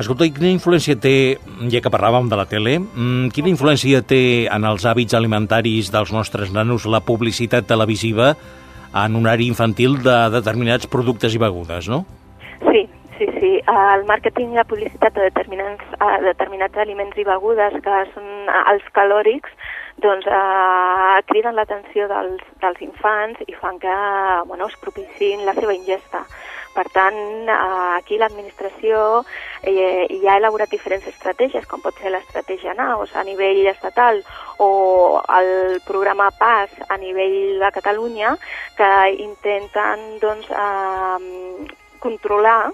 Escolta, 0.00 0.26
i 0.26 0.32
quina 0.34 0.50
influència 0.50 0.96
té, 0.98 1.38
ja 1.72 1.80
que 1.82 1.92
parlàvem 1.92 2.28
de 2.30 2.38
la 2.38 2.46
tele, 2.50 2.78
mm, 2.80 3.30
quina 3.36 3.52
influència 3.52 4.02
té 4.02 4.48
en 4.50 4.64
els 4.66 4.86
hàbits 4.86 5.14
alimentaris 5.14 5.92
dels 5.94 6.12
nostres 6.12 6.52
nanos 6.52 6.86
la 6.86 7.00
publicitat 7.00 7.68
televisiva 7.68 8.34
en 8.94 9.16
un 9.16 9.26
horari 9.26 9.46
infantil 9.46 10.00
de 10.02 10.16
determinats 10.34 10.88
productes 10.90 11.34
i 11.36 11.38
begudes, 11.38 11.88
no? 11.88 12.04
Sí, 12.66 12.88
sí, 13.18 13.28
sí. 13.38 13.52
El 13.70 14.04
màrqueting 14.08 14.54
i 14.54 14.58
la 14.58 14.66
publicitat 14.66 15.14
de 15.14 15.28
determinats, 15.28 15.84
determinats 16.24 16.82
aliments 16.82 17.16
i 17.16 17.26
begudes 17.28 17.78
que 17.84 18.00
són 18.14 18.50
els 18.72 18.90
calòrics 18.96 19.54
doncs 20.02 20.26
eh, 20.26 21.18
criden 21.30 21.56
l'atenció 21.56 22.08
dels, 22.10 22.42
dels 22.62 22.80
infants 22.84 23.40
i 23.46 23.56
fan 23.56 23.78
que 23.82 23.96
bueno, 24.46 24.68
es 24.68 24.78
propicin 24.80 25.44
la 25.46 25.54
seva 25.58 25.74
ingesta. 25.76 26.24
Per 26.74 26.86
tant, 26.94 27.16
eh, 27.50 27.54
aquí 27.98 28.16
l'administració 28.18 29.24
eh, 29.66 30.06
ja 30.22 30.34
ha 30.34 30.38
elaborat 30.38 30.70
diferents 30.70 31.06
estratègies, 31.10 31.66
com 31.66 31.82
pot 31.82 31.98
ser 31.98 32.12
l'estratègia 32.14 32.76
NAOS 32.78 33.16
a 33.18 33.24
nivell 33.26 33.66
estatal 33.72 34.22
o 34.62 34.70
el 35.38 35.80
programa 35.86 36.30
PAS 36.38 36.78
a 36.88 36.98
nivell 37.02 37.58
de 37.60 37.72
Catalunya, 37.74 38.36
que 38.78 38.90
intenten 39.26 40.06
doncs, 40.22 40.50
eh, 40.50 41.76
controlar 42.00 42.72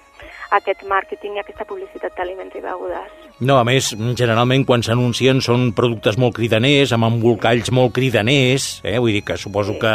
aquest 0.57 0.85
màrqueting 0.89 1.37
i 1.37 1.43
aquesta 1.43 1.67
publicitat 1.69 2.15
d'aliments 2.17 2.55
i 2.57 2.63
begudes. 2.63 3.15
No, 3.37 3.59
a 3.61 3.65
més, 3.69 3.91
generalment 4.17 4.65
quan 4.65 4.81
s'anuncien 4.81 5.43
són 5.45 5.69
productes 5.77 6.17
molt 6.17 6.39
cridaners, 6.39 6.95
amb 6.97 7.05
embolcalls 7.11 7.69
molt 7.75 7.93
cridaners, 7.99 8.69
eh? 8.81 8.97
vull 8.97 9.13
dir 9.13 9.25
que 9.27 9.37
suposo 9.37 9.75
sí. 9.75 9.81
que 9.83 9.93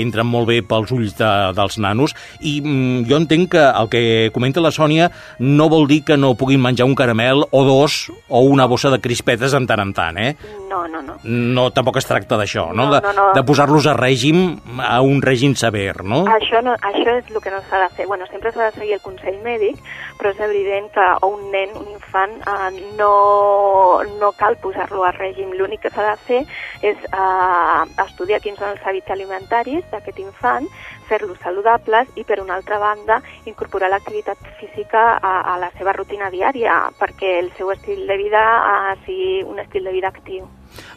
entren 0.00 0.24
molt 0.28 0.48
bé 0.48 0.62
pels 0.64 0.94
ulls 0.96 1.12
de, 1.18 1.32
dels 1.58 1.76
nanos, 1.84 2.14
i 2.40 2.58
mm, 2.62 3.04
jo 3.10 3.18
entenc 3.20 3.50
que 3.52 3.66
el 3.68 3.90
que 3.92 4.02
comenta 4.32 4.64
la 4.64 4.72
Sònia 4.72 5.10
no 5.42 5.68
vol 5.68 5.84
dir 5.90 6.00
que 6.08 6.16
no 6.16 6.32
puguin 6.38 6.62
menjar 6.64 6.88
un 6.88 6.96
caramel 6.96 7.44
o 7.50 7.64
dos 7.66 8.06
o 8.28 8.40
una 8.48 8.64
bossa 8.70 8.88
de 8.94 9.02
crispetes 9.04 9.52
en 9.52 9.68
tant 9.68 9.84
en 9.84 9.92
tant, 9.92 10.16
eh? 10.16 10.32
No, 10.70 10.86
no, 10.88 11.02
no. 11.02 11.18
No, 11.24 11.68
tampoc 11.76 12.00
es 12.00 12.08
tracta 12.08 12.38
d'això, 12.40 12.70
no? 12.72 12.86
no? 12.86 12.94
De, 12.94 13.02
no, 13.04 13.12
no. 13.16 13.28
de 13.36 13.44
posar-los 13.44 13.88
a 13.90 13.96
règim, 13.98 14.56
a 14.80 15.00
un 15.04 15.20
règim 15.24 15.56
sever, 15.58 16.04
no? 16.04 16.22
Això, 16.38 16.62
no, 16.64 16.76
això 16.88 17.18
és 17.18 17.28
el 17.28 17.40
que 17.44 17.52
no 17.52 17.60
s'ha 17.68 17.84
de 17.84 17.92
fer. 17.96 18.08
Bueno, 18.08 18.28
sempre 18.32 18.52
s'ha 18.54 18.70
de 18.70 18.80
seguir 18.80 18.96
el 18.96 19.04
consell 19.04 19.40
mèdic, 19.58 19.78
però 20.18 20.32
és 20.32 20.40
evident 20.40 20.88
que 20.94 21.06
un 21.26 21.50
nen, 21.52 21.74
un 21.78 21.88
infant, 21.94 22.34
eh, 22.40 22.70
no, 22.98 24.02
no 24.20 24.32
cal 24.38 24.56
posar-lo 24.62 25.04
a 25.04 25.12
règim. 25.12 25.52
L'únic 25.58 25.82
que 25.82 25.90
s'ha 25.90 26.06
de 26.10 26.16
fer 26.26 26.42
és 26.82 26.96
eh, 27.10 27.82
estudiar 28.04 28.40
quins 28.40 28.58
són 28.58 28.74
els 28.74 28.84
hàbits 28.84 29.10
alimentaris 29.10 29.84
d'aquest 29.92 30.18
infant, 30.22 30.68
fer-los 31.08 31.38
saludables 31.42 32.08
i, 32.16 32.24
per 32.24 32.40
una 32.42 32.58
altra 32.58 32.78
banda, 32.78 33.22
incorporar 33.46 33.90
l'activitat 33.90 34.38
física 34.60 35.16
a, 35.16 35.34
a 35.54 35.58
la 35.58 35.72
seva 35.78 35.94
rutina 35.96 36.30
diària 36.30 36.90
perquè 37.00 37.38
el 37.40 37.50
seu 37.56 37.72
estil 37.72 38.04
de 38.06 38.16
vida 38.20 38.44
uh, 38.60 38.94
sigui 39.06 39.42
un 39.48 39.58
estil 39.62 39.88
de 39.88 39.94
vida 39.94 40.12
actiu. 40.12 40.46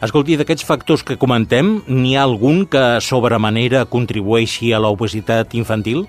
Escolti, 0.04 0.36
d'aquests 0.36 0.66
factors 0.68 1.02
que 1.06 1.16
comentem, 1.16 1.78
n'hi 1.88 2.16
ha 2.16 2.26
algun 2.26 2.66
que 2.68 3.00
sobremanera 3.00 3.86
contribueixi 3.88 4.74
a 4.76 4.82
l'obesitat 4.84 5.56
infantil? 5.56 6.04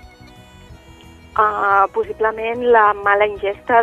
Uh, 1.34 1.88
possiblement 1.90 2.60
la 2.70 2.92
mala 2.94 3.26
ingesta 3.26 3.80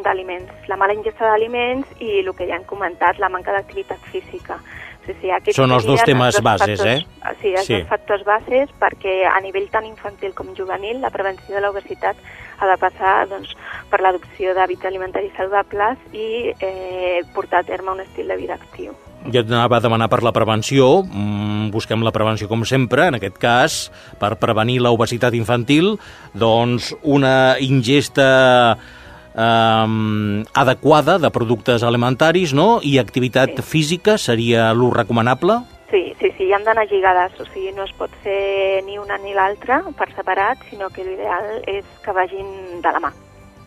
d'aliments. 0.00 0.52
La 0.72 0.78
mala 0.80 0.94
ingesta 0.96 1.28
d'aliments 1.28 1.90
i 2.00 2.22
el 2.22 2.30
que 2.32 2.46
ja 2.48 2.56
hem 2.56 2.64
comentat, 2.64 3.20
la 3.20 3.28
manca 3.28 3.52
d'activitat 3.52 4.00
física. 4.08 4.56
Sí, 5.04 5.12
sí, 5.20 5.52
Són 5.52 5.74
els 5.76 5.84
dos 5.84 6.00
temes 6.08 6.38
els 6.38 6.44
bases, 6.44 6.80
factors, 6.80 7.02
eh? 7.04 7.34
Sí, 7.42 7.50
els 7.52 7.66
sí. 7.66 7.74
dos 7.74 7.88
factors 7.90 8.24
bases 8.24 8.70
perquè 8.80 9.18
a 9.28 9.36
nivell 9.44 9.66
tan 9.68 9.84
infantil 9.84 10.32
com 10.32 10.54
juvenil 10.56 11.02
la 11.02 11.10
prevenció 11.12 11.52
de 11.52 11.60
l'obesitat 11.60 12.16
ha 12.56 12.70
de 12.70 12.76
passar 12.80 13.12
doncs, 13.28 13.52
per 13.94 14.02
l'adopció 14.02 14.56
d'hàbits 14.56 14.88
alimentaris 14.90 15.34
saludables 15.38 16.00
i 16.10 16.50
eh, 16.50 17.22
portar 17.34 17.62
a 17.62 17.66
terme 17.68 17.92
un 17.94 18.02
estil 18.02 18.26
de 18.26 18.36
vida 18.40 18.56
actiu. 18.58 18.96
Jo 19.30 19.44
anava 19.46 19.78
a 19.78 19.84
demanar 19.84 20.10
per 20.12 20.20
la 20.26 20.34
prevenció, 20.34 21.04
mm, 21.06 21.70
busquem 21.72 22.02
la 22.02 22.12
prevenció 22.12 22.48
com 22.50 22.64
sempre, 22.66 23.06
en 23.08 23.14
aquest 23.20 23.38
cas, 23.38 23.76
per 24.18 24.34
prevenir 24.42 24.80
l'obesitat 24.82 25.36
infantil, 25.38 25.94
doncs 26.34 26.90
una 27.02 27.54
ingesta 27.60 28.26
eh, 28.74 30.42
adequada 30.64 31.18
de 31.22 31.30
productes 31.30 31.86
alimentaris 31.86 32.52
no? 32.52 32.80
i 32.82 32.98
activitat 32.98 33.54
sí. 33.54 33.62
física 33.62 34.18
seria 34.18 34.72
lo 34.74 34.90
recomanable? 34.90 35.60
Sí, 35.90 36.02
sí, 36.18 36.32
sí, 36.36 36.50
han 36.52 36.64
d'anar 36.66 36.88
lligades, 36.90 37.38
o 37.38 37.46
sigui, 37.52 37.70
no 37.76 37.86
es 37.86 37.94
pot 37.94 38.10
fer 38.24 38.82
ni 38.82 38.98
una 38.98 39.20
ni 39.22 39.36
l'altra 39.36 39.84
per 39.94 40.10
separat, 40.16 40.66
sinó 40.66 40.90
que 40.90 41.06
l'ideal 41.06 41.62
és 41.70 41.86
que 42.02 42.16
vagin 42.16 42.82
de 42.82 42.90
la 42.90 43.04
mà. 43.06 43.12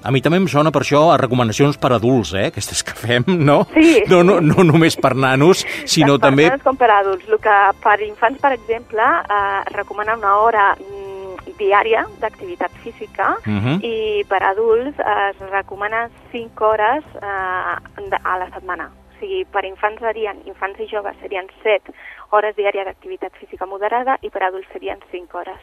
A 0.05 0.11
mi 0.13 0.21
també 0.21 0.37
em 0.37 0.45
sona 0.47 0.71
per 0.71 0.83
això 0.83 1.07
a 1.11 1.17
recomanacions 1.17 1.77
per 1.81 1.91
adults, 1.95 2.33
eh? 2.37 2.47
Aquestes 2.51 2.83
que 2.85 2.93
fem, 2.97 3.25
no? 3.49 3.63
Sí. 3.73 4.03
No, 4.11 4.21
no, 4.23 4.37
no 4.41 4.63
només 4.67 4.95
per 4.99 5.15
nanos, 5.17 5.63
sinó 5.89 6.17
per 6.17 6.27
també... 6.27 6.49
Per 6.53 6.61
com 6.63 6.77
per 6.77 6.91
adults. 6.93 7.25
El 7.27 7.41
que 7.43 7.57
per 7.83 7.97
infants, 8.05 8.39
per 8.43 8.53
exemple, 8.55 9.03
eh, 9.03 9.63
recomana 9.73 10.15
una 10.19 10.35
hora 10.43 10.67
mm, 10.77 11.55
diària 11.57 12.05
d'activitat 12.21 12.71
física 12.83 13.33
uh 13.39 13.57
-huh. 13.63 13.75
i 13.81 14.23
per 14.29 14.43
adults 14.43 14.99
eh, 14.99 15.29
es 15.31 15.39
recomana 15.49 16.09
5 16.31 16.65
hores 16.65 17.03
eh, 17.21 18.21
a 18.23 18.37
la 18.37 18.49
setmana. 18.53 18.91
O 19.09 19.19
sigui, 19.19 19.45
per 19.45 19.65
infants 19.65 19.99
serien, 19.99 20.37
infants 20.45 20.79
i 20.79 20.87
joves 20.87 21.17
serien 21.21 21.47
7 21.63 21.91
hores 22.29 22.55
diàries 22.55 22.85
d'activitat 22.85 23.33
física 23.39 23.65
moderada 23.65 24.17
i 24.21 24.29
per 24.29 24.43
adults 24.43 24.67
serien 24.71 24.99
5 25.11 25.37
hores 25.37 25.61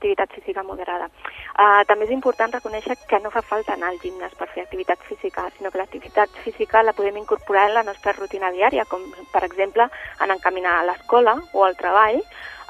activitat 0.00 0.32
física 0.32 0.64
moderada. 0.64 1.10
Uh, 1.52 1.84
també 1.86 2.08
és 2.08 2.14
important 2.16 2.52
reconèixer 2.56 2.96
que 3.06 3.20
no 3.20 3.30
fa 3.30 3.44
falta 3.44 3.76
anar 3.76 3.92
al 3.92 4.00
gimnàs 4.00 4.32
per 4.38 4.48
fer 4.54 4.64
activitat 4.64 5.04
física, 5.04 5.44
sinó 5.58 5.70
que 5.70 5.78
l'activitat 5.78 6.32
física 6.44 6.82
la 6.82 6.96
podem 6.96 7.20
incorporar 7.20 7.68
en 7.68 7.76
la 7.76 7.84
nostra 7.84 8.16
rutina 8.16 8.50
diària, 8.50 8.88
com 8.88 9.04
per 9.32 9.44
exemple 9.44 9.84
en 10.24 10.32
encaminar 10.32 10.78
a 10.78 10.86
l'escola 10.88 11.36
o 11.52 11.68
al 11.68 11.76
treball, 11.76 12.22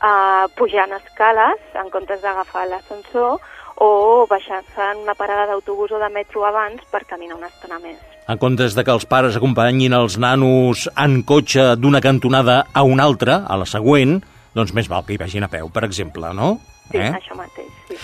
uh, 0.02 0.50
pujant 0.58 0.92
escales 0.98 1.62
en 1.78 1.90
comptes 1.94 2.20
d'agafar 2.24 2.66
l'ascensor 2.66 3.38
o 3.80 4.26
baixar-se 4.28 4.90
en 4.90 5.04
una 5.06 5.14
parada 5.14 5.46
d'autobús 5.48 5.94
o 5.94 6.00
de 6.02 6.10
metro 6.12 6.44
abans 6.44 6.82
per 6.90 7.06
caminar 7.08 7.38
una 7.38 7.48
estona 7.48 7.78
més. 7.80 8.00
En 8.28 8.38
comptes 8.38 8.74
de 8.76 8.84
que 8.84 8.92
els 8.92 9.06
pares 9.08 9.38
acompanyin 9.38 9.94
els 9.96 10.18
nanos 10.20 10.84
en 10.98 11.22
cotxe 11.26 11.76
d'una 11.80 12.02
cantonada 12.04 12.64
a 12.74 12.84
una 12.84 13.06
altra, 13.08 13.40
a 13.48 13.56
la 13.56 13.66
següent, 13.66 14.20
doncs 14.54 14.74
més 14.76 14.90
val 14.90 15.06
que 15.06 15.14
hi 15.14 15.22
vagin 15.22 15.46
a 15.46 15.50
peu, 15.50 15.70
per 15.72 15.86
exemple, 15.86 16.34
no? 16.36 16.58
Sí, 16.90 16.98
eh? 16.98 17.12
això 17.14 17.38
mateix, 17.38 17.70
sí. 17.88 17.98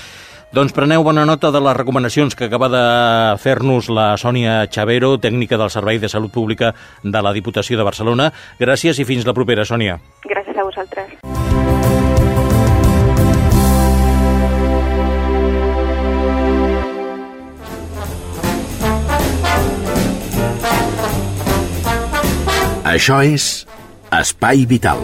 Doncs 0.55 0.73
preneu 0.73 1.03
bona 1.05 1.27
nota 1.27 1.51
de 1.53 1.61
les 1.61 1.75
recomanacions 1.77 2.37
que 2.39 2.47
acaba 2.47 2.69
de 2.73 2.83
fer-nos 3.43 3.91
la 3.93 4.13
Sònia 4.17 4.63
Chavero, 4.73 5.17
tècnica 5.19 5.59
del 5.59 5.73
Servei 5.75 5.99
de 5.99 6.09
Salut 6.09 6.33
Pública 6.33 6.73
de 7.03 7.23
la 7.23 7.35
Diputació 7.35 7.77
de 7.77 7.85
Barcelona. 7.85 8.31
Gràcies 8.61 9.03
i 9.03 9.05
fins 9.05 9.27
la 9.27 9.35
propera, 9.35 9.67
Sònia. 9.67 9.99
Gràcies 10.25 10.57
a 10.57 10.65
vosaltres. 10.65 11.19
Això 22.87 23.19
és 23.27 23.67
Espai 24.15 24.65
Vital. 24.65 25.03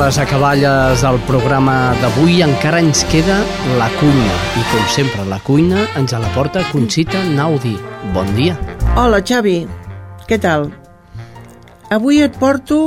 A 0.00 0.06
les 0.06 0.16
acaballes 0.16 1.02
del 1.04 1.18
programa 1.28 1.92
d'avui 2.00 2.38
encara 2.40 2.78
ens 2.80 3.02
queda 3.12 3.34
la 3.76 3.90
cuina. 3.98 4.36
I 4.56 4.62
com 4.70 4.84
sempre, 4.88 5.26
la 5.28 5.36
cuina 5.44 5.82
ens 6.00 6.14
la 6.16 6.30
porta 6.32 6.62
Conxita 6.70 7.20
Naudi. 7.28 7.74
Bon 8.14 8.30
dia. 8.32 8.54
Hola, 8.96 9.18
Xavi. 9.20 9.66
Què 10.24 10.38
tal? 10.40 10.70
Avui 11.92 12.22
et 12.24 12.38
porto 12.40 12.78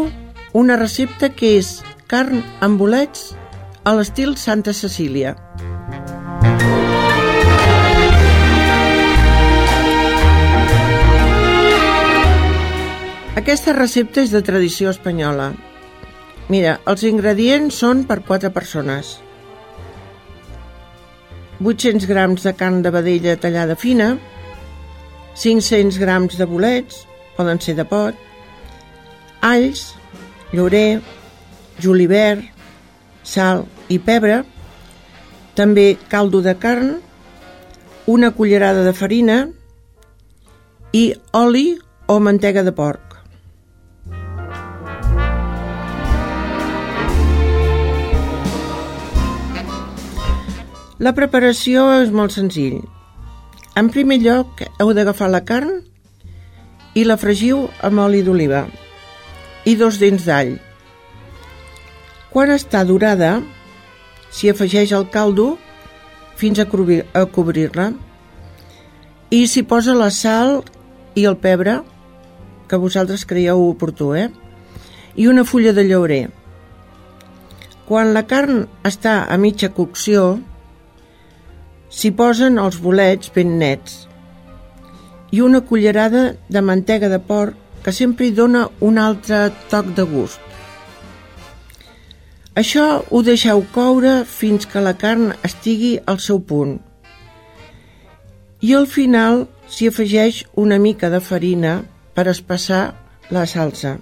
una 0.58 0.74
recepta 0.80 1.30
que 1.30 1.52
és 1.60 1.84
carn 2.10 2.42
amb 2.66 2.82
bolets 2.82 3.36
a 3.86 3.94
l'estil 3.94 4.34
Santa 4.34 4.74
Cecília. 4.74 5.36
Aquesta 13.38 13.78
recepta 13.78 14.26
és 14.26 14.34
de 14.34 14.42
tradició 14.42 14.90
espanyola. 14.90 15.52
Mira, 16.54 16.76
els 16.86 17.02
ingredients 17.08 17.80
són 17.82 18.04
per 18.06 18.20
4 18.28 18.52
persones. 18.54 19.16
800 21.64 22.06
grams 22.06 22.44
de 22.46 22.54
carn 22.60 22.84
de 22.86 22.92
vedella 22.94 23.34
tallada 23.42 23.78
fina, 23.80 24.12
500 25.40 25.98
grams 25.98 26.38
de 26.38 26.46
bolets, 26.46 27.08
poden 27.38 27.62
ser 27.64 27.74
de 27.80 27.86
pot, 27.90 28.20
alls, 29.42 29.96
llorer, 30.54 31.02
julivert, 31.82 32.46
sal 33.26 33.66
i 33.90 33.98
pebre, 33.98 34.44
també 35.58 35.88
caldo 36.12 36.44
de 36.46 36.54
carn, 36.60 37.00
una 38.06 38.30
cullerada 38.38 38.84
de 38.86 38.94
farina 38.94 39.40
i 40.94 41.08
oli 41.34 41.80
o 42.06 42.20
mantega 42.20 42.62
de 42.68 42.76
porc. 42.78 43.03
La 51.04 51.12
preparació 51.12 51.82
és 52.00 52.12
molt 52.16 52.32
senzill. 52.32 52.78
En 53.76 53.90
primer 53.92 54.22
lloc, 54.22 54.62
heu 54.80 54.92
d'agafar 54.96 55.28
la 55.34 55.42
carn 55.44 55.82
i 56.96 57.04
la 57.04 57.18
fregiu 57.20 57.66
amb 57.84 58.00
oli 58.06 58.22
d'oliva 58.24 58.62
i 59.68 59.74
dos 59.76 59.98
dents 60.00 60.24
d'all. 60.30 60.54
Quan 62.32 62.54
està 62.56 62.86
dorada, 62.88 63.34
s'hi 64.32 64.54
afegeix 64.54 64.94
el 64.96 65.10
caldo 65.12 65.58
fins 66.40 66.62
a, 66.64 66.68
cobrir-la 66.70 67.90
i 69.34 69.42
s'hi 69.50 69.66
posa 69.68 69.98
la 69.98 70.12
sal 70.14 70.62
i 71.20 71.28
el 71.28 71.36
pebre 71.36 71.82
que 72.70 72.80
vosaltres 72.80 73.28
creieu 73.28 73.66
oportú, 73.66 74.14
eh? 74.16 74.30
i 75.20 75.28
una 75.28 75.44
fulla 75.44 75.76
de 75.76 75.84
llaurer. 75.84 76.24
Quan 77.92 78.16
la 78.16 78.24
carn 78.24 78.70
està 78.88 79.26
a 79.28 79.38
mitja 79.38 79.74
cocció, 79.76 80.40
s'hi 81.94 82.10
posen 82.18 82.58
els 82.62 82.80
bolets 82.82 83.30
ben 83.36 83.58
nets 83.62 84.08
i 85.34 85.42
una 85.42 85.62
cullerada 85.70 86.24
de 86.50 86.62
mantega 86.62 87.10
de 87.10 87.20
porc 87.22 87.60
que 87.86 87.94
sempre 87.94 88.28
hi 88.28 88.34
dona 88.38 88.68
un 88.88 88.98
altre 89.02 89.50
toc 89.70 89.90
de 89.98 90.06
gust. 90.08 90.40
Això 92.62 92.86
ho 93.10 93.22
deixeu 93.26 93.64
coure 93.76 94.14
fins 94.30 94.68
que 94.70 94.82
la 94.86 94.94
carn 94.94 95.34
estigui 95.44 95.96
al 96.06 96.20
seu 96.22 96.40
punt. 96.52 96.78
I 98.62 98.76
al 98.78 98.86
final 98.88 99.48
s'hi 99.68 99.90
afegeix 99.90 100.44
una 100.66 100.78
mica 100.80 101.10
de 101.10 101.20
farina 101.20 101.80
per 102.14 102.30
espassar 102.30 102.84
la 103.34 103.48
salsa, 103.50 103.98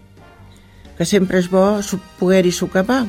que 0.98 1.08
sempre 1.08 1.40
és 1.40 1.48
bo 1.50 1.66
poder-hi 2.20 2.52
socapar 2.52 3.06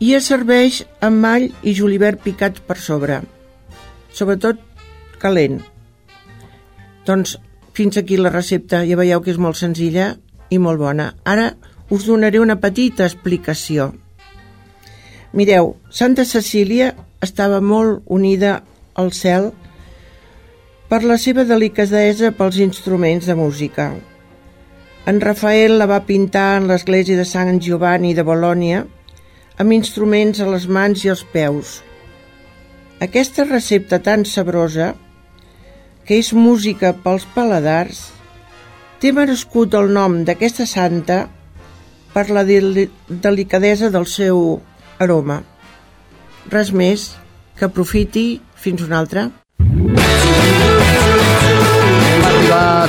i 0.00 0.14
es 0.16 0.30
serveix 0.30 0.80
amb 1.04 1.20
mall 1.20 1.50
i 1.62 1.74
julivert 1.76 2.22
picats 2.24 2.62
per 2.64 2.78
sobre, 2.80 3.20
sobretot 4.16 4.60
calent. 5.20 5.60
Doncs 7.06 7.36
fins 7.76 8.00
aquí 8.00 8.16
la 8.16 8.32
recepta, 8.32 8.82
ja 8.88 8.96
veieu 8.96 9.20
que 9.20 9.32
és 9.34 9.40
molt 9.40 9.60
senzilla 9.60 10.14
i 10.50 10.58
molt 10.58 10.80
bona. 10.80 11.12
Ara 11.24 11.52
us 11.92 12.06
donaré 12.08 12.40
una 12.40 12.56
petita 12.60 13.04
explicació. 13.04 13.90
Mireu, 15.36 15.76
Santa 15.90 16.24
Cecília 16.24 16.94
estava 17.22 17.60
molt 17.60 18.02
unida 18.08 18.62
al 18.98 19.12
cel 19.14 19.50
per 20.90 21.04
la 21.06 21.18
seva 21.22 21.44
delicadesa 21.46 22.32
pels 22.34 22.58
instruments 22.58 23.28
de 23.28 23.36
música. 23.38 23.92
En 25.06 25.20
Rafael 25.20 25.76
la 25.78 25.86
va 25.86 26.02
pintar 26.08 26.56
en 26.58 26.66
l'església 26.70 27.16
de 27.20 27.28
Sant 27.28 27.60
Giovanni 27.62 28.10
de 28.16 28.24
Bolònia 28.26 28.82
amb 29.60 29.76
instruments 29.76 30.40
a 30.40 30.48
les 30.48 30.64
mans 30.72 31.04
i 31.04 31.10
els 31.12 31.22
peus. 31.34 31.80
Aquesta 33.04 33.44
recepta 33.44 33.98
tan 34.00 34.24
sabrosa, 34.24 34.94
que 36.08 36.16
és 36.20 36.32
música 36.32 36.94
pels 37.04 37.26
paladars, 37.34 38.06
té 39.00 39.12
merescut 39.16 39.76
el 39.76 39.92
nom 39.92 40.22
d'aquesta 40.24 40.66
santa 40.68 41.26
per 42.14 42.26
la 42.32 42.44
del 42.48 42.88
delicadesa 43.08 43.92
del 43.92 44.08
seu 44.08 44.60
aroma. 44.98 45.42
Res 46.50 46.72
més, 46.72 47.10
que 47.56 47.68
aprofiti 47.68 48.40
fins 48.56 48.82
una 48.88 48.98
altra. 49.04 49.28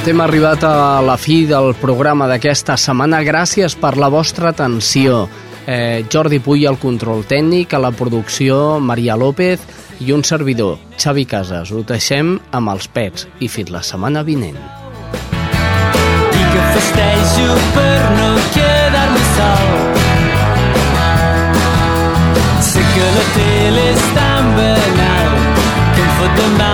Hem 0.01 0.21
arribat 0.23 0.63
a 0.65 0.99
la 1.05 1.13
fi 1.19 1.43
del 1.45 1.75
programa 1.77 2.25
d'aquesta 2.31 2.73
setmana. 2.79 3.21
Gràcies 3.23 3.75
per 3.77 3.93
la 4.01 4.09
vostra 4.09 4.49
atenció 4.49 5.27
eh, 5.67 6.05
Jordi 6.11 6.39
Puy 6.39 6.65
al 6.65 6.79
control 6.79 7.25
tècnic, 7.27 7.73
a 7.73 7.79
la 7.79 7.91
producció 7.91 8.79
Maria 8.79 9.15
López 9.15 9.61
i 10.01 10.11
un 10.11 10.23
servidor, 10.23 10.79
Xavi 10.97 11.25
Casas. 11.25 11.71
Ho 11.71 11.83
deixem 11.87 12.37
amb 12.51 12.73
els 12.73 12.87
pets 12.87 13.27
i 13.39 13.49
fins 13.51 13.71
la 13.73 13.83
setmana 13.85 14.23
vinent. 14.27 14.57
I 16.31 16.43
que 16.53 16.65
festejo 16.75 17.59
per 17.75 18.01
no 18.17 18.31
quedar-me 18.55 19.23
sol 19.35 19.71
Sé 22.71 22.83
que 22.95 23.07
la 23.15 23.23
tele 23.37 23.87
és 23.93 24.03
tan 24.17 24.51
banal 24.57 25.39
que 25.95 26.05
em 26.05 26.13
fot 26.19 26.37
de 26.39 26.51
mal 26.57 26.70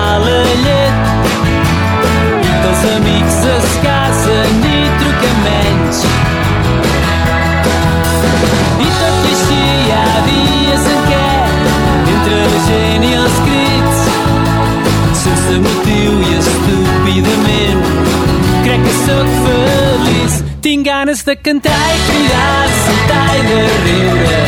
sóc 19.08 19.28
feliç. 19.44 20.34
Tinc 20.62 20.86
ganes 20.86 21.24
de 21.28 21.36
cantar 21.36 21.82
i 21.96 22.00
cridar 22.08 22.68
saltar 22.84 23.28
i 23.40 23.42
de 23.50 23.62
riure. 23.86 24.40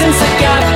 Sense 0.00 0.30
cap 0.42 0.71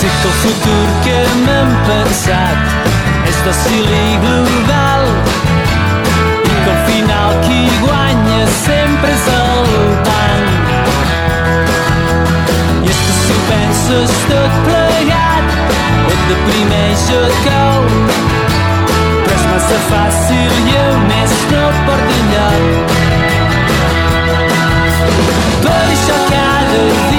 Sé 0.00 0.06
que 0.06 0.28
el 0.28 0.34
futur 0.42 0.84
que 1.04 1.16
m'hem 1.44 1.72
pensat. 1.86 2.60
És 3.28 3.40
dòcil 3.44 3.90
i 3.96 4.16
global. 4.22 5.02
I 6.48 6.54
que 6.64 6.70
al 6.72 6.80
final 6.86 7.36
qui 7.44 7.58
guanya 7.82 8.46
sempre 8.62 9.10
és 9.12 9.26
el 9.34 9.68
banc. 10.06 10.48
I 12.80 12.88
és 12.94 13.02
que 13.04 13.18
si 13.18 13.36
ho 13.36 13.44
penses 13.50 14.16
tot 14.30 14.56
plegat 14.70 15.46
o 15.68 16.14
et 16.14 16.24
deprimeix 16.32 17.04
o 17.18 17.20
et 17.28 17.38
cau. 17.50 17.78
Però 19.20 19.36
és 19.36 19.44
massa 19.52 19.82
fàcil 19.92 20.52
i 20.64 20.80
a 20.80 20.88
més 21.12 21.32
no 21.52 21.62
porta 21.90 22.18
enlloc 22.22 22.90
baixar 25.60 26.20
cada 26.32 26.82
dia 26.88 27.09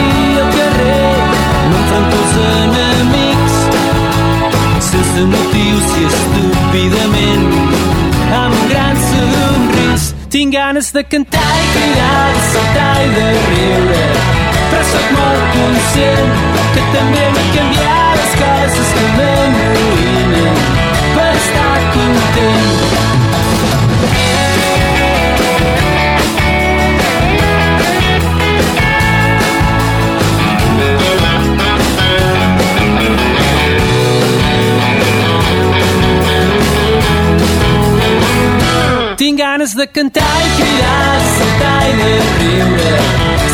sense 5.12 5.26
motius 5.26 5.88
i 6.00 6.04
estúpidament, 6.08 7.48
amb 8.36 8.56
un 8.56 8.70
gran 8.70 9.00
somrís. 9.08 10.06
Tinc 10.32 10.54
ganes 10.56 10.92
de 10.96 11.04
cantar 11.04 11.50
i 11.64 11.66
cridar, 11.74 12.22
de 12.36 12.44
saltar 12.54 12.94
i 13.04 13.10
de 13.18 13.26
riure, 13.50 14.06
però 14.70 14.86
sóc 14.94 15.10
molt 15.18 15.58
conscient 15.58 16.32
que 16.76 16.86
també 16.96 17.26
m'he 17.36 17.46
canviat 17.58 18.22
les 18.22 18.40
coses 18.44 18.96
que 19.00 19.10
m'amoïnen 19.18 20.64
per 21.18 21.30
estar 21.44 21.76
content. 21.98 22.91
tinc 39.32 39.40
ganes 39.40 39.74
de 39.74 39.88
cantar 39.88 40.40
i 40.44 40.50
cridar, 40.58 41.20
saltar 41.36 41.84
i 41.88 41.94
de 42.00 42.08
riure, 42.40 42.96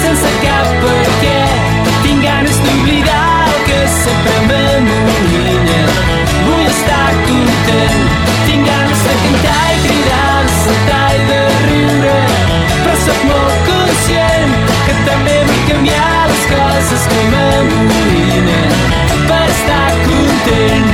sense 0.02 0.32
cap 0.42 0.72
per 0.82 1.04
què. 1.22 1.42
Tinc 2.06 2.24
ganes 2.24 2.58
d'oblidar 2.64 3.28
el 3.50 3.60
que 3.68 3.78
sempre 3.98 4.40
m'amorinya. 4.56 5.84
Vull 6.48 6.66
estar 6.72 7.12
content, 7.28 8.10
tinc 8.48 8.66
ganes 8.72 9.06
de 9.06 9.20
cantar 9.22 9.62
i 9.76 9.78
cridar, 9.86 10.42
saltar 10.64 11.06
i 11.20 11.24
de 11.30 11.40
riure, 11.68 12.18
però 12.82 12.98
sóc 13.06 13.24
molt 13.30 13.70
conscient 13.70 14.60
que 14.90 15.00
també 15.12 15.40
vull 15.52 15.64
canviar 15.70 16.12
les 16.34 16.52
coses 16.58 17.08
que 17.14 17.24
m'amorinen 17.38 18.78
per 19.30 19.44
estar 19.54 19.90
content. 20.10 20.87